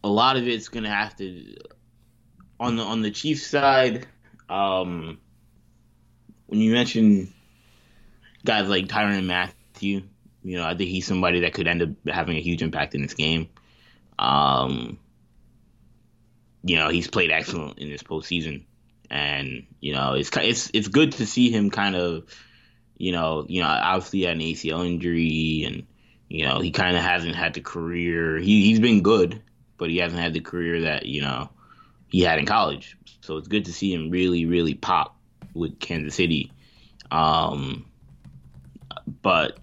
[0.03, 1.55] a lot of it's gonna have to
[2.59, 4.05] on the on the Chiefs side.
[4.53, 5.17] Um,
[6.45, 7.33] when you mention
[8.45, 10.03] guys like Tyrann Mathieu,
[10.43, 13.01] you know, I think he's somebody that could end up having a huge impact in
[13.01, 13.49] this game.
[14.19, 14.99] Um,
[16.63, 18.65] you know, he's played excellent in this postseason,
[19.09, 22.25] and you know, it's it's it's good to see him kind of,
[22.95, 25.87] you know, you know, obviously had an ACL injury, and
[26.29, 28.37] you know, he kind of hasn't had the career.
[28.37, 29.41] He he's been good,
[29.77, 31.49] but he hasn't had the career that you know
[32.13, 32.95] he had in college.
[33.21, 35.17] So it's good to see him really, really pop
[35.55, 36.51] with Kansas City.
[37.09, 37.87] Um,
[39.23, 39.57] but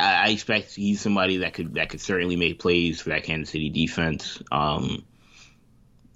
[0.00, 3.68] I, expect he's somebody that could that could certainly make plays for that Kansas City
[3.68, 4.42] defense.
[4.50, 5.04] Um,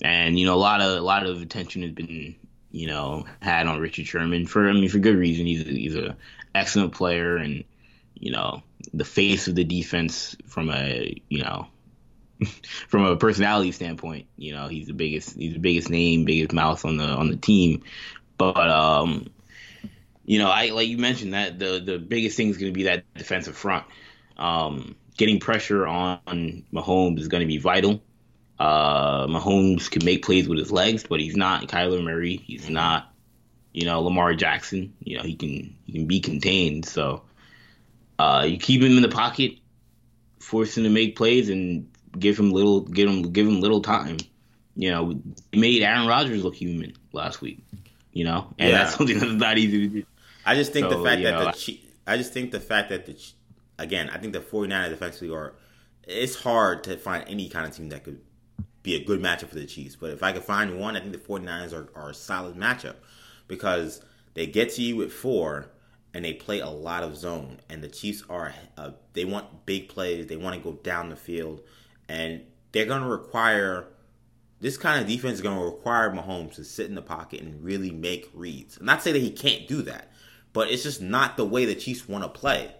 [0.00, 2.34] and you know, a lot of a lot of attention has been
[2.70, 5.44] you know had on Richard Sherman for I mean for good reason.
[5.44, 6.16] He's a, he's a
[6.54, 7.64] excellent player and
[8.14, 8.62] you know
[8.94, 11.68] the face of the defense from a you know
[12.88, 14.26] from a personality standpoint.
[14.36, 17.36] You know, he's the biggest he's the biggest name, biggest mouth on the on the
[17.36, 17.82] team.
[18.38, 19.28] But um,
[20.24, 22.84] you know, I like you mentioned that the the biggest thing is going to be
[22.84, 23.84] that defensive front.
[24.36, 28.02] Um, getting pressure on Mahomes is going to be vital.
[28.58, 32.36] Uh, Mahomes can make plays with his legs, but he's not Kyler Murray.
[32.36, 33.12] He's not,
[33.72, 34.94] you know, Lamar Jackson.
[35.00, 36.86] You know, he can he can be contained.
[36.86, 37.24] So,
[38.18, 39.58] uh, you keep him in the pocket,
[40.38, 44.18] force him to make plays, and give him little, give him give him little time.
[44.74, 45.20] You know,
[45.52, 47.64] made Aaron Rodgers look human last week.
[48.12, 48.78] You know, and yeah.
[48.78, 50.04] that's something that's not easy to do.
[50.44, 53.06] I just think so, the fact that know, the I just think the fact that
[53.06, 53.16] the
[53.78, 55.54] again, I think the 49ers defensively are
[56.04, 58.20] it's hard to find any kind of team that could
[58.82, 59.96] be a good matchup for the Chiefs.
[59.96, 62.96] But if I could find one, I think the 49ers are, are a solid matchup
[63.46, 64.02] because
[64.34, 65.70] they get to you with four
[66.14, 67.60] and they play a lot of zone.
[67.68, 70.26] And the Chiefs are uh, they want big plays.
[70.26, 71.60] They want to go down the field,
[72.12, 73.86] and they're going to require
[74.60, 77.64] this kind of defense is going to require Mahomes to sit in the pocket and
[77.64, 78.76] really make reads.
[78.76, 80.12] I'm not saying that he can't do that,
[80.52, 82.70] but it's just not the way the Chiefs want to play.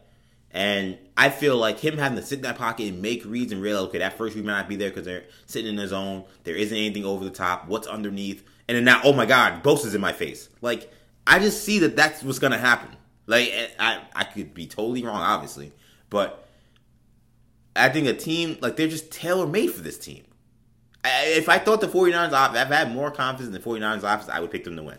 [0.50, 3.62] And I feel like him having to sit in that pocket and make reads and
[3.62, 6.24] realize, okay, that first read might not be there because they're sitting in the zone.
[6.44, 7.66] There isn't anything over the top.
[7.68, 8.44] What's underneath?
[8.68, 10.50] And then now, oh my God, Bosa's in my face.
[10.60, 10.92] Like,
[11.26, 12.90] I just see that that's what's going to happen.
[13.26, 15.72] Like, I, I could be totally wrong, obviously.
[16.10, 16.46] But
[17.74, 20.24] I think a team, like, they're just tailor made for this team.
[21.04, 24.40] If I thought the 49ers, if I had more confidence in the 49ers office, I
[24.40, 24.98] would pick them to win.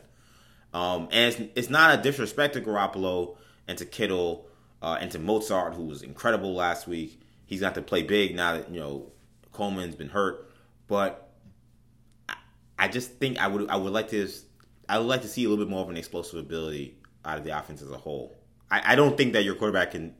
[0.74, 3.38] Um, and it's, it's not a disrespect to Garoppolo
[3.68, 4.48] and to Kittle
[4.82, 7.22] uh, and to Mostert, who was incredible last week.
[7.45, 9.12] He's got to play big now that you know
[9.52, 10.52] Coleman's been hurt,
[10.88, 11.30] but
[12.28, 12.36] I,
[12.80, 14.28] I just think I would I would like to
[14.90, 17.44] I would like to see a little bit more of an explosive ability out of
[17.44, 18.36] the offense as a whole.
[18.70, 20.16] I, I don't think that your quarterback can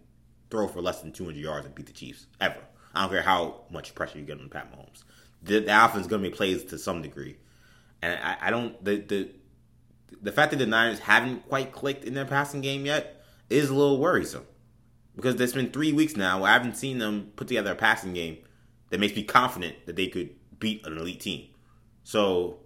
[0.53, 2.59] throw for less than 200 yards and beat the Chiefs ever.
[2.93, 5.03] I don't care how much pressure you get on Pat Mahomes.
[5.41, 7.38] The, the offense is going to be plays to some degree,
[8.03, 9.30] and I, I don't the the
[10.21, 13.73] the fact that the Niners haven't quite clicked in their passing game yet is a
[13.73, 14.45] little worrisome.
[15.15, 18.13] Because it's been three weeks now where I haven't seen them put together a passing
[18.13, 18.38] game
[18.89, 21.47] that makes me confident that they could beat an elite team.
[22.03, 22.59] So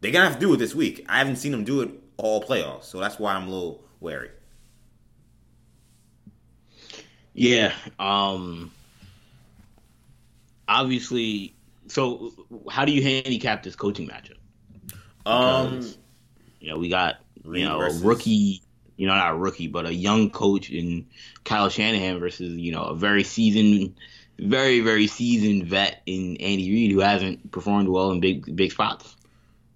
[0.00, 1.04] they're gonna have to do it this week.
[1.08, 4.30] I haven't seen them do it all playoffs, so that's why I'm a little wary.
[7.34, 7.72] Yeah.
[7.98, 8.70] Um
[10.68, 11.54] obviously
[11.88, 12.32] so
[12.70, 14.36] how do you handicap this coaching matchup?
[15.26, 16.02] Um, because, um
[16.60, 18.02] you know, we got you know versus...
[18.02, 18.62] a rookie,
[18.96, 21.06] you know, not a rookie, but a young coach in
[21.44, 23.96] Kyle Shanahan versus you know a very seasoned,
[24.38, 29.16] very very seasoned vet in Andy Reid who hasn't performed well in big big spots.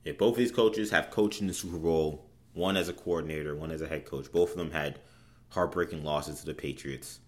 [0.04, 2.26] Yeah, both of these coaches have coached in the Super Bowl.
[2.52, 4.30] One as a coordinator, one as a head coach.
[4.30, 5.00] Both of them had
[5.48, 7.18] heartbreaking losses to the Patriots.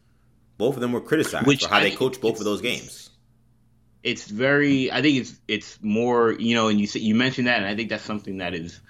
[0.58, 3.10] Both of them were criticized Which for how I, they coached both of those games
[4.02, 7.66] it's very i think it's it's more you know and you you mentioned that and
[7.66, 8.80] i think that's something that is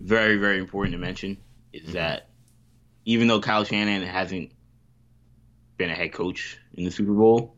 [0.00, 1.36] very, very important to mention
[1.72, 1.92] is mm-hmm.
[1.92, 2.28] that
[3.04, 4.52] even though Kyle Shanahan hasn't
[5.76, 7.56] been a head coach in the Super Bowl,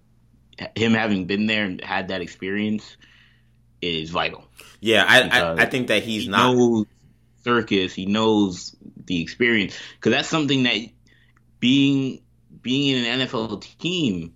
[0.76, 2.96] him having been there and had that experience
[3.80, 4.44] is vital.
[4.80, 6.86] Yeah, I I, I, think that he's he not knows
[7.42, 7.94] circus.
[7.94, 8.76] He knows
[9.06, 10.78] the experience because that's something that
[11.58, 12.22] being
[12.62, 14.34] being in an NFL team,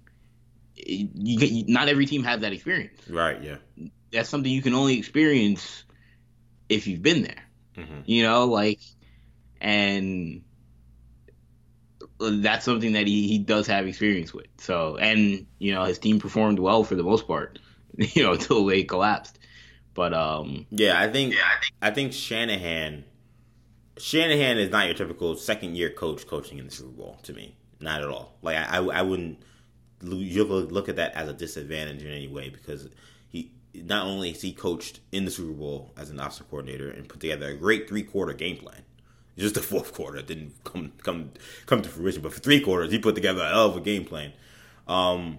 [0.74, 3.01] you, you, not every team has that experience.
[3.09, 3.43] Right.
[3.43, 3.57] Yeah.
[4.12, 5.85] That's something you can only experience
[6.69, 7.43] if you've been there.
[7.77, 8.01] Mm-hmm.
[8.07, 8.81] You know, like,
[9.61, 10.43] and
[12.19, 14.47] that's something that he, he does have experience with.
[14.59, 17.59] So, and you know, his team performed well for the most part.
[17.98, 19.39] You know, until they collapsed.
[19.94, 23.05] But um, yeah, I think yeah, I think I think Shanahan
[23.98, 27.57] Shanahan is not your typical second year coach coaching in the Super Bowl to me.
[27.81, 28.36] Not at all.
[28.43, 29.39] Like I, I, I wouldn't
[30.03, 32.89] you look at that as a disadvantage in any way because
[33.28, 37.09] he not only has he coached in the Super Bowl as an offensive coordinator and
[37.09, 38.82] put together a great three quarter game plan.
[39.39, 41.32] Just the fourth quarter didn't come come
[41.66, 44.05] come to fruition, but for three quarters he put together a hell of a game
[44.05, 44.32] plan.
[44.89, 45.39] Um,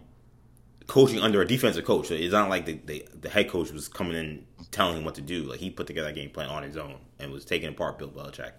[0.85, 4.15] coaching under a defensive coach, it's not like the, the, the head coach was coming
[4.15, 5.43] in telling him what to do.
[5.43, 8.09] Like he put together a game plan on his own and was taking apart Bill
[8.09, 8.51] Belichick.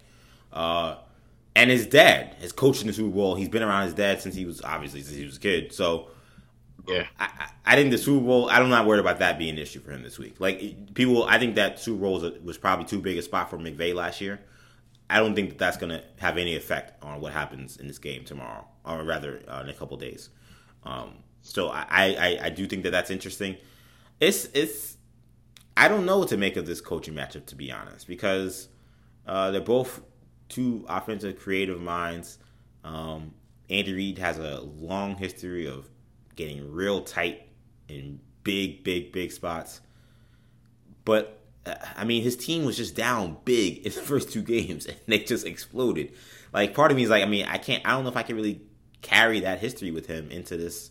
[0.53, 0.97] Uh,
[1.59, 3.35] and his dad has coached in the Super Bowl.
[3.35, 5.73] He's been around his dad since he was obviously since he was a kid.
[5.73, 6.09] So
[6.87, 8.49] yeah, I, I think the Super Bowl.
[8.49, 10.37] I'm not worried about that being an issue for him this week.
[10.39, 13.51] Like people, I think that Super Bowl was, a, was probably too big a spot
[13.51, 14.39] for McVay last year.
[15.11, 17.99] I don't think that that's going to have any effect on what happens in this
[17.99, 20.31] game tomorrow, or rather uh, in a couple days.
[20.85, 23.57] Um, so I, I, I do think that that's interesting.
[24.21, 24.97] It's it's
[25.77, 28.69] I don't know what to make of this coaching matchup to be honest because
[29.27, 30.01] uh, they're both
[30.49, 32.39] two offensive creative minds.
[32.85, 33.35] Um,
[33.71, 35.89] Andy Reid has a long history of
[36.37, 37.49] getting real tight
[37.89, 39.81] in big, big, big spots.
[41.05, 44.87] But uh, I mean, his team was just down big in the first two games,
[44.87, 46.13] and they just exploded.
[46.53, 47.85] Like, part of me is like, I mean, I can't.
[47.87, 48.63] I don't know if I can really
[49.03, 50.91] carry that history with him into this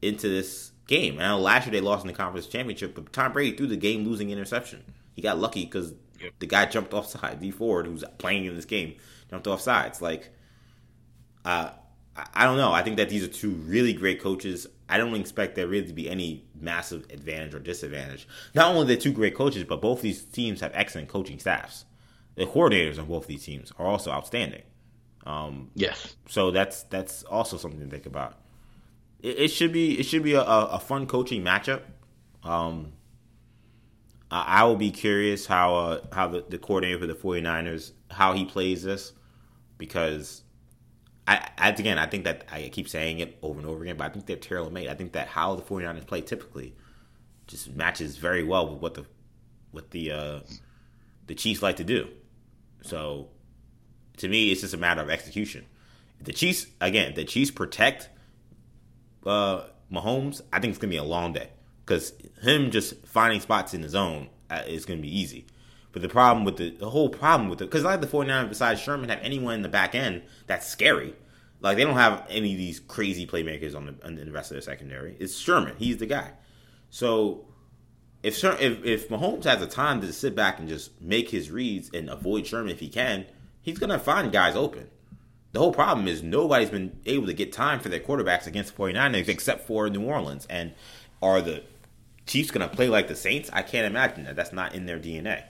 [0.00, 1.14] into this game.
[1.14, 3.66] And I know last year they lost in the conference championship, but Tom Brady threw
[3.66, 4.84] the game losing interception.
[5.14, 6.32] He got lucky because Yep.
[6.38, 7.40] The guy jumped off side.
[7.40, 8.96] Dee Ford, who's playing in this game,
[9.30, 10.02] jumped off sides.
[10.02, 10.30] Like,
[11.44, 11.70] uh,
[12.34, 12.72] I don't know.
[12.72, 14.66] I think that these are two really great coaches.
[14.88, 18.26] I don't expect there really to be any massive advantage or disadvantage.
[18.54, 21.84] Not only the two great coaches, but both these teams have excellent coaching staffs.
[22.34, 24.62] The coordinators on both these teams are also outstanding.
[25.26, 26.16] Um, yes.
[26.28, 28.38] So that's that's also something to think about.
[29.20, 31.82] It, it should be it should be a, a fun coaching matchup.
[32.42, 32.92] Um,
[34.30, 38.44] I will be curious how uh, how the, the coordinator for the 49ers how he
[38.44, 39.12] plays this
[39.78, 40.42] because
[41.26, 44.04] I, I again I think that I keep saying it over and over again, but
[44.04, 44.88] I think they're tailor made.
[44.88, 46.74] I think that how the 49ers play typically
[47.46, 49.06] just matches very well with what the
[49.70, 50.40] what the uh,
[51.26, 52.08] the Chiefs like to do.
[52.82, 53.28] So
[54.18, 55.64] to me, it's just a matter of execution.
[56.20, 58.10] The Chiefs again, the Chiefs protect
[59.24, 60.42] uh, Mahomes.
[60.52, 61.48] I think it's gonna be a long day
[61.88, 62.12] because
[62.42, 65.46] him just finding spots in the zone uh, is going to be easy.
[65.92, 68.78] But the problem with the, the whole problem with it, because like the 49 besides
[68.78, 71.14] Sherman have anyone in the back end that's scary.
[71.60, 74.56] Like they don't have any of these crazy playmakers on the, on the rest of
[74.56, 75.16] the secondary.
[75.18, 75.76] It's Sherman.
[75.78, 76.32] He's the guy.
[76.90, 77.46] So
[78.22, 81.90] if if if Mahomes has the time to sit back and just make his reads
[81.94, 83.24] and avoid Sherman if he can,
[83.62, 84.90] he's gonna find guys open.
[85.52, 88.82] The whole problem is nobody's been able to get time for their quarterbacks against the
[88.82, 90.46] 49ers except for New Orleans.
[90.50, 90.74] And
[91.22, 91.62] are the
[92.28, 93.50] Chiefs going to play like the Saints?
[93.52, 94.36] I can't imagine that.
[94.36, 95.42] That's not in their DNA.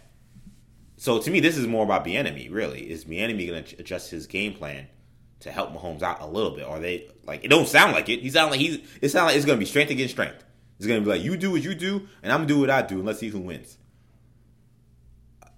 [0.97, 2.51] So to me, this is more about Bieniemy.
[2.51, 4.87] Really, is Bieniemy going to adjust his game plan
[5.41, 6.65] to help Mahomes out a little bit?
[6.65, 7.49] Are they like it?
[7.49, 8.21] Don't sound like it.
[8.21, 8.79] He sound like he's.
[9.03, 10.43] It sounds like it's going to be strength against strength.
[10.79, 12.71] It's going to be like you do what you do, and I'm to do what
[12.71, 13.77] I do, and let's see who wins.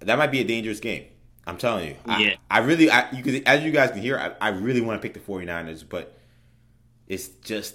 [0.01, 1.05] That might be a dangerous game.
[1.47, 1.97] I'm telling you.
[2.07, 2.35] Yeah.
[2.51, 5.01] I, I really, I, you can, as you guys can hear, I, I really want
[5.01, 6.19] to pick the 49ers, but
[7.07, 7.75] it's just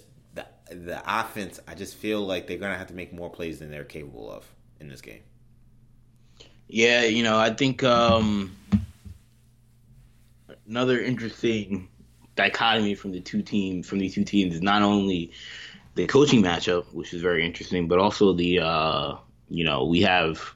[0.69, 3.83] the offense, I just feel like they're gonna have to make more plays than they're
[3.83, 4.45] capable of
[4.79, 5.21] in this game.
[6.67, 8.55] Yeah, you know, I think um,
[10.67, 11.87] another interesting
[12.35, 15.31] dichotomy from the two teams from these two teams is not only
[15.93, 19.15] the coaching matchup, which is very interesting, but also the uh,
[19.49, 20.55] you know we have,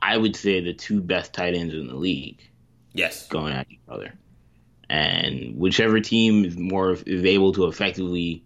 [0.00, 2.38] I would say, the two best tight ends in the league.
[2.92, 4.12] Yes, going at each other,
[4.88, 8.45] and whichever team is more is able to effectively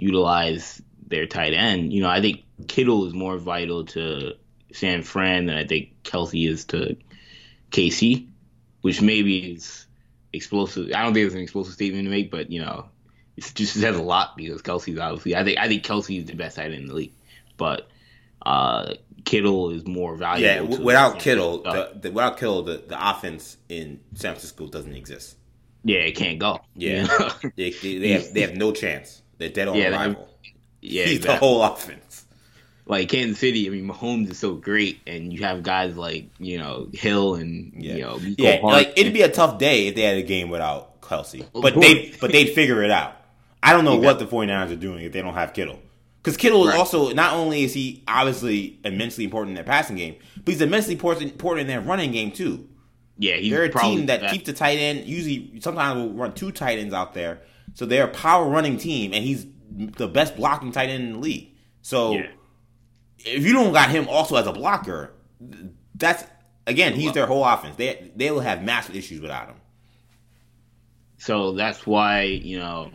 [0.00, 1.92] utilize their tight end.
[1.92, 4.34] You know, I think Kittle is more vital to
[4.72, 6.96] San Fran than I think Kelce is to
[7.70, 8.28] KC,
[8.80, 9.86] which maybe is
[10.32, 10.90] explosive.
[10.94, 12.88] I don't think it's an explosive statement to make, but you know,
[13.36, 15.36] it just says a lot because Kelce's obviously.
[15.36, 17.14] I think I think Kelce is the best tight end in the league,
[17.56, 17.88] but
[18.44, 18.94] uh,
[19.24, 20.76] Kittle is more valuable.
[20.76, 25.36] Yeah, without Kittle, the, the, without Kittle, the, the offense in San Francisco doesn't exist.
[25.82, 26.60] Yeah, it can't go.
[26.74, 27.30] Yeah, you know?
[27.56, 29.22] they, they, they, have they have no chance.
[29.38, 30.28] They're dead on yeah, arrival.
[30.80, 31.34] Yeah, he's exactly.
[31.34, 32.26] the whole offense.
[32.86, 36.58] Like Kansas City, I mean, Mahomes is so great, and you have guys like you
[36.58, 37.94] know Hill and yeah.
[37.94, 41.00] you know yeah, like it'd be a tough day if they had a game without
[41.00, 43.16] Kelce, but they but they'd figure it out.
[43.62, 45.80] I don't know what the 49ers are doing if they don't have Kittle.
[46.22, 46.78] Because Kittle right.
[46.78, 50.94] also not only is he obviously immensely important in their passing game, but he's immensely
[50.94, 52.68] important in their running game too.
[53.16, 55.06] Yeah, they're a team that, that keeps the tight end.
[55.06, 57.40] Usually, sometimes we'll run two tight ends out there
[57.74, 61.18] so they're a power running team, and he's the best blocking tight end in the
[61.18, 61.50] league.
[61.82, 62.28] So yeah.
[63.18, 65.12] if you don't got him also as a blocker,
[65.94, 66.24] that's
[66.66, 67.76] again he's their whole offense.
[67.76, 69.56] They they will have massive issues without him.
[71.18, 72.90] So that's why you know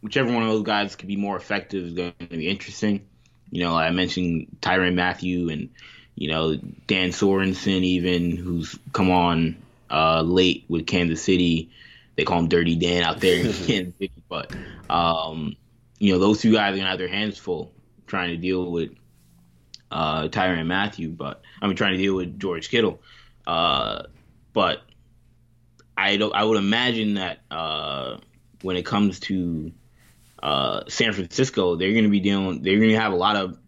[0.00, 3.06] whichever one of those guys could be more effective is going to be interesting.
[3.50, 5.70] You know, I mentioned Tyrann Mathieu and
[6.14, 6.56] you know
[6.86, 9.56] Dan Sorensen, even who's come on
[9.90, 11.70] uh, late with Kansas City.
[12.16, 14.54] They call him Dirty Dan out there in Kansas City, but
[14.88, 15.56] um,
[15.98, 17.72] you know those two guys are gonna have their hands full
[18.06, 18.90] trying to deal with
[19.90, 23.00] uh, Tyrann Mathieu, but I mean trying to deal with George Kittle.
[23.46, 24.04] Uh,
[24.52, 24.82] but
[25.96, 26.34] I don't.
[26.34, 28.18] I would imagine that uh,
[28.62, 29.72] when it comes to
[30.42, 32.62] uh, San Francisco, they're going to be dealing.
[32.62, 33.58] They're going to have a lot of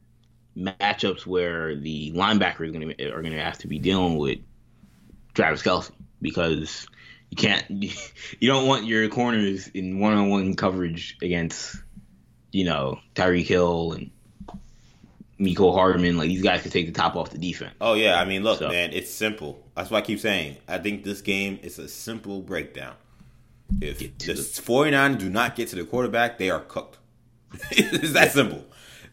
[0.56, 4.38] matchups where the linebackers are going to are going to have to be dealing with
[5.34, 5.90] Travis Kelce
[6.20, 6.86] because
[7.36, 7.64] you can't.
[8.40, 11.76] You don't want your corners in one on one coverage against
[12.52, 14.10] you know Tyreek Hill and
[15.38, 16.16] Mecole Hardman.
[16.16, 17.74] Like these guys can take the top off the defense.
[17.80, 18.68] Oh yeah, I mean, look, so.
[18.68, 19.64] man, it's simple.
[19.76, 20.56] That's why I keep saying.
[20.66, 22.94] I think this game is a simple breakdown.
[23.80, 26.98] If the, the 49ers do not get to the quarterback, they are cooked.
[27.70, 28.64] it's that simple.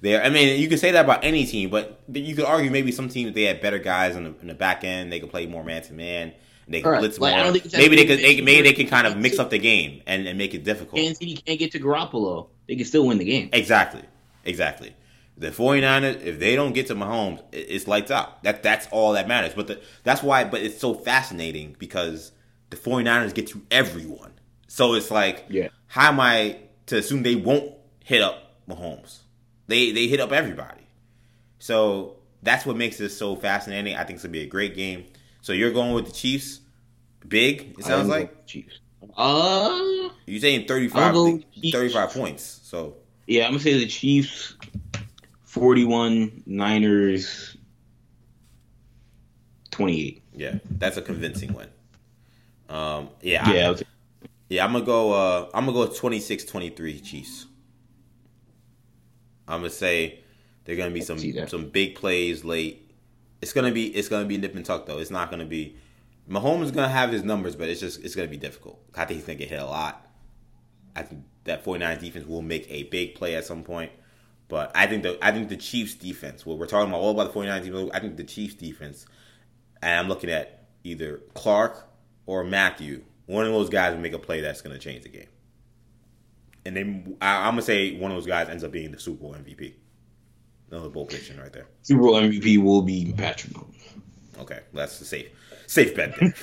[0.02, 2.91] There, I mean, you can say that about any team, but you could argue maybe
[2.91, 5.12] some teams they had better guys in the, in the back end.
[5.12, 6.34] They could play more man to man.
[6.68, 6.99] They can right.
[6.99, 7.52] blitz like, more.
[7.73, 8.19] Maybe they could.
[8.19, 10.95] They, maybe they can kind of mix up the game and, and make it difficult.
[10.95, 12.48] Kansas City can't get to Garoppolo.
[12.68, 13.49] They can still win the game.
[13.52, 14.03] Exactly.
[14.45, 14.95] Exactly.
[15.38, 18.44] The 49ers, if they don't get to Mahomes, it's lights out.
[18.44, 19.53] That that's all that matters.
[19.56, 20.44] But the, that's why.
[20.44, 22.31] But it's so fascinating because
[22.69, 24.34] the 49ers get to everyone.
[24.68, 25.69] So it's like, yeah.
[25.88, 26.57] how am I
[26.88, 27.73] to assume they won't
[28.03, 29.19] hit up Mahomes?
[29.68, 30.81] They they hit up everybody.
[31.60, 33.95] So that's what makes this so fascinating.
[33.95, 35.06] I think it's gonna be a great game.
[35.44, 36.61] So you're going with the Chiefs,
[37.28, 37.76] big.
[37.78, 38.80] It sounds like Chiefs.
[39.18, 42.61] Uh, you saying 35, 35 points.
[42.64, 42.95] So
[43.28, 44.56] yeah, I'm gonna say the Chiefs
[45.44, 47.57] 41 Niners
[49.72, 50.24] 28.
[50.34, 51.68] Yeah, that's a convincing win.
[52.70, 53.82] Um, yeah, yeah, I,
[54.48, 54.64] yeah.
[54.64, 55.11] I'm gonna go.
[55.11, 57.48] Uh, I'm gonna go 26-23 Chiefs.
[59.45, 60.24] I'm gonna say
[60.64, 62.83] they're gonna be some some big plays late.
[63.44, 64.99] It's gonna be it's gonna be nip and tuck though.
[64.99, 65.76] It's not gonna be.
[66.30, 68.82] Mahomes is gonna have his numbers, but it's just it's gonna be difficult.
[68.95, 70.07] I think he's gonna get hit a lot.
[70.95, 73.91] I think that 49 defense will make a big play at some point.
[74.48, 77.34] But I think the I think the Chiefs defense, what we're talking about all about
[77.34, 79.06] the 49ers team, I think the Chiefs defense,
[79.82, 81.86] and I'm looking at either Clark
[82.26, 85.28] or Mathieu, One of those guys will make a play that's to change the game.
[86.65, 89.24] And then I, am gonna say one of those guys ends up being the Super
[89.24, 89.74] Bowl MVP.
[90.74, 91.68] Another bold prediction right there.
[91.84, 93.76] Super Bowl MVP will be Patrick Mahomes.
[94.40, 95.30] Okay, that's the safe
[95.68, 96.16] safe bet.
[96.18, 96.34] There.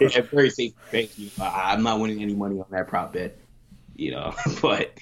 [0.00, 0.74] yeah, very safe.
[0.92, 1.28] Thank you.
[1.40, 3.36] I'm not winning any money on that prop bet,
[3.96, 4.96] you know, but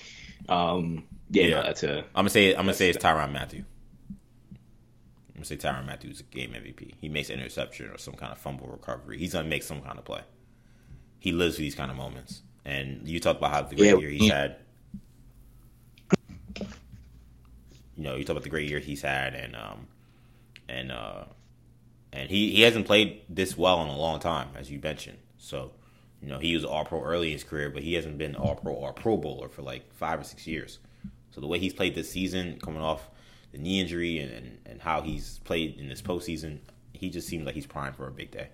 [0.48, 1.54] um, yeah, yeah.
[1.56, 1.98] No, that's a.
[1.98, 2.50] I'm gonna say.
[2.52, 3.64] I'm gonna say it's Tyrann Mathieu.
[4.08, 6.94] I'm gonna say Tyrann Mathieu's a game MVP.
[6.98, 9.18] He makes an interception or some kind of fumble recovery.
[9.18, 10.22] He's gonna make some kind of play.
[11.18, 12.40] He lives for these kind of moments.
[12.64, 14.40] And you talk about how the great yeah, year he's yeah.
[14.40, 14.56] had.
[17.98, 19.88] You know, you talk about the great year he's had, and um,
[20.68, 21.24] and uh,
[22.12, 25.18] and he he hasn't played this well in a long time, as you mentioned.
[25.36, 25.72] So,
[26.22, 28.54] you know, he was All Pro early in his career, but he hasn't been All
[28.54, 30.78] Pro or Pro Bowler for like five or six years.
[31.32, 33.10] So the way he's played this season, coming off
[33.52, 36.58] the knee injury and, and, and how he's played in this postseason,
[36.92, 38.48] he just seems like he's primed for a big day.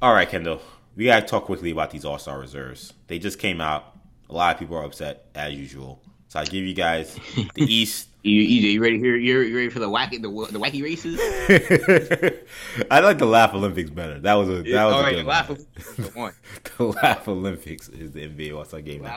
[0.00, 0.60] All right, Kendall,
[0.96, 2.94] we gotta talk quickly about these All Star reserves.
[3.08, 3.96] They just came out.
[4.30, 6.02] A lot of people are upset as usual.
[6.28, 8.07] So I give you guys the East.
[8.22, 9.16] You, you, you ready here?
[9.16, 11.18] You're, ready for the wacky the, the wacky races?
[12.90, 14.18] I like the Laugh Olympics better.
[14.18, 16.34] That was a that was All a right, good Laugh the one.
[16.78, 19.08] the Laugh Olympics is the NBA All Star game.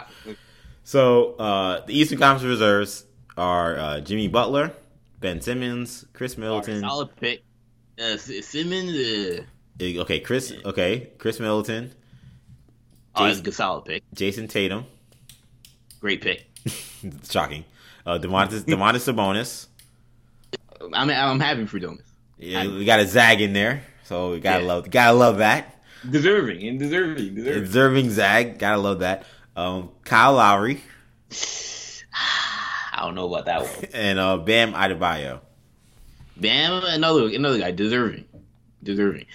[0.84, 3.06] So uh, the Eastern Conference reserves
[3.38, 4.72] are uh, Jimmy Butler,
[5.20, 6.82] Ben Simmons, Khris Middleton.
[6.82, 7.44] solid pick.
[8.00, 8.92] Uh, Simmons.
[8.92, 10.54] Uh, okay, Chris.
[10.64, 11.92] Okay, Khris Middleton.
[13.16, 14.04] Oh, that's a good solid pick.
[14.14, 14.86] Jayson Tatum.
[16.00, 16.46] Great pick.
[17.30, 17.66] Shocking.
[18.06, 19.68] Uh, Domantas, Domantas Sabonis.
[20.94, 22.02] I'm I'm happy for Domas.
[22.38, 24.68] Yeah, we got a Zag in there, so we gotta yeah.
[24.68, 25.76] love gotta love that.
[26.10, 28.58] Deserving and deserving, deserving, deserving Zag.
[28.58, 29.26] Gotta love that.
[29.56, 30.82] Um, Kyle Lowry.
[32.94, 33.90] I don't know about that one.
[33.94, 35.42] and uh, Bam Adebayo.
[36.38, 38.26] Bam, another another guy, deserving,
[38.82, 39.26] deserving.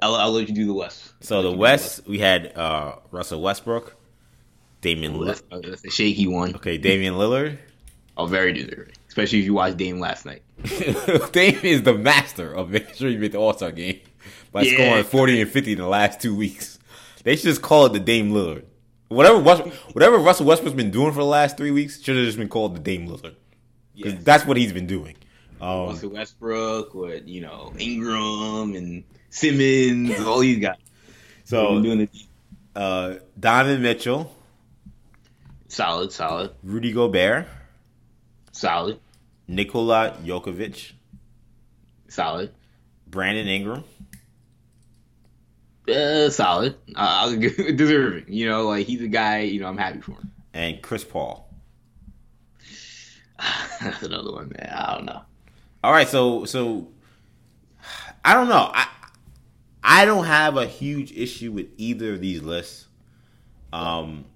[0.00, 1.12] I'll, I'll let you do the West.
[1.20, 3.94] So the West, we had uh, Russell Westbrook,
[4.80, 5.14] Damian.
[5.14, 6.56] Oh, that's, that's, a shaky one.
[6.56, 7.58] Okay, Damian Lillard.
[8.16, 10.42] Oh, very deserving, especially if you watched Dame last night.
[11.32, 14.00] Dame is the master of making sure you make the All Star game
[14.52, 14.74] by yeah.
[14.74, 16.78] scoring forty and fifty in the last two weeks.
[17.24, 18.64] They should just call it the Dame Lillard.
[19.08, 19.40] Whatever
[19.92, 22.74] whatever Russell Westbrook's been doing for the last three weeks should have just been called
[22.74, 23.34] the Dame Lillard.
[23.94, 24.22] Yes.
[24.22, 25.16] That's what he's been doing.
[25.60, 30.76] Um, Russell Westbrook with you know Ingram and Simmons, all these guys.
[31.44, 32.08] So doing
[32.74, 34.34] uh, Donovan Mitchell,
[35.68, 37.46] Solid, solid, Rudy Gobert,
[38.52, 39.00] solid,
[39.48, 40.92] Nikola Jokic,
[42.08, 42.52] solid,
[43.08, 43.84] Brandon Ingram,
[45.88, 46.74] uh, solid.
[46.94, 48.32] Uh, I'll give deserving.
[48.32, 49.40] You know, like he's a guy.
[49.40, 50.30] You know, I'm happy for him.
[50.54, 51.48] and Chris Paul.
[53.80, 54.72] That's another one, man.
[54.72, 55.22] I don't know.
[55.82, 56.88] All right, so so
[58.24, 58.70] I don't know.
[58.72, 58.86] I
[59.82, 62.86] I don't have a huge issue with either of these lists.
[63.72, 64.26] Um,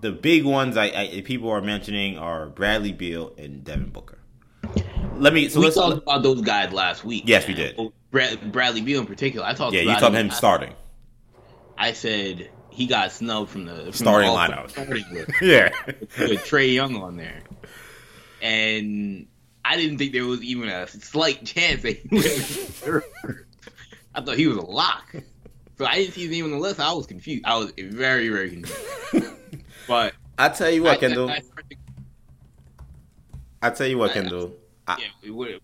[0.00, 4.18] the big ones I, I people are mentioning are Bradley Beal and Devin Booker.
[5.16, 5.48] Let me.
[5.48, 5.76] So we let's.
[5.76, 7.24] talked about those guys last week.
[7.26, 7.74] Yes, we did.
[7.78, 9.46] Oh, Brad, Bradley Beal in particular.
[9.46, 9.74] I talked.
[9.74, 10.74] yeah, you about talking him starting.
[11.76, 14.70] I said he got snubbed from the from Starting the lineup.
[14.70, 15.70] Starting list Yeah.
[15.86, 17.40] with Trae Young on there,
[18.40, 19.26] and
[19.64, 22.08] I didn't think there was even a slight chance that he
[22.90, 23.02] would.
[24.14, 25.14] I thought he was a lock.
[25.78, 26.78] So I didn't see his name on the list.
[26.80, 27.44] I was confused.
[27.46, 29.32] I was very, very confused.
[29.88, 31.30] But I tell you what, I- Kendall.
[31.30, 31.42] I,
[33.60, 34.54] I tell you what, I- Kendall.
[34.86, 35.60] I, yeah, it would.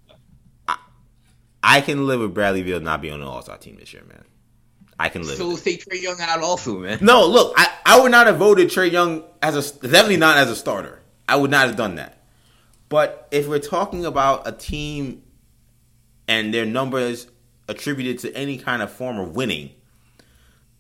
[1.62, 4.04] I can live with Bradley Beal not being on the All Star team this year,
[4.08, 4.24] man.
[4.98, 5.36] I can live.
[5.36, 6.98] So with let's take Trae Young out also, man.
[7.00, 10.50] No, look, I, I would not have voted Trae Young as a definitely not as
[10.50, 11.00] a starter.
[11.28, 12.22] I would not have done that.
[12.88, 15.22] But if we're talking about a team
[16.26, 17.26] and their numbers
[17.68, 19.70] attributed to any kind of form of winning,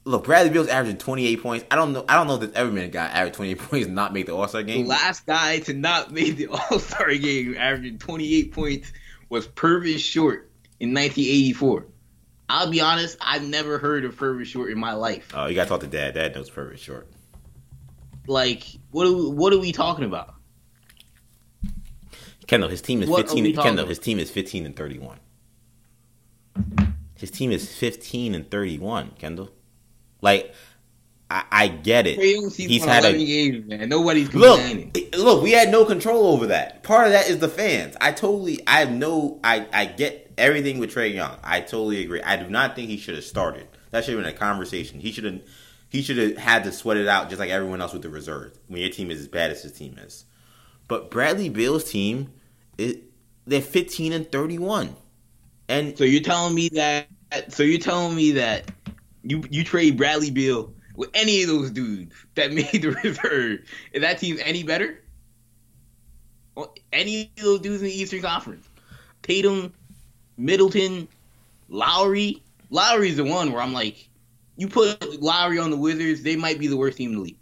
[0.08, 1.66] look, Bradley Beal's averaging 28 points.
[1.70, 2.04] I don't know.
[2.08, 4.26] I don't know if there's ever been a guy average 28 points and not make
[4.26, 4.86] the All Star The game.
[4.86, 8.92] last guy to not make the All Star game, averaging 28 points,
[9.28, 11.86] was Purvis Short in 1984.
[12.50, 15.30] I'll be honest, I've never heard of Purvis Short in my life.
[15.34, 16.14] Oh, you got to talk to Dad.
[16.14, 17.06] Dad knows Purvis Short.
[18.26, 20.34] Like, what are we, what are we talking about?
[22.46, 23.54] Kendall, his team is What 15.
[23.56, 25.18] Kendall, his team is 15 and 31.
[27.16, 29.10] His team is 15 and 31.
[29.18, 29.50] Kendall,
[30.20, 30.54] like
[31.30, 32.18] I, I get it.
[32.18, 33.88] He's had a- 11 man.
[33.88, 34.92] Nobody's Look, complaining.
[35.16, 36.82] look, we had no control over that.
[36.82, 37.96] Part of that is the fans.
[38.00, 41.36] I totally, I have no, I, I get everything with Trae Young.
[41.44, 42.22] I totally agree.
[42.22, 43.68] I do not think he should have started.
[43.90, 45.00] That should have been a conversation.
[45.00, 45.40] He should have,
[45.90, 48.58] he should have had to sweat it out just like everyone else with the reserve.
[48.68, 50.24] When your team is as bad as his team is,
[50.86, 52.32] but Bradley Beal's team,
[52.78, 53.02] it,
[53.46, 54.94] they're fifteen and thirty-one,
[55.68, 57.08] and So you're telling me that?
[57.48, 58.70] So you're telling me that
[59.28, 63.60] you you trade Bradley Beal with any of those dudes that made the reserve?
[63.92, 65.00] Is that team any better?
[66.54, 68.68] Well, any of those dudes in the Eastern Conference?
[69.22, 69.72] Tatum,
[70.36, 71.06] Middleton,
[71.68, 72.42] Lowry.
[72.70, 74.08] Lowry's the one where I'm like,
[74.56, 77.38] you put Lowry on the Wizards, they might be the worst team in the league.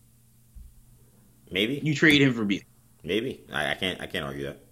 [1.51, 2.61] maybe, You trade him for Beal.
[3.03, 4.66] maybe I, I can't, I can't argue that.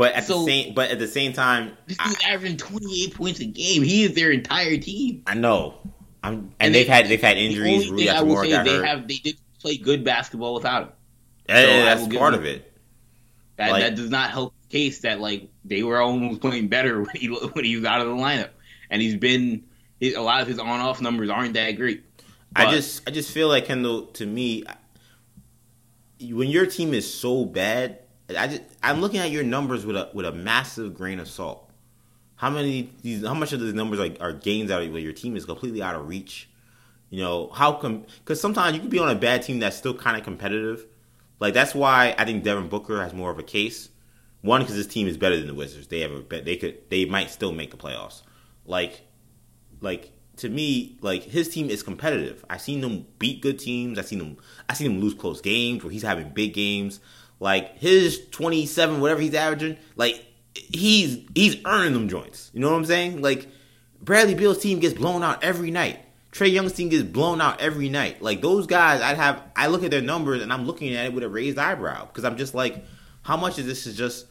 [0.00, 3.40] But at So- the same, but at the same time, This dude's averaging 28 points
[3.40, 3.82] a game.
[3.82, 5.20] He is their entire team.
[5.26, 5.74] I know.
[6.22, 7.90] I'm, and, And they've they- had they've had The injuries.
[7.90, 8.86] only thing I will say they hurt.
[8.86, 10.88] have they did play good basketball without him.
[11.50, 12.72] Yeah, so I that's part of it.
[13.56, 17.02] That Like- that does not help the case that like they were almost playing better
[17.02, 18.48] when he when he was out of the lineup,
[18.88, 19.64] and he's been
[20.00, 22.04] his, a lot of his on off numbers aren't that great.
[22.56, 24.06] I just I just feel like Kendall.
[24.14, 24.64] To me,
[26.22, 27.98] when your team is so bad,
[28.36, 31.70] I just I'm looking at your numbers with a with a massive grain of salt.
[32.36, 33.24] How many these?
[33.24, 35.82] How much of these numbers are, are gains out of where your team is completely
[35.82, 36.48] out of reach?
[37.10, 38.06] You know how come?
[38.20, 40.86] Because sometimes you can be on a bad team that's still kind of competitive.
[41.38, 43.88] Like that's why I think Devin Booker has more of a case.
[44.42, 45.88] One, because his team is better than the Wizards.
[45.88, 46.22] They have a.
[46.40, 46.88] They could.
[46.88, 48.22] They might still make the playoffs.
[48.64, 49.02] Like,
[49.80, 52.44] like to me, like his team is competitive.
[52.48, 53.98] I've seen them beat good teams.
[53.98, 54.38] I've seen them.
[54.68, 57.00] I've seen him lose close games where he's having big games.
[57.40, 62.50] Like his twenty seven, whatever he's averaging, like he's he's earning them joints.
[62.52, 63.22] You know what I'm saying?
[63.22, 63.48] Like
[64.00, 66.00] Bradley Beal's team gets blown out every night.
[66.32, 68.22] Trae Young's team gets blown out every night.
[68.22, 69.42] Like those guys, I'd have.
[69.56, 72.24] I look at their numbers and I'm looking at it with a raised eyebrow because
[72.24, 72.84] I'm just like,
[73.22, 74.26] how much of this is just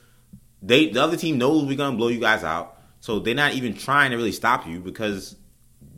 [0.61, 0.89] they?
[0.89, 4.11] The other team knows we're gonna blow you guys out, so they're not even trying
[4.11, 5.35] to really stop you because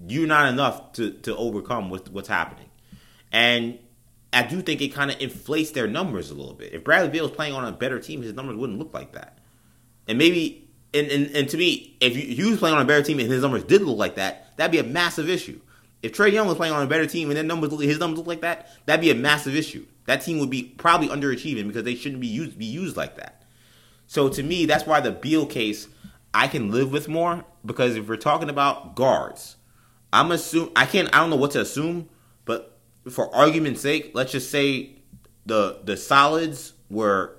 [0.07, 2.69] you're not enough to to overcome what, what's happening.
[3.31, 3.77] And
[4.33, 6.73] I do think it kind of inflates their numbers a little bit.
[6.73, 9.39] If Bradley Beal was playing on a better team, his numbers wouldn't look like that.
[10.07, 13.03] And maybe, and, and, and to me, if you, he was playing on a better
[13.03, 15.59] team and his numbers did look like that, that'd be a massive issue.
[16.01, 18.27] If Trae Young was playing on a better team and their numbers, his numbers look
[18.27, 19.85] like that, that'd be a massive issue.
[20.05, 23.43] That team would be probably underachieving because they shouldn't be used be used like that.
[24.07, 25.87] So to me, that's why the Beal case
[26.33, 29.57] I can live with more because if we're talking about guards,
[30.11, 32.09] I'm assume I can't I don't know what to assume,
[32.45, 32.79] but
[33.09, 34.95] for argument's sake, let's just say
[35.45, 37.37] the the solids were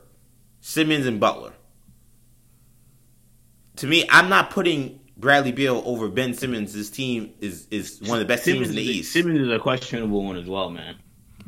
[0.60, 1.52] Simmons and Butler.
[3.76, 6.72] To me, I'm not putting Bradley Beal over Ben Simmons.
[6.72, 9.12] This team is is one of the best teams in the East.
[9.12, 10.96] Simmons is a questionable one as well, man.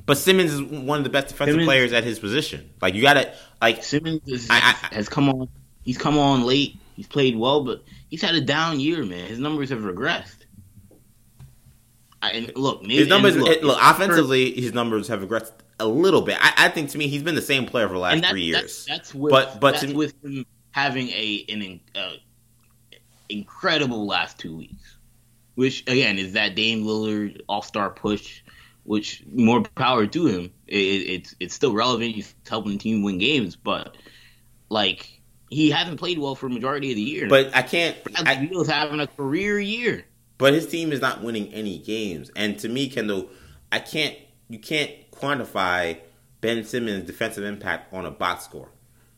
[0.07, 2.71] But Simmons is one of the best defensive Simmons, players at his position.
[2.81, 5.49] Like you got to like Simmons is, I, I, has come on.
[5.83, 6.79] He's come on late.
[6.95, 9.27] He's played well, but he's had a down year, man.
[9.27, 10.44] His numbers have regressed.
[12.25, 16.23] I, and look, maybe, his numbers look, look offensively, his numbers have regressed a little
[16.23, 16.39] bit.
[16.41, 18.61] I, I, think to me, he's been the same player for the last three years.
[18.61, 22.13] That's, that's with, but but that's with him having a an uh,
[23.29, 24.97] incredible last two weeks,
[25.55, 28.43] which again is that Dame Lillard All Star push,
[28.85, 30.51] which more power to him.
[30.67, 32.15] It, it's it's still relevant.
[32.15, 33.97] He's helping the team win games, but
[34.71, 35.21] like
[35.51, 37.29] he hasn't played well for majority of the year.
[37.29, 38.03] But I can't.
[38.05, 40.07] Bradley Beal's having a career year.
[40.39, 43.29] But his team is not winning any games, and to me, Kendall,
[43.71, 44.17] I can't.
[44.49, 45.99] You can't quantify
[46.41, 48.69] Ben Simmons' defensive impact on a box score.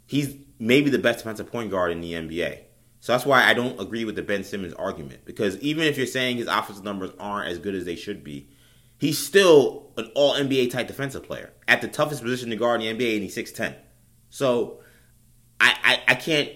[0.07, 2.61] He's maybe the best defensive point guard in the NBA.
[3.01, 5.25] So that's why I don't agree with the Ben Simmons argument.
[5.25, 8.49] Because even if you're saying his offensive numbers aren't as good as they should be,
[8.99, 12.97] he's still an all NBA type defensive player at the toughest position to guard in
[12.97, 13.75] the NBA, and he's 6'10.
[14.31, 14.81] So
[15.61, 16.51] I, I, I can't.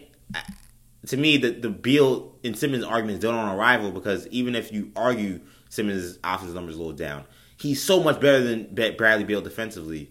[1.06, 4.92] To me, the, the Beal and Simmons arguments don't on arrival because even if you
[4.94, 7.24] argue Simmons' offensive numbers a little down,
[7.56, 10.10] he's so much better than Bradley Beal defensively,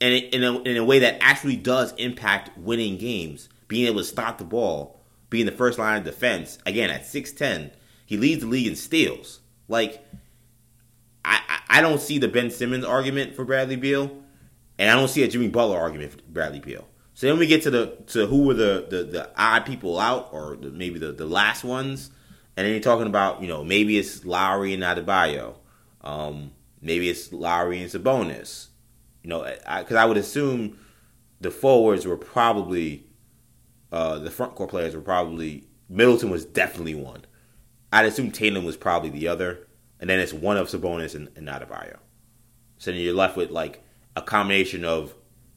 [0.00, 3.48] and in a, in a way that actually does impact winning games.
[3.68, 6.56] Being able to stop the ball, being the first line of defense.
[6.64, 7.72] Again, at six ten,
[8.04, 9.40] he leads the league in steals.
[9.66, 10.06] Like,
[11.24, 14.22] I, I don't see the Ben Simmons argument for Bradley Beal,
[14.78, 16.86] and I don't see a Jimmy Butler argument for Bradley Beal.
[17.16, 20.28] So then we get to the to who were the the, the odd people out,
[20.32, 22.10] or the, maybe the, the last ones,
[22.56, 25.56] and then you're talking about you know maybe it's Lowry and Adebayo.
[26.02, 26.52] Um,
[26.86, 28.68] Maybe it's Lowry and Sabonis.
[29.22, 30.78] You know, because I, I, would assume
[31.40, 33.06] the forwards were probably
[33.90, 37.24] uh, the front court players were probably Middleton was definitely one.
[37.92, 39.66] I'd assume Tatum was probably the other,
[39.98, 41.96] and then it's one of Sabonis and, and Adebayo.
[42.78, 43.82] So then you're left with like
[44.14, 45.14] a combination of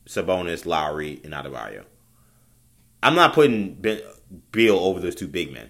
[0.10, 1.86] Sabonis, Lowry, and Adebayo.
[3.04, 4.02] I'm not putting ben,
[4.56, 5.70] over those two big men.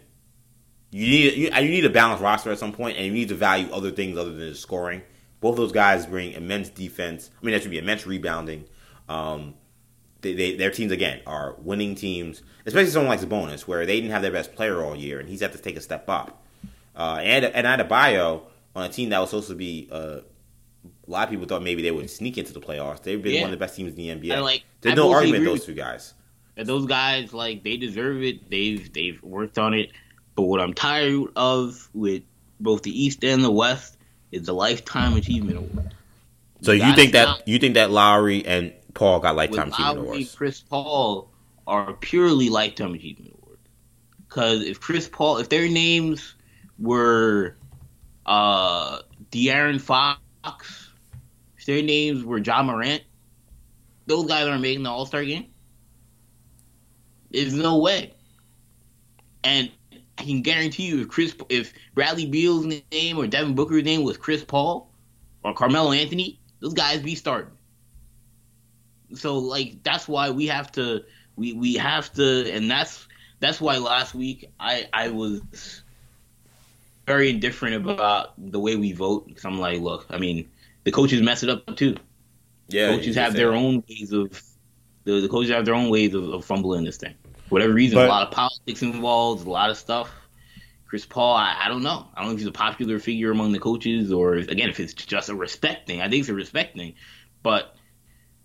[0.91, 3.35] You need you, you need a balanced roster at some point, and you need to
[3.35, 5.01] value other things other than just scoring.
[5.41, 7.29] Both those guys bring immense defense.
[7.39, 8.65] I mean, that should be immense rebounding.
[9.07, 9.55] Um,
[10.21, 14.11] they, they, their teams again are winning teams, especially someone like Sabonis, where they didn't
[14.11, 16.45] have their best player all year, and he's had to take a step up.
[16.95, 18.43] Uh, and and Adebayo
[18.75, 20.19] on a team that was supposed to be, uh,
[21.09, 23.01] a lot of people thought maybe they would sneak into the playoffs.
[23.01, 23.41] They've been yeah.
[23.41, 24.41] one of the best teams in the NBA.
[24.43, 26.13] like, There's I no argument those two guys.
[26.55, 28.49] Those guys, like they deserve it.
[28.49, 29.91] They've they've worked on it.
[30.35, 32.23] But what I'm tired of with
[32.59, 33.97] both the East and the West
[34.31, 35.95] is the Lifetime Achievement Award.
[36.61, 40.07] So you, you think that you think that Lowry and Paul got Lifetime Achievement Lowry,
[40.09, 40.35] Awards?
[40.35, 41.31] Chris Paul
[41.65, 43.61] are purely Lifetime Achievement Awards.
[44.27, 46.35] Because if Chris Paul, if their names
[46.77, 47.55] were
[48.25, 48.99] uh
[49.31, 50.19] De'Aaron Fox,
[51.69, 53.03] their names were Ja Morant,
[54.07, 55.45] those guys aren't making the All Star game.
[57.29, 58.15] There's no way.
[59.43, 59.69] And
[60.17, 64.17] I can guarantee you, if Chris, if Bradley Beal's name or Devin Booker's name was
[64.17, 64.91] Chris Paul
[65.43, 67.53] or Carmelo Anthony, those guys be starting.
[69.13, 71.03] So like that's why we have to
[71.35, 73.07] we we have to, and that's
[73.39, 75.83] that's why last week I I was
[77.05, 80.49] very indifferent about the way we vote because I'm like, look, I mean,
[80.89, 81.95] the coaches mess it up too.
[82.67, 84.41] Yeah, coaches have their own ways of
[85.03, 87.15] the, the coaches have their own ways of, of fumbling this thing
[87.49, 90.09] whatever reason, but, a lot of politics involved, a lot of stuff.
[90.87, 92.07] Chris Paul, I, I, don't know.
[92.15, 94.93] I don't know if he's a popular figure among the coaches or again if it's
[94.93, 96.01] just a respect thing.
[96.01, 96.95] I think it's a respect thing,
[97.43, 97.75] but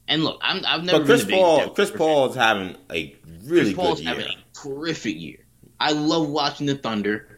[0.06, 0.98] and look, i have never.
[0.98, 4.14] But Chris Paul, Chris Paul is having a really Chris Paul's good year.
[4.14, 5.46] having a terrific year.
[5.80, 7.33] I love watching the Thunder.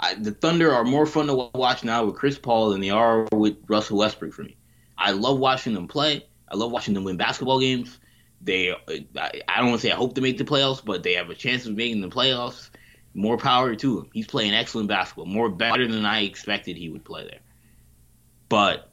[0.00, 3.28] I, the Thunder are more fun to watch now with Chris Paul than they are
[3.32, 4.56] with Russell Westbrook for me.
[4.96, 6.26] I love watching them play.
[6.48, 7.98] I love watching them win basketball games.
[8.40, 11.14] They, I, I don't want to say I hope to make the playoffs, but they
[11.14, 12.70] have a chance of making the playoffs.
[13.12, 14.10] More power to him.
[14.12, 17.40] He's playing excellent basketball, more better than I expected he would play there.
[18.48, 18.90] But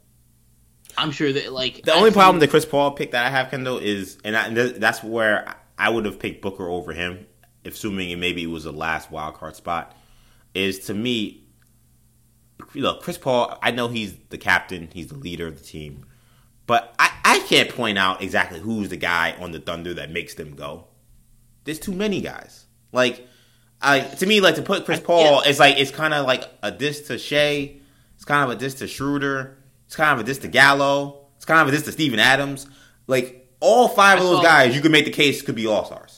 [0.98, 3.78] I'm sure that like the only problem the Chris Paul pick that I have, Kendall,
[3.78, 7.26] is and, I, and that's where I would have picked Booker over him,
[7.64, 9.96] assuming it maybe it was the last wild card spot.
[10.58, 11.44] Is to me,
[12.74, 13.56] look, Chris Paul.
[13.62, 16.04] I know he's the captain, he's the leader of the team,
[16.66, 20.34] but I, I can't point out exactly who's the guy on the Thunder that makes
[20.34, 20.88] them go.
[21.64, 22.66] There's too many guys.
[22.90, 23.26] Like,
[23.80, 26.72] I to me, like to put Chris Paul, it's like it's kind of like a
[26.72, 27.76] diss to Shai.
[28.16, 29.58] It's kind of a diss to Schroeder.
[29.86, 31.26] It's kind of a diss to Gallo.
[31.36, 32.66] It's kind of a diss to Steven Adams.
[33.06, 36.17] Like all five of those guys, you could make the case could be all stars.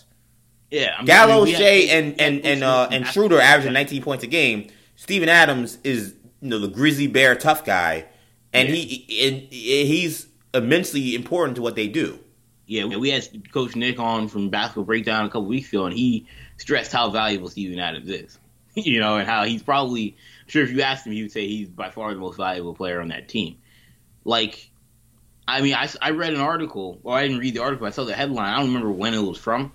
[0.70, 4.02] Yeah, I mean, Gallo, I mean, Shai, and and and uh, and Schroeder averaging 19
[4.02, 4.68] points a game.
[4.96, 8.06] Steven Adams is you know the grizzly bear tough guy,
[8.52, 8.74] and yeah.
[8.74, 12.18] he and he's immensely important to what they do.
[12.66, 16.28] Yeah, we had Coach Nick on from Basketball Breakdown a couple weeks ago, and he
[16.56, 18.38] stressed how valuable Steven Adams is.
[18.74, 20.16] you know, and how he's probably
[20.46, 23.00] sure if you asked him, he would say he's by far the most valuable player
[23.00, 23.56] on that team.
[24.24, 24.70] Like,
[25.48, 27.86] I mean, I, I read an article, or I didn't read the article.
[27.86, 28.52] I saw the headline.
[28.52, 29.72] I don't remember when it was from,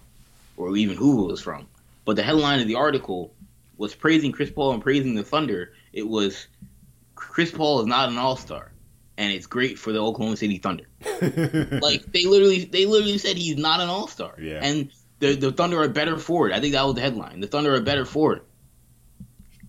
[0.58, 1.68] or even who it was from.
[2.06, 3.34] But the headline of the article
[3.78, 5.74] was praising Chris Paul and praising the Thunder.
[5.92, 6.48] It was
[7.16, 8.72] Chris Paul is not an All Star,
[9.18, 10.86] and it's great for the Oklahoma City Thunder.
[11.82, 14.60] like they literally, they literally said he's not an All Star, Yeah.
[14.62, 16.54] and the the Thunder are better for it.
[16.54, 17.40] I think that was the headline.
[17.40, 18.44] The Thunder are better for it.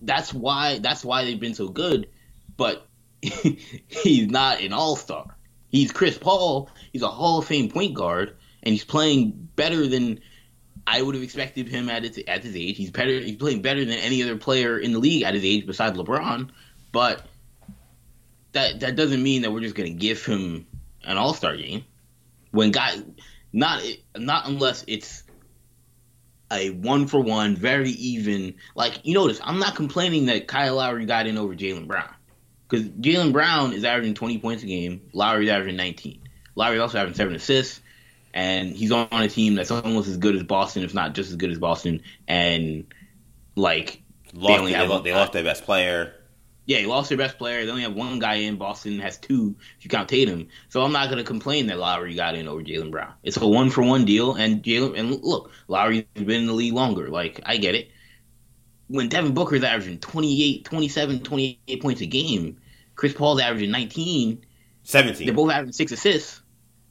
[0.01, 0.79] That's why.
[0.79, 2.07] That's why they've been so good.
[2.55, 2.85] But
[3.21, 5.35] he's not an All Star.
[5.69, 6.69] He's Chris Paul.
[6.93, 10.19] He's a Hall of Fame point guard, and he's playing better than
[10.89, 12.77] I would have expected him at his at his age.
[12.77, 13.19] He's better.
[13.19, 16.49] He's playing better than any other player in the league at his age besides LeBron.
[16.93, 17.21] But
[18.53, 20.65] that that doesn't mean that we're just going to give him
[21.03, 21.83] an All Star game
[22.51, 23.03] when guys
[23.51, 23.83] not
[24.15, 25.23] not unless it's
[26.51, 28.55] a one for one, very even.
[28.73, 32.13] Like you notice, I'm not complaining that Kyle Lowry got in over Jaylen Brown
[32.67, 35.09] because Jaylen Brown is averaging 20 points a game.
[35.13, 36.21] Lowry's averaging 19.
[36.55, 37.81] Lowry's also having seven assists,
[38.37, 41.37] and he's on a team that's almost as good as Boston, if not just as
[41.37, 42.03] good as Boston.
[42.27, 42.85] And
[43.55, 46.13] like Lost, only they, have they lost their best player.
[46.67, 47.65] yeah, he lost their best player.
[47.65, 48.57] They only have one guy in.
[48.57, 50.49] Boston has two if you count Tatum.
[50.69, 53.11] So I'm not going to complain that Lowry got in over Jaylen Brown.
[53.23, 56.73] It's a one for one deal, and Jaylen and look, Lowry's been in the league
[56.73, 57.09] longer.
[57.09, 57.89] Like I get it.
[58.87, 62.59] When Devin Booker's averaging 28, 27, 28 points a game,
[62.93, 64.45] Chris Paul's averaging 19.
[64.83, 65.25] 17.
[65.25, 66.41] They're both averaging six assists.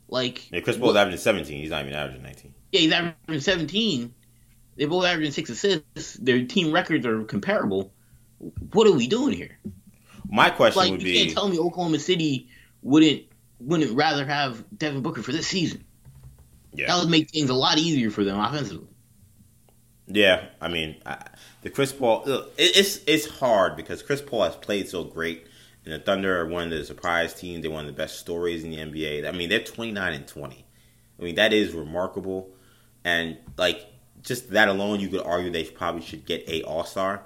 [0.08, 1.60] Like yeah, Chris Paul's averaging 17.
[1.60, 2.54] He's not even averaging 19.
[2.72, 4.14] yeah, he's averaging 17.
[4.76, 6.14] They're both averaging six assists.
[6.14, 7.92] Their team records are comparable.
[8.72, 9.58] What are we doing here?
[10.28, 12.48] My question Like would you be can't tell me Oklahoma City
[12.82, 13.22] wouldn't
[13.60, 15.84] wouldn't rather have Devin Booker for this season.
[16.74, 16.88] yeah.
[16.88, 18.88] That would make things a lot easier for them offensively.
[20.08, 21.26] Yeah, I mean, I,
[21.62, 25.45] the Chris Paul, it, it's it's hard because Chris Paul has played so great,
[25.86, 27.62] and the Thunder are one of the surprise teams.
[27.62, 29.26] They're one of the best stories in the NBA.
[29.26, 30.66] I mean, they're twenty nine and twenty.
[31.18, 32.50] I mean, that is remarkable,
[33.04, 33.86] and like
[34.20, 37.22] just that alone, you could argue they probably should get a All Star.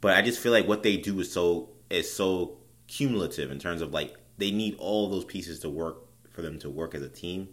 [0.00, 2.56] But I just feel like what they do is so is so
[2.86, 5.98] cumulative in terms of like they need all those pieces to work
[6.30, 7.48] for them to work as a team.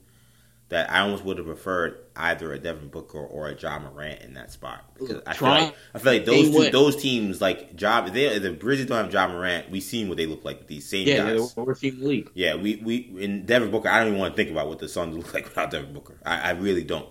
[0.69, 4.33] That I almost would have preferred either a Devin Booker or a Ja Morant in
[4.33, 8.11] that spot because I feel like I feel like those two, those teams like Job
[8.13, 9.69] they the Grizzlies don't have Ja Morant.
[9.69, 11.55] We've seen what they look like with these same Yeah, guys.
[11.55, 12.31] worst team league.
[12.33, 13.89] Yeah, we we in Devin Booker.
[13.89, 16.17] I don't even want to think about what the Suns look like without Devin Booker.
[16.25, 17.09] I, I really don't.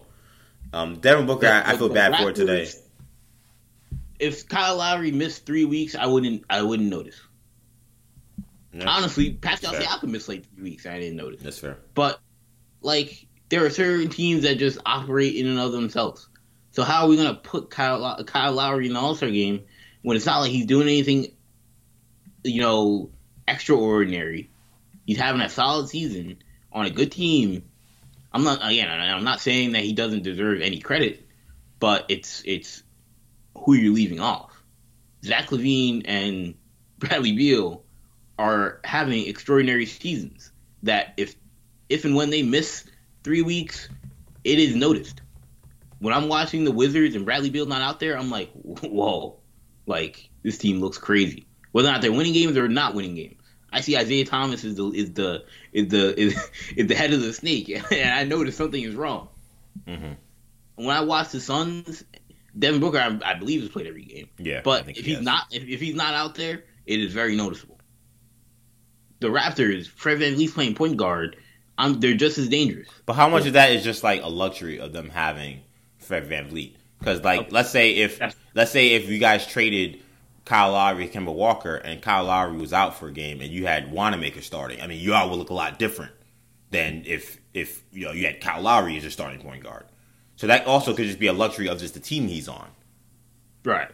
[0.72, 2.68] Um, Devin Booker, I, I feel bad for it today.
[4.18, 7.20] If Kyle Lowry missed three weeks, I wouldn't I wouldn't notice.
[8.72, 9.74] Yeah, Honestly, Pascal.
[9.74, 10.86] Siakam missed like three weeks.
[10.86, 11.40] I didn't notice.
[11.40, 11.78] that's fair.
[11.94, 12.20] But
[12.80, 16.28] like there are certain teams that just operate in and of themselves.
[16.72, 19.64] So how are we gonna put Kyle Kyle Lowry in the All Star game
[20.02, 21.28] when it's not like he's doing anything,
[22.42, 23.10] you know,
[23.46, 24.50] extraordinary?
[25.06, 26.38] He's having a solid season
[26.72, 27.64] on a good team.
[28.32, 28.88] I'm not again.
[28.88, 31.24] I'm not saying that he doesn't deserve any credit,
[31.78, 32.82] but it's it's
[33.56, 34.50] who you're leaving off.
[35.22, 36.54] Zach LaVine and
[36.98, 37.84] Bradley Beal
[38.38, 40.50] are having extraordinary seasons
[40.82, 41.36] that if
[41.88, 42.84] if and when they miss
[43.24, 43.88] three weeks,
[44.44, 45.20] it is noticed.
[45.98, 49.38] When I'm watching the Wizards and Bradley Beal not out there, I'm like, whoa,
[49.86, 51.46] like this team looks crazy.
[51.72, 53.40] Whether or not they're winning games or not winning games,
[53.72, 57.22] I see Isaiah Thomas is the is the is the is, is the head of
[57.22, 59.28] the snake, and I know that something is wrong.
[59.88, 60.16] Mhm.
[60.76, 62.04] When I watch the Suns,
[62.58, 64.28] Devin Booker, I, I believe, has played every game.
[64.38, 65.24] Yeah, But if he he's has.
[65.24, 67.78] not, if, if he's not out there, it is very noticeable.
[69.20, 71.36] The Raptors, Fred VanVleet's playing point guard.
[71.76, 72.88] I'm, they're just as dangerous.
[73.06, 75.60] But how much of that is just like a luxury of them having
[75.98, 76.74] Fred VanVleet?
[76.98, 77.46] Because like, oh.
[77.50, 80.00] let's say if That's- let's say if you guys traded
[80.44, 83.90] Kyle Lowry, Kemba Walker, and Kyle Lowry was out for a game, and you had
[83.90, 86.12] Wanamaker starting, I mean, you all would look a lot different
[86.70, 89.84] than if if you know you had Kyle Lowry as your starting point guard.
[90.36, 92.68] So that also could just be a luxury of just the team he's on.
[93.64, 93.88] Right.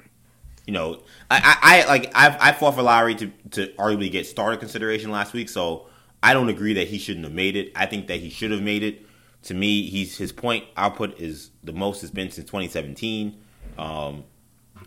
[0.67, 4.27] You know, I, I, I like I've, I fought for Lowry to to arguably get
[4.27, 5.87] starter consideration last week, so
[6.23, 7.73] I don't agree that he shouldn't have made it.
[7.75, 9.07] I think that he should have made it.
[9.45, 13.43] To me, he's his point output is the most it's been since 2017.
[13.79, 14.25] Um,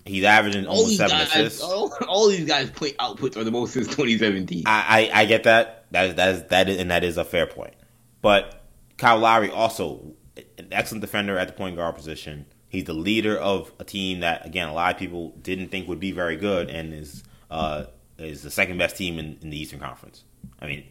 [0.05, 1.61] he's averaging All almost seven guys, assists.
[1.61, 4.63] all, all these guys play outputs are the most since 2017.
[4.67, 5.85] I, I, I get that.
[5.91, 7.73] That is, that is that is and that is a fair point.
[8.21, 8.63] But
[8.97, 10.13] Kyle Lowry also
[10.57, 12.45] an excellent defender at the point guard position.
[12.69, 15.99] He's the leader of a team that again a lot of people didn't think would
[15.99, 17.85] be very good and is uh,
[18.17, 20.23] is the second best team in, in the Eastern Conference.
[20.59, 20.83] I mean,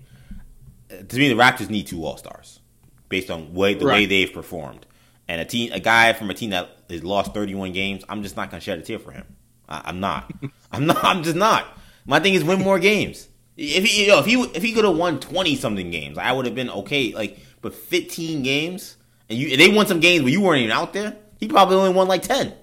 [1.08, 2.60] to me, the Raptors need two All Stars
[3.08, 3.94] based on way, the right.
[3.94, 4.86] way they've performed.
[5.28, 8.36] And a team, a guy from a team that has lost 31 games, I'm just
[8.36, 9.24] not going to shed a tear for him.
[9.68, 10.32] I, am not.
[10.72, 11.02] I'm not.
[11.04, 11.66] I'm just not.
[12.04, 13.28] My thing is win more games.
[13.56, 16.32] If he, you know, if he, if he could have won 20 something games, I
[16.32, 17.14] would have been okay.
[17.14, 18.96] Like, but 15 games,
[19.28, 21.16] and you, they won some games where you weren't even out there.
[21.38, 22.54] He probably only won like 10.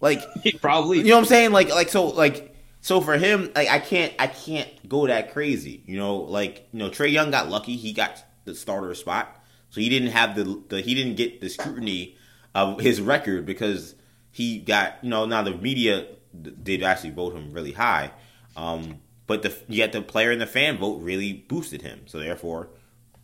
[0.00, 0.20] Like,
[0.60, 0.98] probably.
[0.98, 1.52] You know what I'm saying?
[1.52, 2.55] Like, like so, like
[2.86, 5.82] so for him, like I can't I can't go that crazy.
[5.86, 9.80] You know, like you know, Trae Young got lucky; he got the starter spot, so
[9.80, 12.16] he didn't have the, the he didn't get the scrutiny
[12.54, 13.96] of his record because
[14.30, 16.06] he got you know now the media
[16.62, 18.12] did actually vote him really high,
[18.56, 22.68] um, but the yet the player and the fan vote really boosted him, so therefore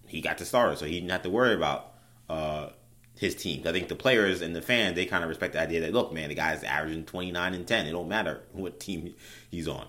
[0.08, 1.92] he got the starter, so he didn't have to worry about.
[2.28, 2.70] Uh,
[3.18, 3.62] his team.
[3.66, 6.12] I think the players and the fans they kind of respect the idea that look,
[6.12, 7.86] man, the guy's averaging twenty nine and ten.
[7.86, 9.14] It don't matter what team
[9.50, 9.86] he's on.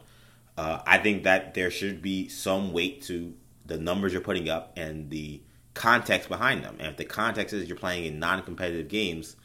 [0.57, 3.33] Uh, I think that there should be some weight to
[3.65, 5.41] the numbers you're putting up and the
[5.73, 6.75] context behind them.
[6.79, 9.35] And if the context is you're playing in non-competitive games,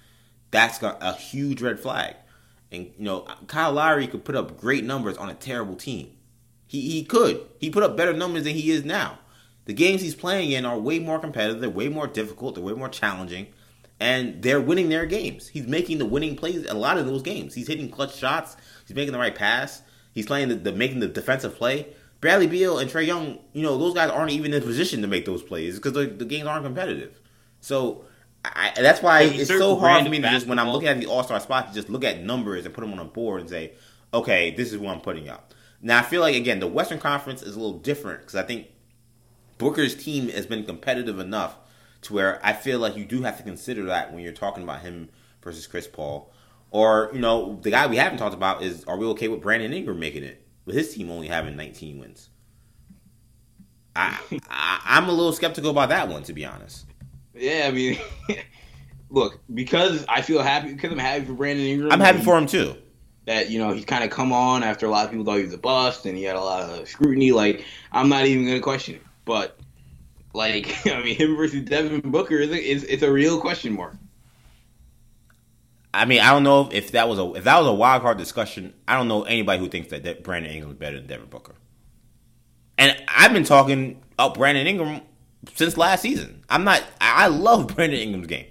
[0.51, 2.17] that's a huge red flag.
[2.71, 6.15] And you know, Kyle Lowry could put up great numbers on a terrible team.
[6.67, 7.47] He he could.
[7.59, 9.21] He put up better numbers than he is now.
[9.65, 12.73] The games he's playing in are way more competitive, they're way more difficult, they're way
[12.73, 13.49] more challenging
[14.01, 15.49] and they're winning their games.
[15.49, 17.55] He's making the winning plays a lot of those games.
[17.55, 18.57] He's hitting clutch shots.
[18.87, 19.83] He's making the right pass.
[20.13, 21.89] He's playing the, the making the defensive play.
[22.21, 25.25] Bradley Beal and Trae Young, you know, those guys aren't even in position to make
[25.25, 27.21] those plays because the, the games aren't competitive.
[27.61, 28.05] So
[28.45, 31.07] I, that's why it's so hard for me to just when I'm looking at the
[31.07, 33.51] All Star spots, to just look at numbers and put them on a board and
[33.51, 33.73] say,
[34.13, 35.55] okay, this is what I'm putting up.
[35.81, 38.69] Now I feel like again the Western Conference is a little different because I think
[39.59, 41.57] Booker's team has been competitive enough
[42.03, 44.81] to where I feel like you do have to consider that when you're talking about
[44.81, 45.11] him
[45.43, 46.33] versus Chris Paul.
[46.71, 49.73] Or, you know, the guy we haven't talked about is are we okay with Brandon
[49.73, 50.47] Ingram making it?
[50.65, 52.29] With his team only having 19 wins.
[53.97, 54.19] I,
[54.49, 56.87] I am a little skeptical about that one, to be honest.
[57.35, 57.99] Yeah, I mean,
[59.11, 61.93] look, because I feel happy because I'm happy for Brandon Ingram.
[61.93, 62.77] I'm happy for him too.
[63.27, 65.45] That you know he kind of come on after a lot of people thought he
[65.45, 67.33] was a bust and he had a lot of scrutiny.
[67.33, 69.59] Like I'm not even going to question it, but
[70.33, 73.95] like, I mean, him versus Devin Booker is a, is it's a real question mark.
[75.93, 78.19] I mean, I don't know if that was a if that was a wild card
[78.19, 78.75] discussion.
[78.87, 81.55] I don't know anybody who thinks that, that Brandon Ingram is better than Devin Booker.
[82.77, 85.01] And I've been talking up Brandon Ingram
[85.55, 86.45] since last season.
[86.49, 86.85] I'm not.
[87.01, 88.47] I love Brandon Ingram's game.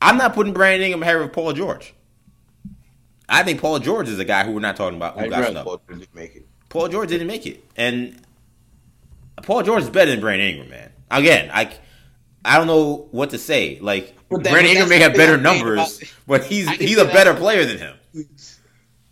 [0.00, 1.94] I'm not putting Brandon Ingram ahead of Paul George.
[3.28, 5.50] I think Paul George is a guy who we're not talking about who I got
[5.50, 5.66] snubbed.
[5.66, 6.48] Paul George didn't make it.
[6.68, 8.20] Paul George didn't make it, and
[9.42, 10.92] Paul George is better than Brandon Ingram, man.
[11.12, 11.72] Again, I
[12.44, 13.78] I don't know what to say.
[13.80, 17.78] Like Brandon Ingram may have better numbers, about, but he's he's a better player than
[17.78, 17.96] him.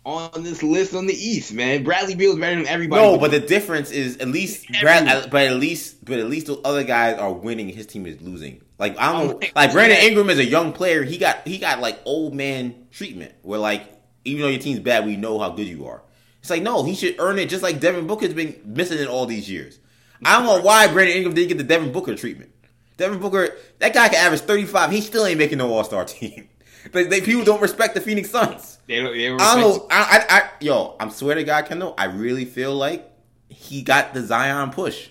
[0.03, 3.01] On this list on the East, man, Bradley Beal is better than everybody.
[3.03, 6.47] No, but the difference is at least Brad, uh, but at least but at least
[6.47, 7.69] the other guys are winning.
[7.69, 8.61] His team is losing.
[8.79, 11.03] Like I don't oh, know, like Brandon Ingram is a young player.
[11.03, 13.83] He got he got like old man treatment, where like
[14.25, 16.01] even though your team's bad, we know how good you are.
[16.39, 19.27] It's like no, he should earn it just like Devin Booker's been missing it all
[19.27, 19.79] these years.
[20.23, 22.51] I don't know why Brandon Ingram didn't get the Devin Booker treatment.
[22.97, 24.91] Devin Booker, that guy can average 35.
[24.91, 26.47] He still ain't making no All Star team.
[26.91, 28.79] But they, people don't respect the Phoenix Suns.
[28.87, 29.13] They don't.
[29.13, 29.87] They don't I don't know.
[29.91, 31.93] I, I, I, yo, I'm swear to God, Kendall.
[31.95, 33.07] I really feel like
[33.49, 35.09] he got the Zion push.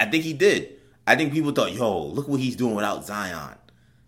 [0.00, 0.76] I think he did.
[1.06, 3.56] I think people thought, yo, look what he's doing without Zion,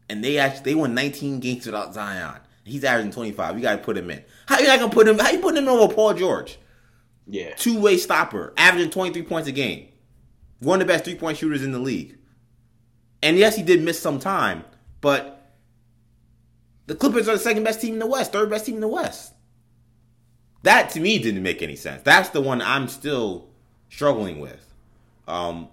[0.08, 2.40] and they actually they won 19 games without Zion.
[2.64, 3.56] He's averaging 25.
[3.56, 4.24] You got to put him in.
[4.46, 5.18] How you not gonna put him?
[5.18, 6.58] How you putting him over Paul George?
[7.26, 9.87] Yeah, two way stopper, averaging 23 points a game
[10.60, 12.16] one of the best three point shooters in the league.
[13.22, 14.64] And yes, he did miss some time,
[15.00, 15.52] but
[16.86, 18.88] the Clippers are the second best team in the West, third best team in the
[18.88, 19.34] West.
[20.62, 22.02] That to me didn't make any sense.
[22.02, 23.48] That's the one I'm still
[23.88, 24.64] struggling with.
[25.26, 25.68] Um,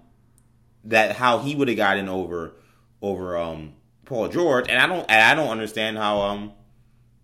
[0.84, 2.53] that how he would have gotten over
[3.02, 3.74] over um,
[4.06, 6.52] Paul George, and I don't and I don't understand how um,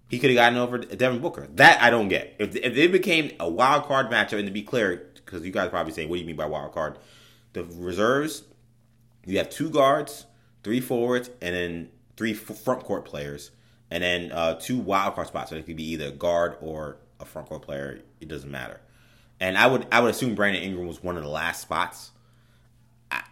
[0.09, 1.47] he could have gotten over Devin Booker.
[1.55, 2.35] That I don't get.
[2.39, 5.69] If if it became a wild card matchup, and to be clear, because you guys
[5.69, 6.97] probably saying, "What do you mean by wild card?"
[7.53, 8.43] The reserves,
[9.25, 10.25] you have two guards,
[10.63, 13.51] three forwards, and then three front court players,
[13.89, 15.49] and then uh, two wild card spots.
[15.49, 18.01] So it could be either a guard or a front court player.
[18.19, 18.79] It doesn't matter.
[19.39, 22.11] And I would I would assume Brandon Ingram was one of the last spots.
[23.09, 23.23] I,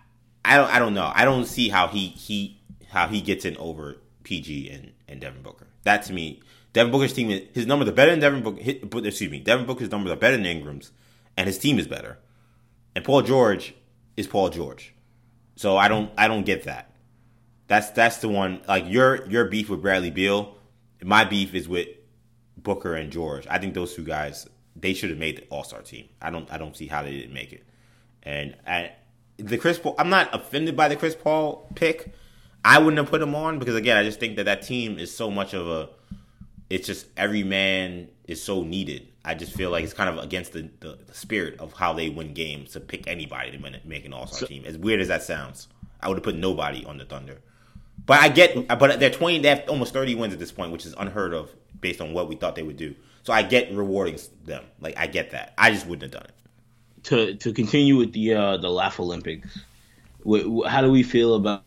[0.43, 1.11] I don't I don't know.
[1.13, 2.59] I don't see how he he
[2.89, 5.67] how he gets in over PG and, and Devin Booker.
[5.83, 6.41] That to me,
[6.73, 8.59] Devin Booker's team his numbers are better than Devin Booker.
[9.07, 10.91] Excuse me, Devin Booker's numbers are better than Ingram's,
[11.37, 12.17] and his team is better.
[12.95, 13.75] And Paul George
[14.19, 14.93] is Paul George.
[15.55, 16.91] So I don't I don't get that.
[17.67, 20.55] That's that's the one like your your beef with Bradley Beal.
[21.01, 21.87] My beef is with
[22.57, 23.47] Booker and George.
[23.49, 26.09] I think those two guys they should have made the All Star team.
[26.21, 27.63] I don't I don't see how they didn't make it.
[28.21, 28.91] And I
[29.37, 29.95] the Chris Paul.
[29.97, 32.13] I'm not offended by the Chris Paul pick.
[32.65, 35.15] I wouldn't have put him on because again, I just think that that team is
[35.15, 35.89] so much of a.
[36.69, 39.07] It's just every man is so needed.
[39.25, 42.09] I just feel like it's kind of against the, the, the spirit of how they
[42.09, 44.65] win games to pick anybody to make an All Star so, team.
[44.65, 45.67] As weird as that sounds,
[45.99, 47.39] I would have put nobody on the Thunder.
[48.05, 49.39] But I get, but they're twenty.
[49.39, 51.51] They have almost thirty wins at this point, which is unheard of
[51.81, 52.95] based on what we thought they would do.
[53.23, 54.63] So I get rewarding them.
[54.79, 55.53] Like I get that.
[55.57, 57.03] I just wouldn't have done it.
[57.05, 59.59] To to continue with the uh, the Laugh Olympics,
[60.67, 61.63] how do we feel about?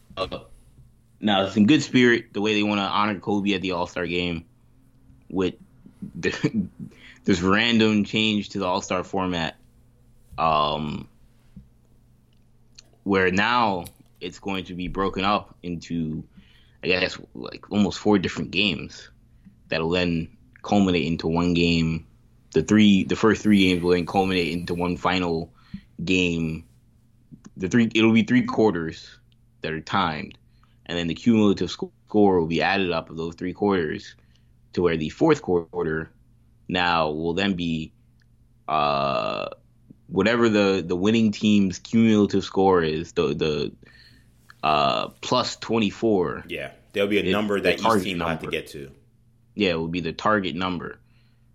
[1.21, 3.87] now it's in good spirit the way they want to honor Kobe at the All
[3.87, 4.45] Star game,
[5.33, 5.55] with
[6.15, 6.69] the,
[7.25, 9.57] this random change to the All Star format,
[10.39, 11.09] um,
[13.03, 13.87] where now
[14.21, 16.23] it's going to be broken up into,
[16.85, 19.11] I guess, like almost four different games
[19.69, 20.29] that'll then
[20.63, 22.07] culminate into one game.
[22.53, 25.53] The three, the first three games will then culminate into one final
[26.05, 26.65] game.
[27.57, 29.19] The three, it'll be three quarters
[29.63, 30.39] that are timed,
[30.87, 34.15] and then the cumulative score will be added up of those three quarters
[34.73, 36.11] to where the fourth quarter
[36.69, 37.93] now will then be
[38.69, 39.49] uh,
[40.07, 43.73] whatever the the winning team's cumulative score is the the
[44.63, 46.45] uh, plus 24.
[46.49, 48.91] Yeah, there'll be a it, number that each team will have to get to.
[49.55, 50.99] Yeah, it will be the target number.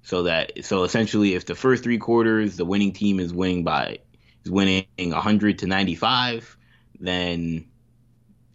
[0.03, 3.99] So that so essentially, if the first three quarters the winning team is winning by
[4.43, 6.57] is winning 100 to 95,
[6.99, 7.65] then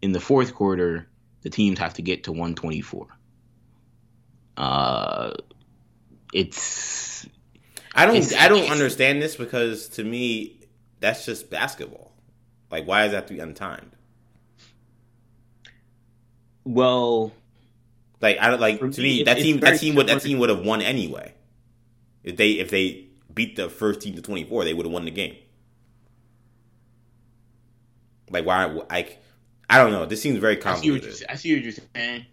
[0.00, 1.08] in the fourth quarter
[1.42, 3.08] the teams have to get to 124.
[4.56, 5.32] Uh,
[6.32, 7.26] it's
[7.94, 10.60] I don't it's, I don't understand this because to me
[11.00, 12.12] that's just basketball.
[12.70, 13.92] Like why is that to be untimed?
[16.64, 17.32] Well,
[18.20, 20.64] like I don't like to me that team that team would that team would have
[20.64, 21.34] won anyway.
[22.22, 25.04] If they if they beat the first team to twenty four, they would have won
[25.04, 25.36] the game.
[28.30, 28.64] Like why?
[28.64, 29.22] Like
[29.68, 30.06] I don't know.
[30.06, 30.98] This seems very complicated.
[30.98, 32.26] I see what you're, I see what you're saying.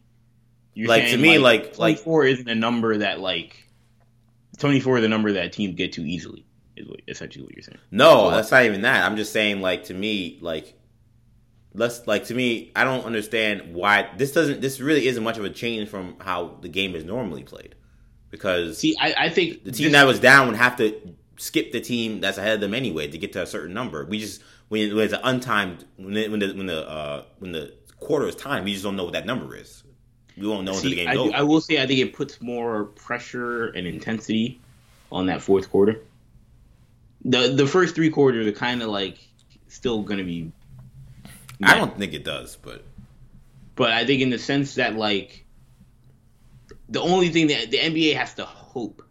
[0.80, 3.68] You're like to me, like, like four isn't a number that like
[4.60, 6.46] twenty four is a number that teams get to easily.
[6.78, 7.80] Is what, essentially what you're saying.
[7.92, 9.04] No, that's not even that.
[9.06, 10.80] I'm just saying, like to me, like
[11.74, 14.62] let's like to me, I don't understand why this doesn't.
[14.62, 17.76] This really isn't much of a change from how the game is normally played.
[18.30, 21.74] Because see, I, I think the team this, that was down would have to skip
[21.74, 24.06] the team that's ahead of them anyway to get to a certain number.
[24.06, 27.52] We just when, when it's an untimed when the, when the when the uh, when
[27.52, 29.84] the quarter is timed, we just don't know what that number is.
[30.40, 32.86] We won't know until the game I, I will say I think it puts more
[32.86, 34.60] pressure and intensity
[35.12, 36.00] on that fourth quarter.
[37.26, 39.18] The the first three quarters are kind of like
[39.68, 40.52] still going to be
[41.62, 42.84] I don't think it does, but
[43.76, 45.46] but I think in the sense that like
[46.88, 49.04] the only thing that the NBA has to hope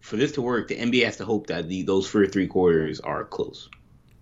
[0.00, 3.00] for this to work, the NBA has to hope that the those first three quarters
[3.00, 3.68] are close.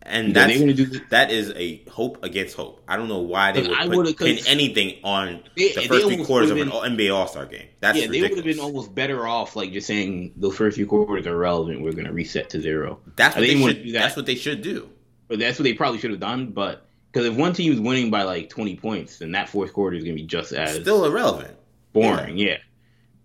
[0.09, 2.81] And that's do that is a hope against hope.
[2.87, 6.51] I don't know why they would put pin anything on they, the first three quarters
[6.51, 7.67] of an NBA All Star game.
[7.81, 8.13] That's yeah, ridiculous.
[8.13, 11.37] they would have been almost better off like just saying those first few quarters are
[11.37, 11.83] relevant.
[11.83, 13.01] We're going to reset to zero.
[13.17, 13.87] That's what they, they should.
[13.87, 13.93] That.
[13.93, 14.89] That's what they should do.
[15.27, 16.53] But that's what they probably should have done.
[16.53, 19.97] But because if one team is winning by like 20 points, then that fourth quarter
[19.97, 21.57] is going to be just as still irrelevant,
[21.93, 22.39] boring.
[22.39, 22.47] Yeah.
[22.47, 22.57] yeah.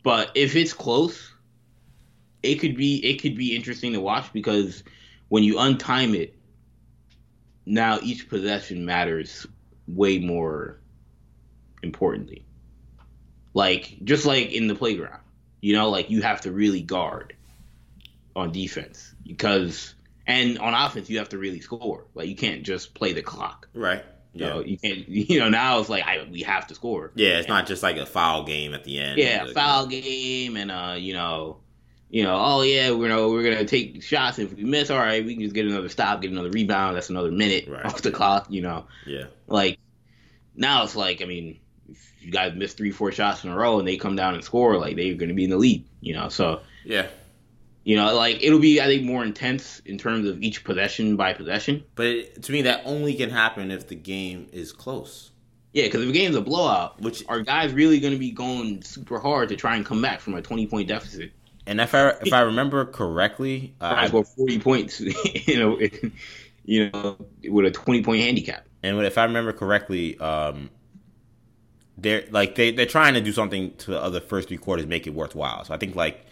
[0.01, 1.31] But if it's close,
[2.41, 4.83] it could be it could be interesting to watch because
[5.29, 6.35] when you untime it,
[7.65, 9.47] now each possession matters
[9.87, 10.79] way more
[11.83, 12.45] importantly.
[13.53, 15.21] Like just like in the playground,
[15.59, 17.35] you know, like you have to really guard
[18.35, 19.93] on defense because
[20.27, 22.05] and on offense, you have to really score.
[22.13, 23.67] Like you can't just play the clock.
[23.73, 24.03] Right.
[24.33, 24.59] Yeah.
[24.59, 25.07] You, you can't.
[25.31, 27.11] You know, now it's like I, we have to score.
[27.15, 29.17] Yeah, it's and, not just like a foul game at the end.
[29.17, 31.57] Yeah, foul game, and uh, you know,
[32.11, 34.37] you know, oh yeah, we're gonna we're gonna take shots.
[34.37, 36.97] If we miss, all right, we can just get another stop, get another rebound.
[36.97, 37.85] That's another minute right.
[37.85, 38.47] off the clock.
[38.49, 38.87] You know.
[39.07, 39.27] Yeah.
[39.47, 39.79] Like
[40.53, 43.79] now, it's like I mean, if you guys miss three, four shots in a row,
[43.79, 45.87] and they come down and score, like they're gonna be in the lead.
[46.01, 47.07] You know, so yeah.
[47.85, 51.33] You know, like it'll be I think more intense in terms of each possession by
[51.33, 51.85] possession.
[51.95, 55.31] But to me, that only can happen if the game is close.
[55.71, 58.83] Yeah, because if the game's a blowout, which are guys really going to be going
[58.83, 61.31] super hard to try and come back from a twenty point deficit?
[61.67, 64.99] And if I if I remember correctly, uh, I scored forty points,
[65.47, 65.79] you know,
[66.65, 67.17] you know,
[67.49, 68.65] with a twenty point handicap.
[68.83, 70.71] And if I remember correctly, um,
[71.97, 75.05] they're like they they're trying to do something to the other first three quarters, make
[75.05, 75.63] it worthwhile.
[75.65, 76.25] So I think like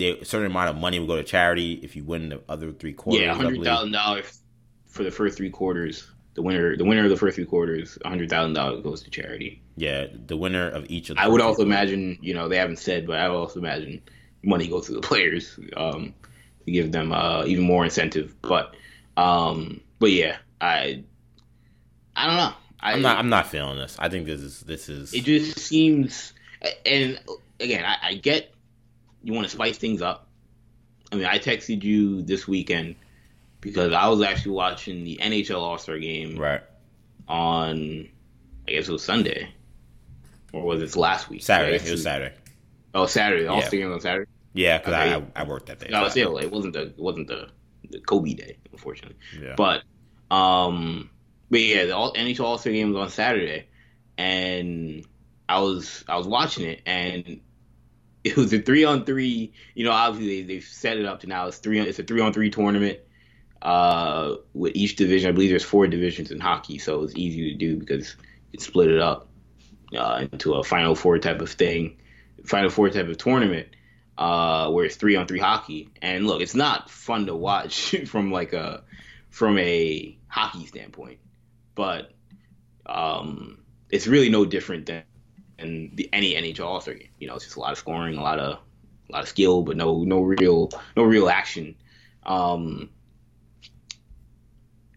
[0.00, 2.92] a certain amount of money will go to charity if you win the other three
[2.92, 3.22] quarters.
[3.22, 4.40] Yeah, hundred thousand dollars
[4.86, 6.10] for the first three quarters.
[6.34, 9.62] The winner, the winner of the first three quarters, hundred thousand dollars goes to charity.
[9.76, 11.16] Yeah, the winner of each of.
[11.18, 14.02] I would also imagine, you know, they haven't said, but I would also imagine
[14.46, 16.14] money go to the players um,
[16.64, 18.34] to give them uh, even more incentive.
[18.40, 18.74] But,
[19.16, 21.04] um, but yeah, I
[22.16, 22.52] I don't know.
[22.80, 23.18] I, I'm not.
[23.18, 23.96] I'm not feeling this.
[23.98, 24.60] I think this is.
[24.60, 25.12] This is.
[25.12, 26.32] It just seems,
[26.84, 27.20] and
[27.60, 28.52] again, I, I get
[29.22, 30.28] you want to spice things up.
[31.12, 32.96] I mean, I texted you this weekend
[33.60, 36.62] because I was actually watching the NHL All Star game right
[37.28, 38.08] on.
[38.68, 39.48] I guess it was Sunday,
[40.52, 41.42] or was it last week?
[41.42, 41.72] Saturday.
[41.78, 41.86] Right?
[41.86, 42.34] It was Saturday.
[42.94, 43.46] Oh, Saturday.
[43.46, 43.66] All Yeah.
[43.66, 44.30] Star game on Saturday.
[44.56, 45.26] Yeah, because Okay.
[45.36, 45.88] I, I worked that day.
[45.90, 47.48] No, so I- still, it wasn't the it wasn't the,
[47.90, 49.16] the Kobe day, unfortunately.
[49.40, 49.54] yeah.
[49.56, 49.82] But
[50.34, 51.10] um,
[51.50, 53.66] but yeah, the all, NHL All Star game was on Saturday,
[54.18, 55.04] and
[55.48, 57.40] I was I was watching it, and
[58.24, 59.52] it was a three on three.
[59.74, 61.78] You know, obviously they, they've set it up to now it's three.
[61.80, 62.98] It's a three on three tournament.
[63.62, 67.56] Uh, with each division, I believe there's four divisions in hockey, so it's easy to
[67.56, 68.14] do because
[68.52, 69.28] you split it up
[69.96, 71.96] uh, into a Final Four type of thing,
[72.44, 73.68] Final Four type of tournament
[74.18, 75.90] uh, where it's three on three hockey.
[76.00, 78.82] And look, it's not fun to watch from like a
[79.30, 81.18] from a hockey standpoint,
[81.74, 82.12] but
[82.86, 83.58] um,
[83.90, 85.02] it's really no different than,
[85.58, 86.82] than the, any NHL All.
[87.18, 88.58] You know, it's just a lot of scoring, a lot of
[89.08, 91.76] a lot of skill, but no no real no real action.
[92.24, 92.90] Um,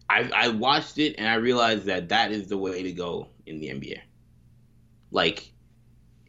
[0.08, 3.60] I I watched it and I realized that that is the way to go in
[3.60, 4.00] the NBA.
[5.12, 5.52] Like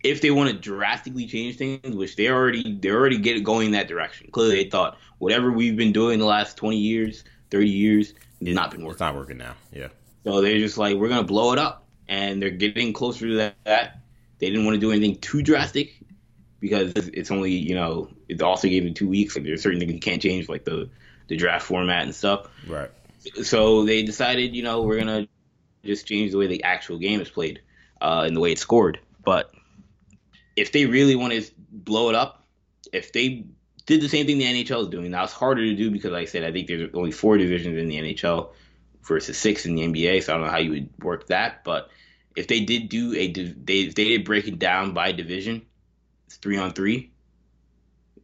[0.04, 3.88] if they want to drastically change things, which they already they're already get going that
[3.88, 4.30] direction.
[4.32, 8.14] Clearly, they thought whatever we've been doing the last twenty years, thirty years,
[8.44, 8.92] has not been working.
[8.92, 9.56] It's not working now.
[9.72, 9.90] Yeah.
[10.24, 13.98] So they're just like, we're gonna blow it up, and they're getting closer to that.
[14.40, 15.96] They didn't want to do anything too drastic
[16.60, 19.36] because it's only you know it also gave it two weeks.
[19.36, 20.90] Like there's certain things you can't change, like the
[21.28, 22.48] the draft format and stuff.
[22.68, 22.90] Right.
[23.44, 25.28] So they decided, you know, we're gonna
[25.86, 27.62] just change the way the actual game is played
[28.02, 29.00] uh, and the way it's scored.
[29.24, 29.52] But
[30.62, 32.46] if they really want to blow it up,
[32.94, 33.46] if they
[33.88, 36.24] did the same thing the NHL is doing, now it's harder to do because, like
[36.24, 38.52] I said, I think there's only four divisions in the NHL
[39.04, 40.24] versus six in the NBA.
[40.24, 41.64] So I don't know how you would work that.
[41.64, 41.90] But
[42.36, 45.64] if they did do a, they they did break it down by division,
[46.30, 47.12] three on three.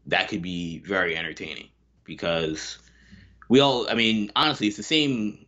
[0.05, 1.69] That could be very entertaining
[2.03, 2.77] because
[3.49, 5.47] we all, I mean, honestly, it's the same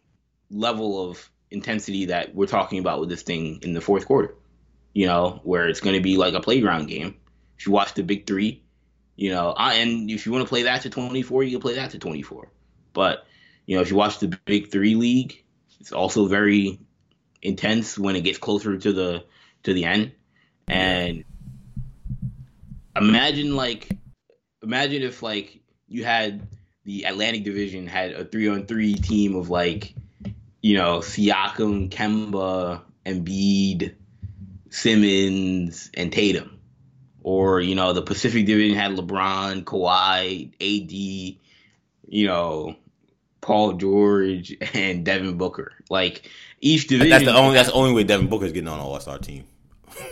[0.49, 4.33] level of intensity that we're talking about with this thing in the fourth quarter.
[4.99, 7.15] You know, where it's going to be like a playground game.
[7.57, 8.63] If you watch the big three,
[9.15, 11.75] you know, I, and if you want to play that to 24, you can play
[11.75, 12.51] that to 24.
[12.91, 13.25] But,
[13.65, 15.41] you know, if you watch the big three league,
[15.79, 16.81] it's also very
[17.41, 19.23] intense when it gets closer to the
[19.63, 20.11] to the end.
[20.67, 21.23] And
[22.93, 23.87] imagine like
[24.61, 26.45] imagine if like you had
[26.83, 29.95] the Atlantic Division had a three on three team of like,
[30.61, 33.95] you know, Siakam, Kemba, Embiid,
[34.69, 36.59] Simmons, and Tatum.
[37.21, 40.91] Or, you know, the Pacific Division had LeBron, Kawhi, AD,
[42.11, 42.75] you know,
[43.41, 45.73] Paul George, and Devin Booker.
[45.89, 46.29] Like
[46.61, 47.55] each division That's the only.
[47.55, 49.43] That's the only way Devin Booker's getting on an All Star team.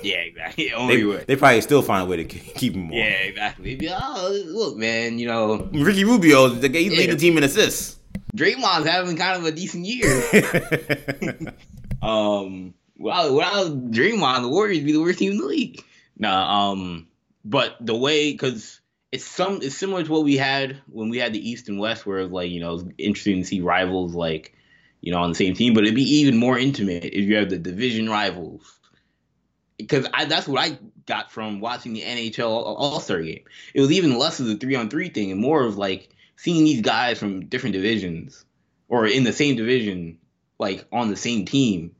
[0.03, 0.73] Yeah, exactly.
[0.75, 1.23] Only They, way.
[1.27, 2.93] they probably still find a way to keep him on.
[2.93, 3.79] Yeah, exactly.
[3.89, 7.13] Oh, look, man, you know, Ricky Rubio, the guy he lead Yeah.
[7.13, 7.97] the team in assists.
[8.35, 11.53] Draymond's having kind of a decent year.
[12.01, 15.83] Um, well, without Draymond, the Warriors be the worst team in the league.
[16.17, 17.07] Nah, um,
[17.45, 21.33] but the way because it's some it's similar to what we had when we had
[21.33, 24.15] the East and West, where it was like you know it's interesting to see rivals
[24.15, 24.55] like
[25.01, 27.49] you know on the same team, but it'd be even more intimate if you have
[27.49, 28.73] the division rivals.
[29.77, 33.43] Because I, that's what I got from watching the NHL All Star game.
[33.75, 36.65] It was even less of the three on three thing and more of like seeing
[36.65, 38.43] these guys from different divisions
[38.89, 40.17] or in the same division
[40.59, 41.95] like on the same team,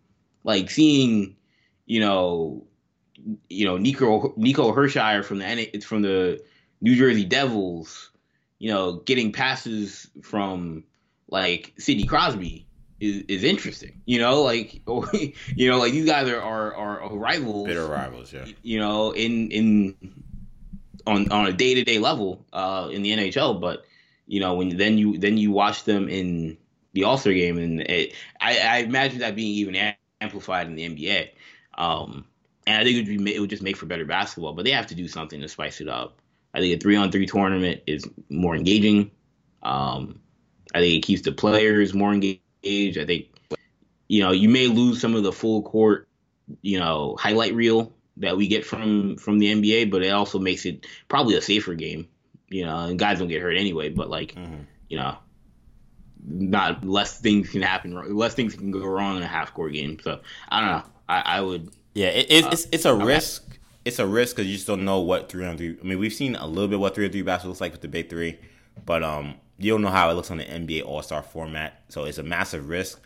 [0.48, 1.36] like seeing,
[1.86, 2.64] you know,
[3.50, 6.42] you know Nico Nico Hischier from the from the
[6.82, 8.10] New Jersey Devils,
[8.58, 10.86] you know, getting passes from
[11.30, 12.66] like Sidney Crosby
[13.02, 14.02] is, is interesting.
[14.06, 14.82] You know, like
[15.56, 17.68] you know, like these guys are are, are rivals.
[17.68, 18.46] Bitter rivals, yeah.
[18.64, 19.96] You know, in in
[21.06, 23.86] on on a day to day level uh, in the NHL, but
[24.28, 26.58] you know when then you then you watch them in
[26.94, 29.76] the All Star game, and it, I, I imagine that being even
[30.22, 31.30] amplified in the NBA.
[31.78, 32.26] Um,
[32.66, 34.72] and I think it would, be, it would just make for better basketball, but they
[34.72, 36.20] have to do something to spice it up.
[36.54, 39.12] I think a three on three tournament is more engaging.
[39.64, 40.20] Um,
[40.74, 42.42] I think it keeps the players more engaged.
[42.64, 43.28] I think
[44.08, 46.08] you know you may lose some of the full court,
[46.62, 50.66] you know, highlight reel that we get from from the NBA, but it also makes
[50.66, 52.08] it probably a safer game.
[52.50, 53.90] You know, and guys don't get hurt anyway.
[53.90, 54.66] But like, Mhm.
[54.90, 55.18] you know,
[56.26, 58.16] not less things can happen.
[58.16, 60.00] Less things can go wrong in a half court game.
[60.02, 60.20] So
[60.50, 60.84] I don't know.
[61.10, 61.72] I, I would.
[61.94, 63.44] Yeah, it, it's, it's it's a risk.
[63.86, 65.78] It's a risk because you just don't know what three on three.
[65.80, 67.82] I mean, we've seen a little bit what three on three basketball looks like with
[67.82, 68.38] the big three,
[68.86, 71.82] but um, you don't know how it looks on the NBA All Star format.
[71.90, 73.00] So it's a massive risk.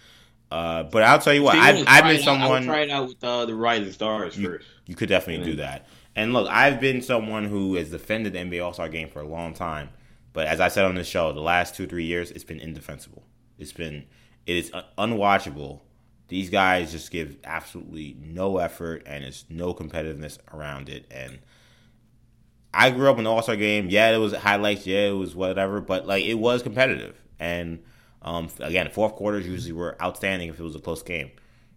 [0.49, 2.65] Uh, but I'll tell you what, So I've, I've been it out- someone.
[2.65, 4.67] try it out with uh, the Rising Stars you, first.
[4.85, 5.85] you could definitely do that.
[6.13, 9.27] And look, I've been someone who has defended the NBA All Star game for a
[9.27, 9.89] long time.
[10.33, 13.23] But as I said on this show, the last two three years, it's been indefensible.
[13.57, 14.05] It's been
[14.45, 15.81] it is unwatchable.
[16.27, 21.05] These guys just give absolutely no effort, and it's no competitiveness around it.
[21.11, 21.39] And
[22.73, 23.89] I grew up in the All Star game.
[23.89, 24.87] Yeah, it was highlights.
[24.87, 27.21] Yeah, it was whatever, but like it was competitive.
[27.39, 27.83] And
[28.21, 31.31] um, again, fourth quarters usually were outstanding if it was a close game.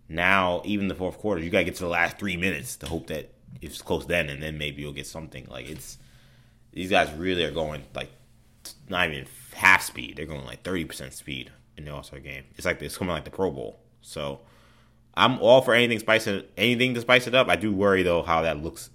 [0.08, 3.08] Now, even the fourth quarter, you gotta get to the last three minutes to hope
[3.08, 5.46] that it's close then, and then maybe you'll get something.
[5.50, 5.98] Like it's
[6.72, 8.10] these guys really are going like
[8.88, 10.16] not even half speed.
[10.16, 12.44] They're going like thirty percent speed in the All Star game.
[12.56, 13.80] It's like it's coming like the Pro Bowl.
[14.00, 14.40] So
[15.14, 17.48] I'm all for anything spice anything to spice it up.
[17.48, 18.90] I do worry though how that looks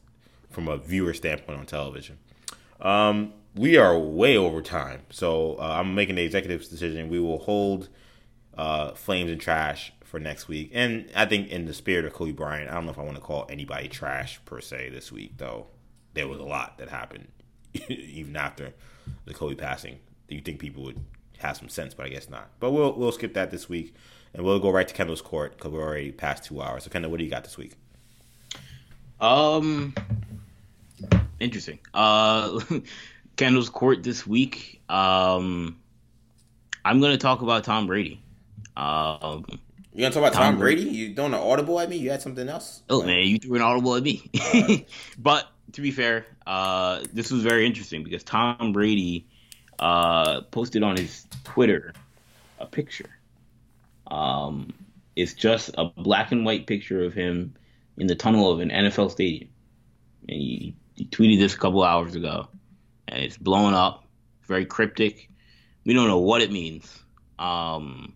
[0.49, 2.17] from a viewer standpoint on television.
[2.81, 7.09] Um, we are way over time, so uh, I'm making the executive decision.
[7.09, 7.89] We will hold
[8.57, 12.31] uh, Flames and Trash for next week, and I think in the spirit of Kobe
[12.31, 15.37] Bryant, I don't know if I want to call anybody trash per se this week,
[15.37, 15.67] though.
[16.13, 17.27] There was a lot that happened
[17.87, 18.73] even after
[19.25, 19.99] the Kobe passing.
[20.27, 20.99] You think people would
[21.39, 22.49] have some sense, but I guess not.
[22.59, 23.95] But we'll we'll skip that this week,
[24.33, 26.83] and we'll go right to Kendall's court because we're already past two hours.
[26.83, 27.73] So Kendall, what do you got this week?
[29.19, 29.93] Um,
[31.39, 31.79] interesting.
[31.93, 32.59] Uh,
[33.35, 34.81] Kendall's court this week.
[34.89, 35.77] Um,
[36.85, 38.21] I'm gonna talk about Tom Brady.
[38.77, 39.45] Um,
[39.93, 40.83] You gonna talk about Tom Tom Brady?
[40.83, 41.97] You doing an audible at me?
[41.97, 42.83] You had something else?
[42.89, 44.85] oh man, you threw an audible at me.
[45.17, 49.27] but to be fair, uh, this was very interesting because Tom Brady
[49.77, 51.93] uh, posted on his Twitter
[52.59, 53.09] a picture.
[54.07, 54.73] Um,
[55.15, 57.55] it's just a black and white picture of him
[57.97, 59.49] in the tunnel of an NFL stadium,
[60.27, 62.47] and he, he tweeted this a couple hours ago,
[63.07, 64.05] and it's blowing up.
[64.43, 65.29] Very cryptic.
[65.85, 66.97] We don't know what it means.
[67.37, 68.13] Um,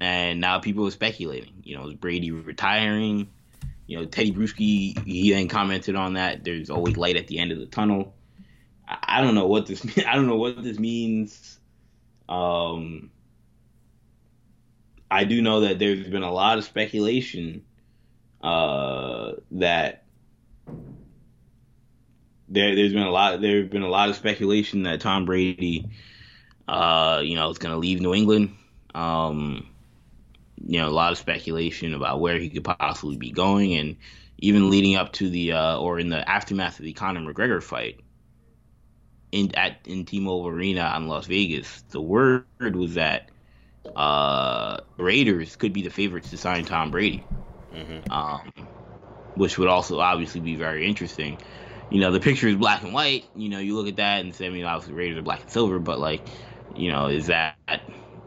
[0.00, 1.52] and now people are speculating.
[1.62, 3.28] You know, is Brady retiring?
[3.90, 6.44] You know, Teddy Bruschi, he then commented on that.
[6.44, 8.14] There's always light at the end of the tunnel.
[8.86, 9.84] I, I don't know what this.
[10.06, 11.58] I don't know what this means.
[12.28, 13.10] Um,
[15.10, 17.64] I do know that there's been a lot of speculation
[18.40, 20.04] uh, that
[22.48, 25.90] there there's been a lot there's been a lot of speculation that Tom Brady,
[26.68, 28.54] uh, you know, is going to leave New England.
[28.94, 29.69] Um,
[30.66, 33.96] you know, a lot of speculation about where he could possibly be going, and
[34.38, 38.00] even leading up to the uh, or in the aftermath of the Conor McGregor fight
[39.32, 43.30] in at in T-Mobile Arena on Las Vegas, the word was that
[43.96, 47.28] uh, Raiders could be the favorites to sign Tom Brady,
[47.72, 48.10] Mm-hmm.
[48.10, 48.52] um,
[49.34, 51.40] which would also obviously be very interesting.
[51.90, 53.30] You know, the picture is black and white.
[53.34, 55.50] You know, you look at that and say, I mean, obviously Raiders are black and
[55.50, 56.30] silver, but like,
[56.70, 57.56] you know, is that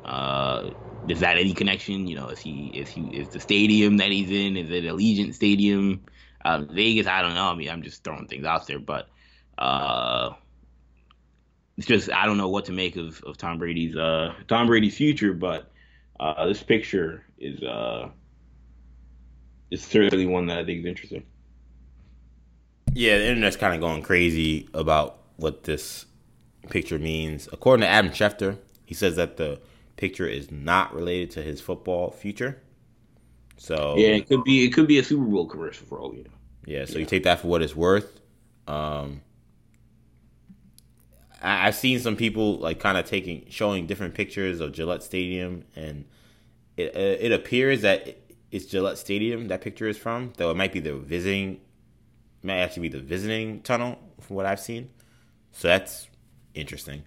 [0.06, 0.72] uh,
[1.10, 2.08] is that any connection?
[2.08, 4.58] You know, is he is he is the stadium that he's in?
[4.58, 6.04] Is it Allegiant Stadium?
[6.46, 7.08] Uh, Vegas?
[7.08, 7.48] I don't know.
[7.48, 9.10] I mean, I'm just throwing things out there, but
[9.58, 10.32] uh,
[11.78, 14.96] it's just I don't know what to make of, of Tom Brady's uh, Tom Brady's
[14.96, 15.72] future, but
[16.20, 18.10] uh, this picture is uh,
[19.72, 21.24] is certainly one that I think is interesting.
[22.94, 26.06] Yeah, the internet's kind of going crazy about what this
[26.70, 27.50] picture means.
[27.52, 29.60] According to Adam Schefter, he says that the
[29.98, 32.62] picture is not related to his football future.
[33.58, 36.18] So Yeah, it could be it could be a Super Bowl commercial for all we
[36.24, 36.32] know.
[36.66, 38.22] Yeah, so you take that for what it's worth.
[38.68, 39.22] Um,
[41.42, 45.66] I, I've seen some people like kind of taking showing different pictures of Gillette Stadium,
[45.76, 46.06] and
[46.78, 48.18] it it appears that
[48.52, 51.60] it's Gillette Stadium that picture is from, though it might be the visiting,
[52.44, 54.90] might actually be the visiting tunnel from what I've seen.
[55.52, 56.08] So that's
[56.54, 57.04] interesting.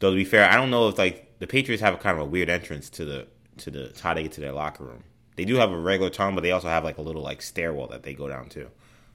[0.00, 2.22] Though to be fair, I don't know if like the Patriots have a kind of
[2.22, 3.26] a weird entrance to the
[3.58, 5.02] to the to how they get to their locker room.
[5.36, 7.88] They do have a regular tunnel, but they also have like a little like stairwell
[7.88, 8.68] that they go down to.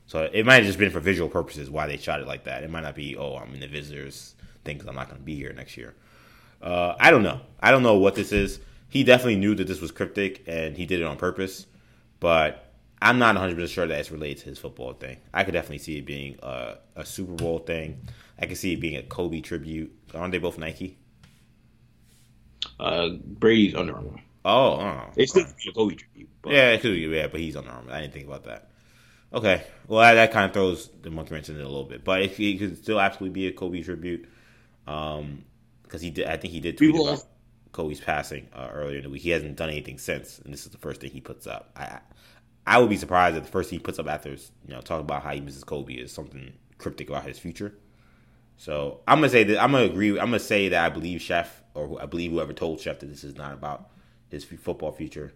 [0.08, 2.64] So it might have just been for visual purposes why they shot it like that.
[2.64, 5.26] It might not be oh I'm in the visitors thing because I'm not going to
[5.26, 5.96] be here next year.
[6.62, 7.42] Uh, I don't know.
[7.60, 8.60] I don't know what this is.
[8.90, 11.68] He definitely knew that this was cryptic and he did it on purpose,
[12.20, 12.72] but
[13.02, 15.18] I'm not 100 percent sure that it's related to his football thing.
[15.34, 18.02] I could definitely see it being a, a Super Bowl thing.
[18.40, 19.94] I could see it being a Kobe tribute.
[20.16, 20.98] Aren't they both Nike?
[22.80, 24.20] Uh, Brady's Under Armour.
[24.44, 25.02] Oh, oh.
[25.16, 26.30] It's still a Kobe tribute.
[26.42, 27.88] But Yeah, it could be, yeah, but he's on the arm.
[27.90, 28.70] I didn't think about that.
[29.34, 32.04] Okay, well that, that kind of throws the monkey wrench in it a little bit,
[32.06, 34.30] but if he could still absolutely be a Kobe tribute,
[34.88, 35.44] um,
[35.84, 37.26] because he did, I think he did tweet People- about
[37.72, 39.24] Kobe's passing uh, earlier in the week.
[39.24, 41.72] He hasn't done anything since, and this is the first thing he puts up.
[41.76, 42.00] I,
[42.66, 44.38] I would be surprised if the first thing he puts up after, you
[44.70, 47.74] know, talking about how he misses Kobe is something cryptic about his future.
[48.58, 50.12] So I'm gonna say that I'm gonna agree.
[50.12, 53.24] I'm gonna say that I believe Chef or I believe whoever told Chef that this
[53.24, 53.90] is not about
[54.30, 55.34] his football future.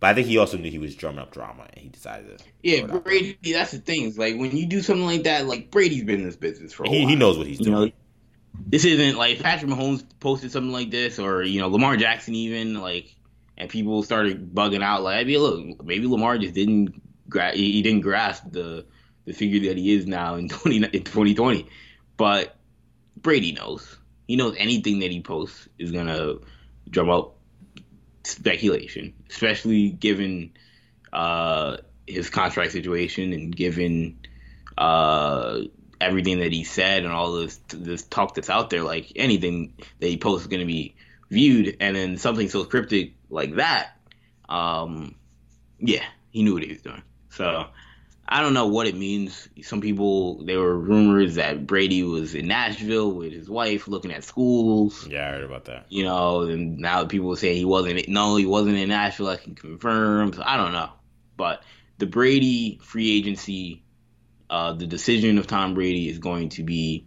[0.00, 2.44] But I think he also knew he was drumming up drama, and he decided to.
[2.62, 3.38] Yeah, Brady.
[3.52, 4.06] That's the thing.
[4.06, 6.84] It's like when you do something like that, like Brady's been in this business for
[6.84, 7.08] a he, while.
[7.08, 7.86] He knows what he's You doing.
[7.86, 7.92] know,
[8.66, 12.80] this isn't like Patrick Mahomes posted something like this, or you know Lamar Jackson even
[12.80, 13.14] like,
[13.56, 17.72] and people started bugging out like, I mean, look, maybe Lamar just didn't gra- he
[17.72, 18.84] he didn't grasp the
[19.24, 21.68] the figure that he is now in 20, in 2020.
[22.16, 22.56] But
[23.16, 23.96] Brady knows.
[24.26, 26.34] He knows anything that he posts is gonna
[26.88, 27.36] drum up
[28.24, 30.52] speculation, especially given
[31.12, 34.18] uh, his contract situation and given
[34.78, 35.60] uh,
[36.00, 38.82] everything that he said and all this this talk that's out there.
[38.82, 40.94] Like anything that he posts is to be
[41.30, 43.96] viewed, and then something so cryptic like that.
[44.48, 45.14] Um,
[45.78, 47.02] yeah, he knew what he was doing.
[47.30, 47.66] So
[48.32, 49.46] I don't know what it means.
[49.60, 54.24] Some people there were rumors that Brady was in Nashville with his wife looking at
[54.24, 55.06] schools.
[55.06, 55.84] Yeah, I heard about that.
[55.90, 58.08] You know, and now people say he wasn't.
[58.08, 59.28] No, he wasn't in Nashville.
[59.28, 60.32] I can confirm.
[60.32, 60.88] So I don't know,
[61.36, 61.62] but
[61.98, 63.84] the Brady free agency,
[64.48, 67.06] uh, the decision of Tom Brady is going to be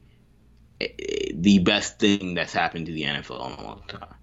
[0.79, 4.13] eh, eh, the best thing that's happened to the NFL in a long time.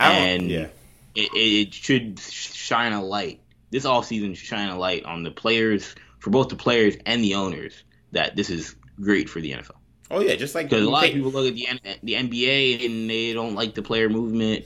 [0.00, 0.66] And yeah,
[1.14, 3.42] It, it, it should shine a light.
[3.74, 7.82] This offseason shine a light on the players, for both the players and the owners,
[8.12, 9.72] that this is great for the NFL.
[10.12, 12.84] oh yeah, just like Because a lot of people look at the N- the NBA
[12.86, 14.64] and they don't like the player movement.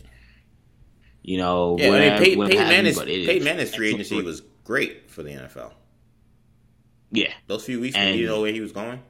[1.23, 5.11] You know, Yeah, whatever, I mean, Pey- Peyton Manning's, Peyton Manning's free agency was great
[5.11, 5.73] for the NFL.
[7.11, 9.01] yeah, Those few weeks when And- didn't know where he was going.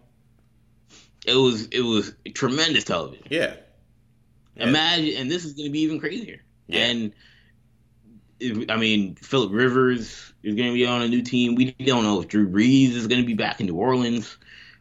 [1.26, 3.26] it was it was tremendous television.
[3.30, 3.56] Yeah.
[4.56, 4.68] Yeah.
[4.68, 6.42] Imagine, and this is going to be even crazier.
[6.68, 6.86] Yeah.
[6.86, 7.12] And
[8.40, 11.55] I mean, Philip Rivers is going to be on a new team.
[11.55, 14.36] We don't know if Drew Brees is going to be back in New Orleans.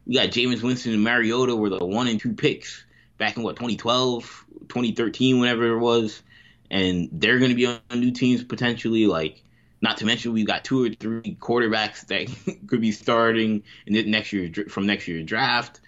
[0.05, 2.85] We got Jameis Winston and Mariota were the one and two picks
[3.17, 6.21] back in what 2012, 2013, whenever it was,
[6.69, 9.07] and they're going to be on new teams potentially.
[9.07, 9.43] Like,
[9.81, 12.27] not to mention we've got two or three quarterbacks that
[12.67, 15.81] could be starting in next year from next year's draft.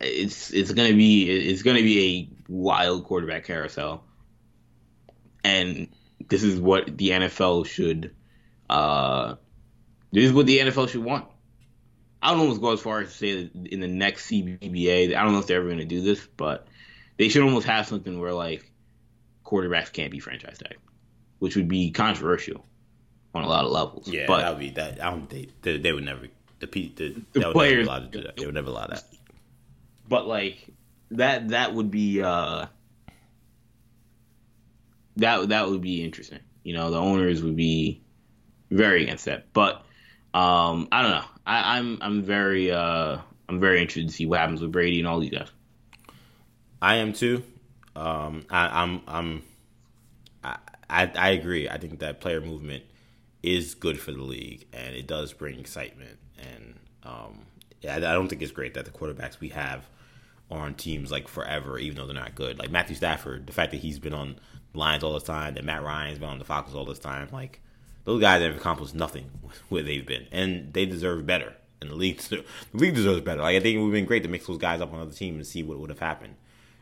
[0.00, 4.04] It's it's going to be it's going to be a wild quarterback carousel,
[5.42, 5.88] and
[6.28, 8.14] this is what the NFL should.
[8.70, 9.34] Uh,
[10.12, 11.26] this is what the NFL should want.
[12.22, 15.14] I don't almost go as far as to say that in the next CBA.
[15.14, 16.66] I don't know if they're ever going to do this, but
[17.18, 18.70] they should almost have something where like
[19.44, 20.78] quarterbacks can't be franchise tag,
[21.38, 22.64] which would be controversial
[23.34, 24.08] on a lot of levels.
[24.08, 25.02] Yeah, but that would be that.
[25.04, 26.28] I don't think they, they would never.
[26.60, 28.36] The, the, The they would players- allowed to do that.
[28.36, 29.04] They would never allow that.
[30.08, 30.66] but like
[31.10, 32.66] that that would be uh
[35.16, 36.40] that that would be interesting.
[36.62, 38.02] You know, the owners would be
[38.70, 39.52] very against that.
[39.52, 39.84] But
[40.32, 41.24] um I don't know.
[41.46, 43.18] I, I'm I'm very uh
[43.48, 45.50] I'm very interested to see what happens with Brady and all these guys.
[46.80, 47.42] I am too.
[47.96, 49.42] Um, I, I'm I'm
[50.42, 50.56] I,
[50.90, 51.68] I I agree.
[51.68, 52.84] I think that player movement
[53.42, 56.18] is good for the league, and it does bring excitement.
[56.38, 57.46] And um,
[57.88, 59.86] I I don't think it's great that the quarterbacks we have
[60.50, 62.58] are on teams like forever, even though they're not good.
[62.58, 64.36] Like Matthew Stafford, the fact that he's been on
[64.74, 67.60] Lions all this time, that Matt Ryan's been on the Falcons all this time, like
[68.04, 69.30] those guys have accomplished nothing
[69.68, 71.54] where they've been, and they deserve better.
[71.80, 73.42] And the league, the league deserves better.
[73.42, 75.12] Like I think it would have been great to mix those guys up on another
[75.14, 76.34] team and see what would have happened.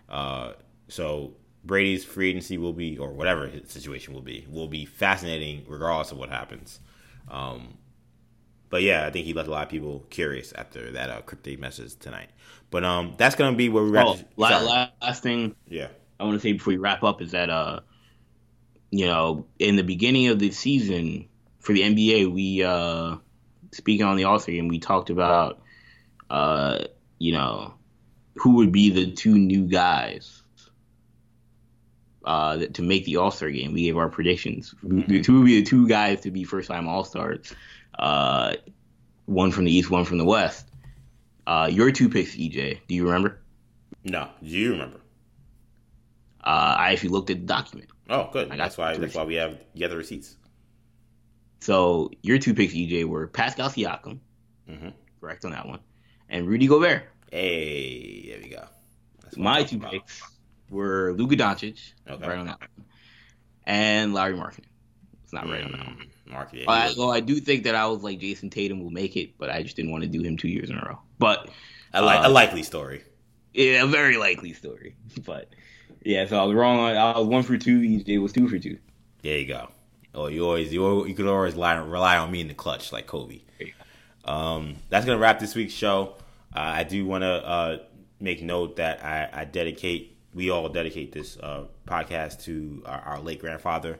[0.09, 0.52] Uh,
[0.89, 1.32] so
[1.64, 6.12] Brady's free agency will be, or whatever his situation will be, will be fascinating regardless
[6.12, 6.81] of what happens.
[7.31, 7.78] Um,
[8.69, 11.59] but yeah, I think he left a lot of people curious after that uh, cryptic
[11.60, 12.31] message tonight.
[12.70, 14.06] But um, that's gonna be where we wrap.
[14.06, 14.64] Oh, this- la- sorry.
[14.66, 15.89] la- last thing yeah,
[16.22, 17.80] I want to say before we wrap up is that uh,
[18.90, 21.28] you know, in the beginning of the season
[21.58, 23.16] for the NBA, we uh,
[23.72, 25.60] speaking on the All Star game, we talked about
[26.30, 26.84] uh,
[27.18, 27.74] you know,
[28.36, 30.42] who would be the two new guys
[32.24, 33.72] uh, to make the All Star game.
[33.72, 34.74] We gave our predictions.
[34.84, 35.26] Mhm.
[35.26, 37.52] Who would be the two guys to be first time All Stars?
[37.98, 38.54] Uh,
[39.26, 40.68] one from the East, one from the West.
[41.48, 42.78] Uh, your two picks, EJ.
[42.86, 43.40] Do you remember?
[44.04, 44.98] no, do you remember?
[46.44, 47.90] Uh, I actually looked at the document.
[48.10, 48.47] Oh, good.
[48.51, 48.97] I got That's why.
[48.97, 50.36] That's why we have you have the receipts.
[51.60, 54.19] So your two picks, EJ, were Pascal Siakam,
[54.69, 54.89] hmm
[55.20, 55.78] correct on that one,
[56.28, 57.05] and Rudy Gobert.
[57.31, 58.64] Hey, there we go.
[59.23, 59.93] That's My two about.
[59.93, 60.20] picks
[60.69, 62.27] were Luka Doncic, Okay.
[62.27, 62.86] right on that one,
[63.64, 64.64] and Lauri Markkanen.
[65.23, 66.10] It's not right on that one.
[66.27, 69.16] Mm, Mark, yeah, I, I do think that I was like Jayson Tatum will make
[69.16, 70.98] it, but I just didn't want to do him two years in a row.
[71.19, 71.48] But
[71.94, 73.02] a, li- uh, a likely story.
[73.55, 74.97] yeah, a very likely story.
[75.24, 75.55] But
[76.04, 76.78] yeah, so I was wrong.
[76.80, 77.80] I was one for two.
[77.80, 78.78] EJ was two for two.
[79.22, 79.68] There you go.
[80.14, 82.92] Oh, you always you, al- you could always rely, rely on me in the clutch
[82.92, 83.40] like Kobe.
[84.24, 86.16] Um, that's gonna wrap this week's show.
[86.54, 87.78] Uh, I do want to uh,
[88.20, 93.20] make note that I, I dedicate we all dedicate this uh, podcast to our, our
[93.20, 93.98] late grandfather,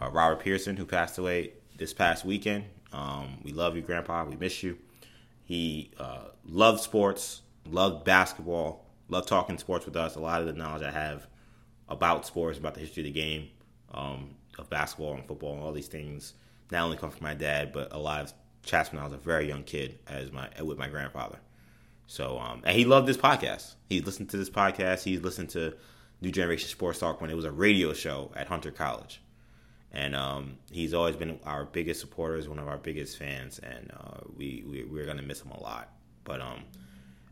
[0.00, 2.64] uh, Robert Pearson, who passed away this past weekend.
[2.92, 4.24] Um, we love you, Grandpa.
[4.24, 4.78] We miss you.
[5.44, 10.16] He uh, loved sports, loved basketball, loved talking sports with us.
[10.16, 11.26] A lot of the knowledge I have
[11.88, 13.48] about sports, about the history of the game,
[13.92, 16.34] um, of basketball and football, and all these things,
[16.70, 18.32] not only come from my dad, but a lot of
[18.62, 21.38] chats when I was a very young kid, as my with my grandfather.
[22.06, 23.74] So, um, and he loved this podcast.
[23.88, 25.02] He listened to this podcast.
[25.02, 25.74] He listened to
[26.20, 29.20] New Generation Sports Talk when it was a radio show at Hunter College.
[29.92, 34.20] And um, he's always been our biggest supporter, one of our biggest fans, and uh,
[34.36, 35.90] we, we we're gonna miss him a lot.
[36.24, 36.64] But um,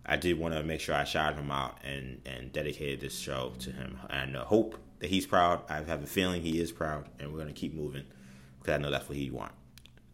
[0.07, 3.53] I did want to make sure I shouted him out and and dedicated this show
[3.59, 5.63] to him, and uh, hope that he's proud.
[5.69, 8.05] I have a feeling he is proud, and we're gonna keep moving
[8.59, 9.53] because I know that's what he want.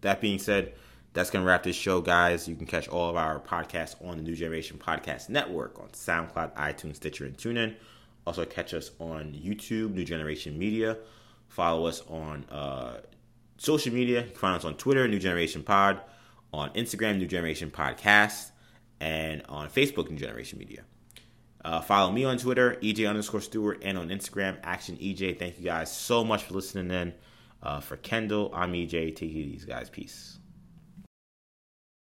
[0.01, 0.75] That being said,
[1.13, 2.49] that's to wrap this show, guys.
[2.49, 6.55] You can catch all of our podcasts on the New Generation Podcast Network on SoundCloud,
[6.55, 7.75] iTunes, Stitcher, and TuneIn.
[8.27, 10.97] Also, catch us on YouTube, New Generation Media.
[11.49, 13.01] Follow us on uh,
[13.59, 14.21] social media.
[14.21, 16.01] You can find us on Twitter, New Generation Pod,
[16.53, 18.52] on Instagram, New Generation Podcast,
[19.03, 20.85] and on Facebook, New Generation Media.
[21.65, 25.39] Uh, follow me on Twitter, EJ underscore Stewart, and on Instagram, Action EJ.
[25.39, 27.13] Thank you guys so much for listening in.
[27.63, 29.17] Uh, for Kendall, I'm EJ.
[29.17, 29.91] Take easy, guys.
[29.91, 30.39] Peace.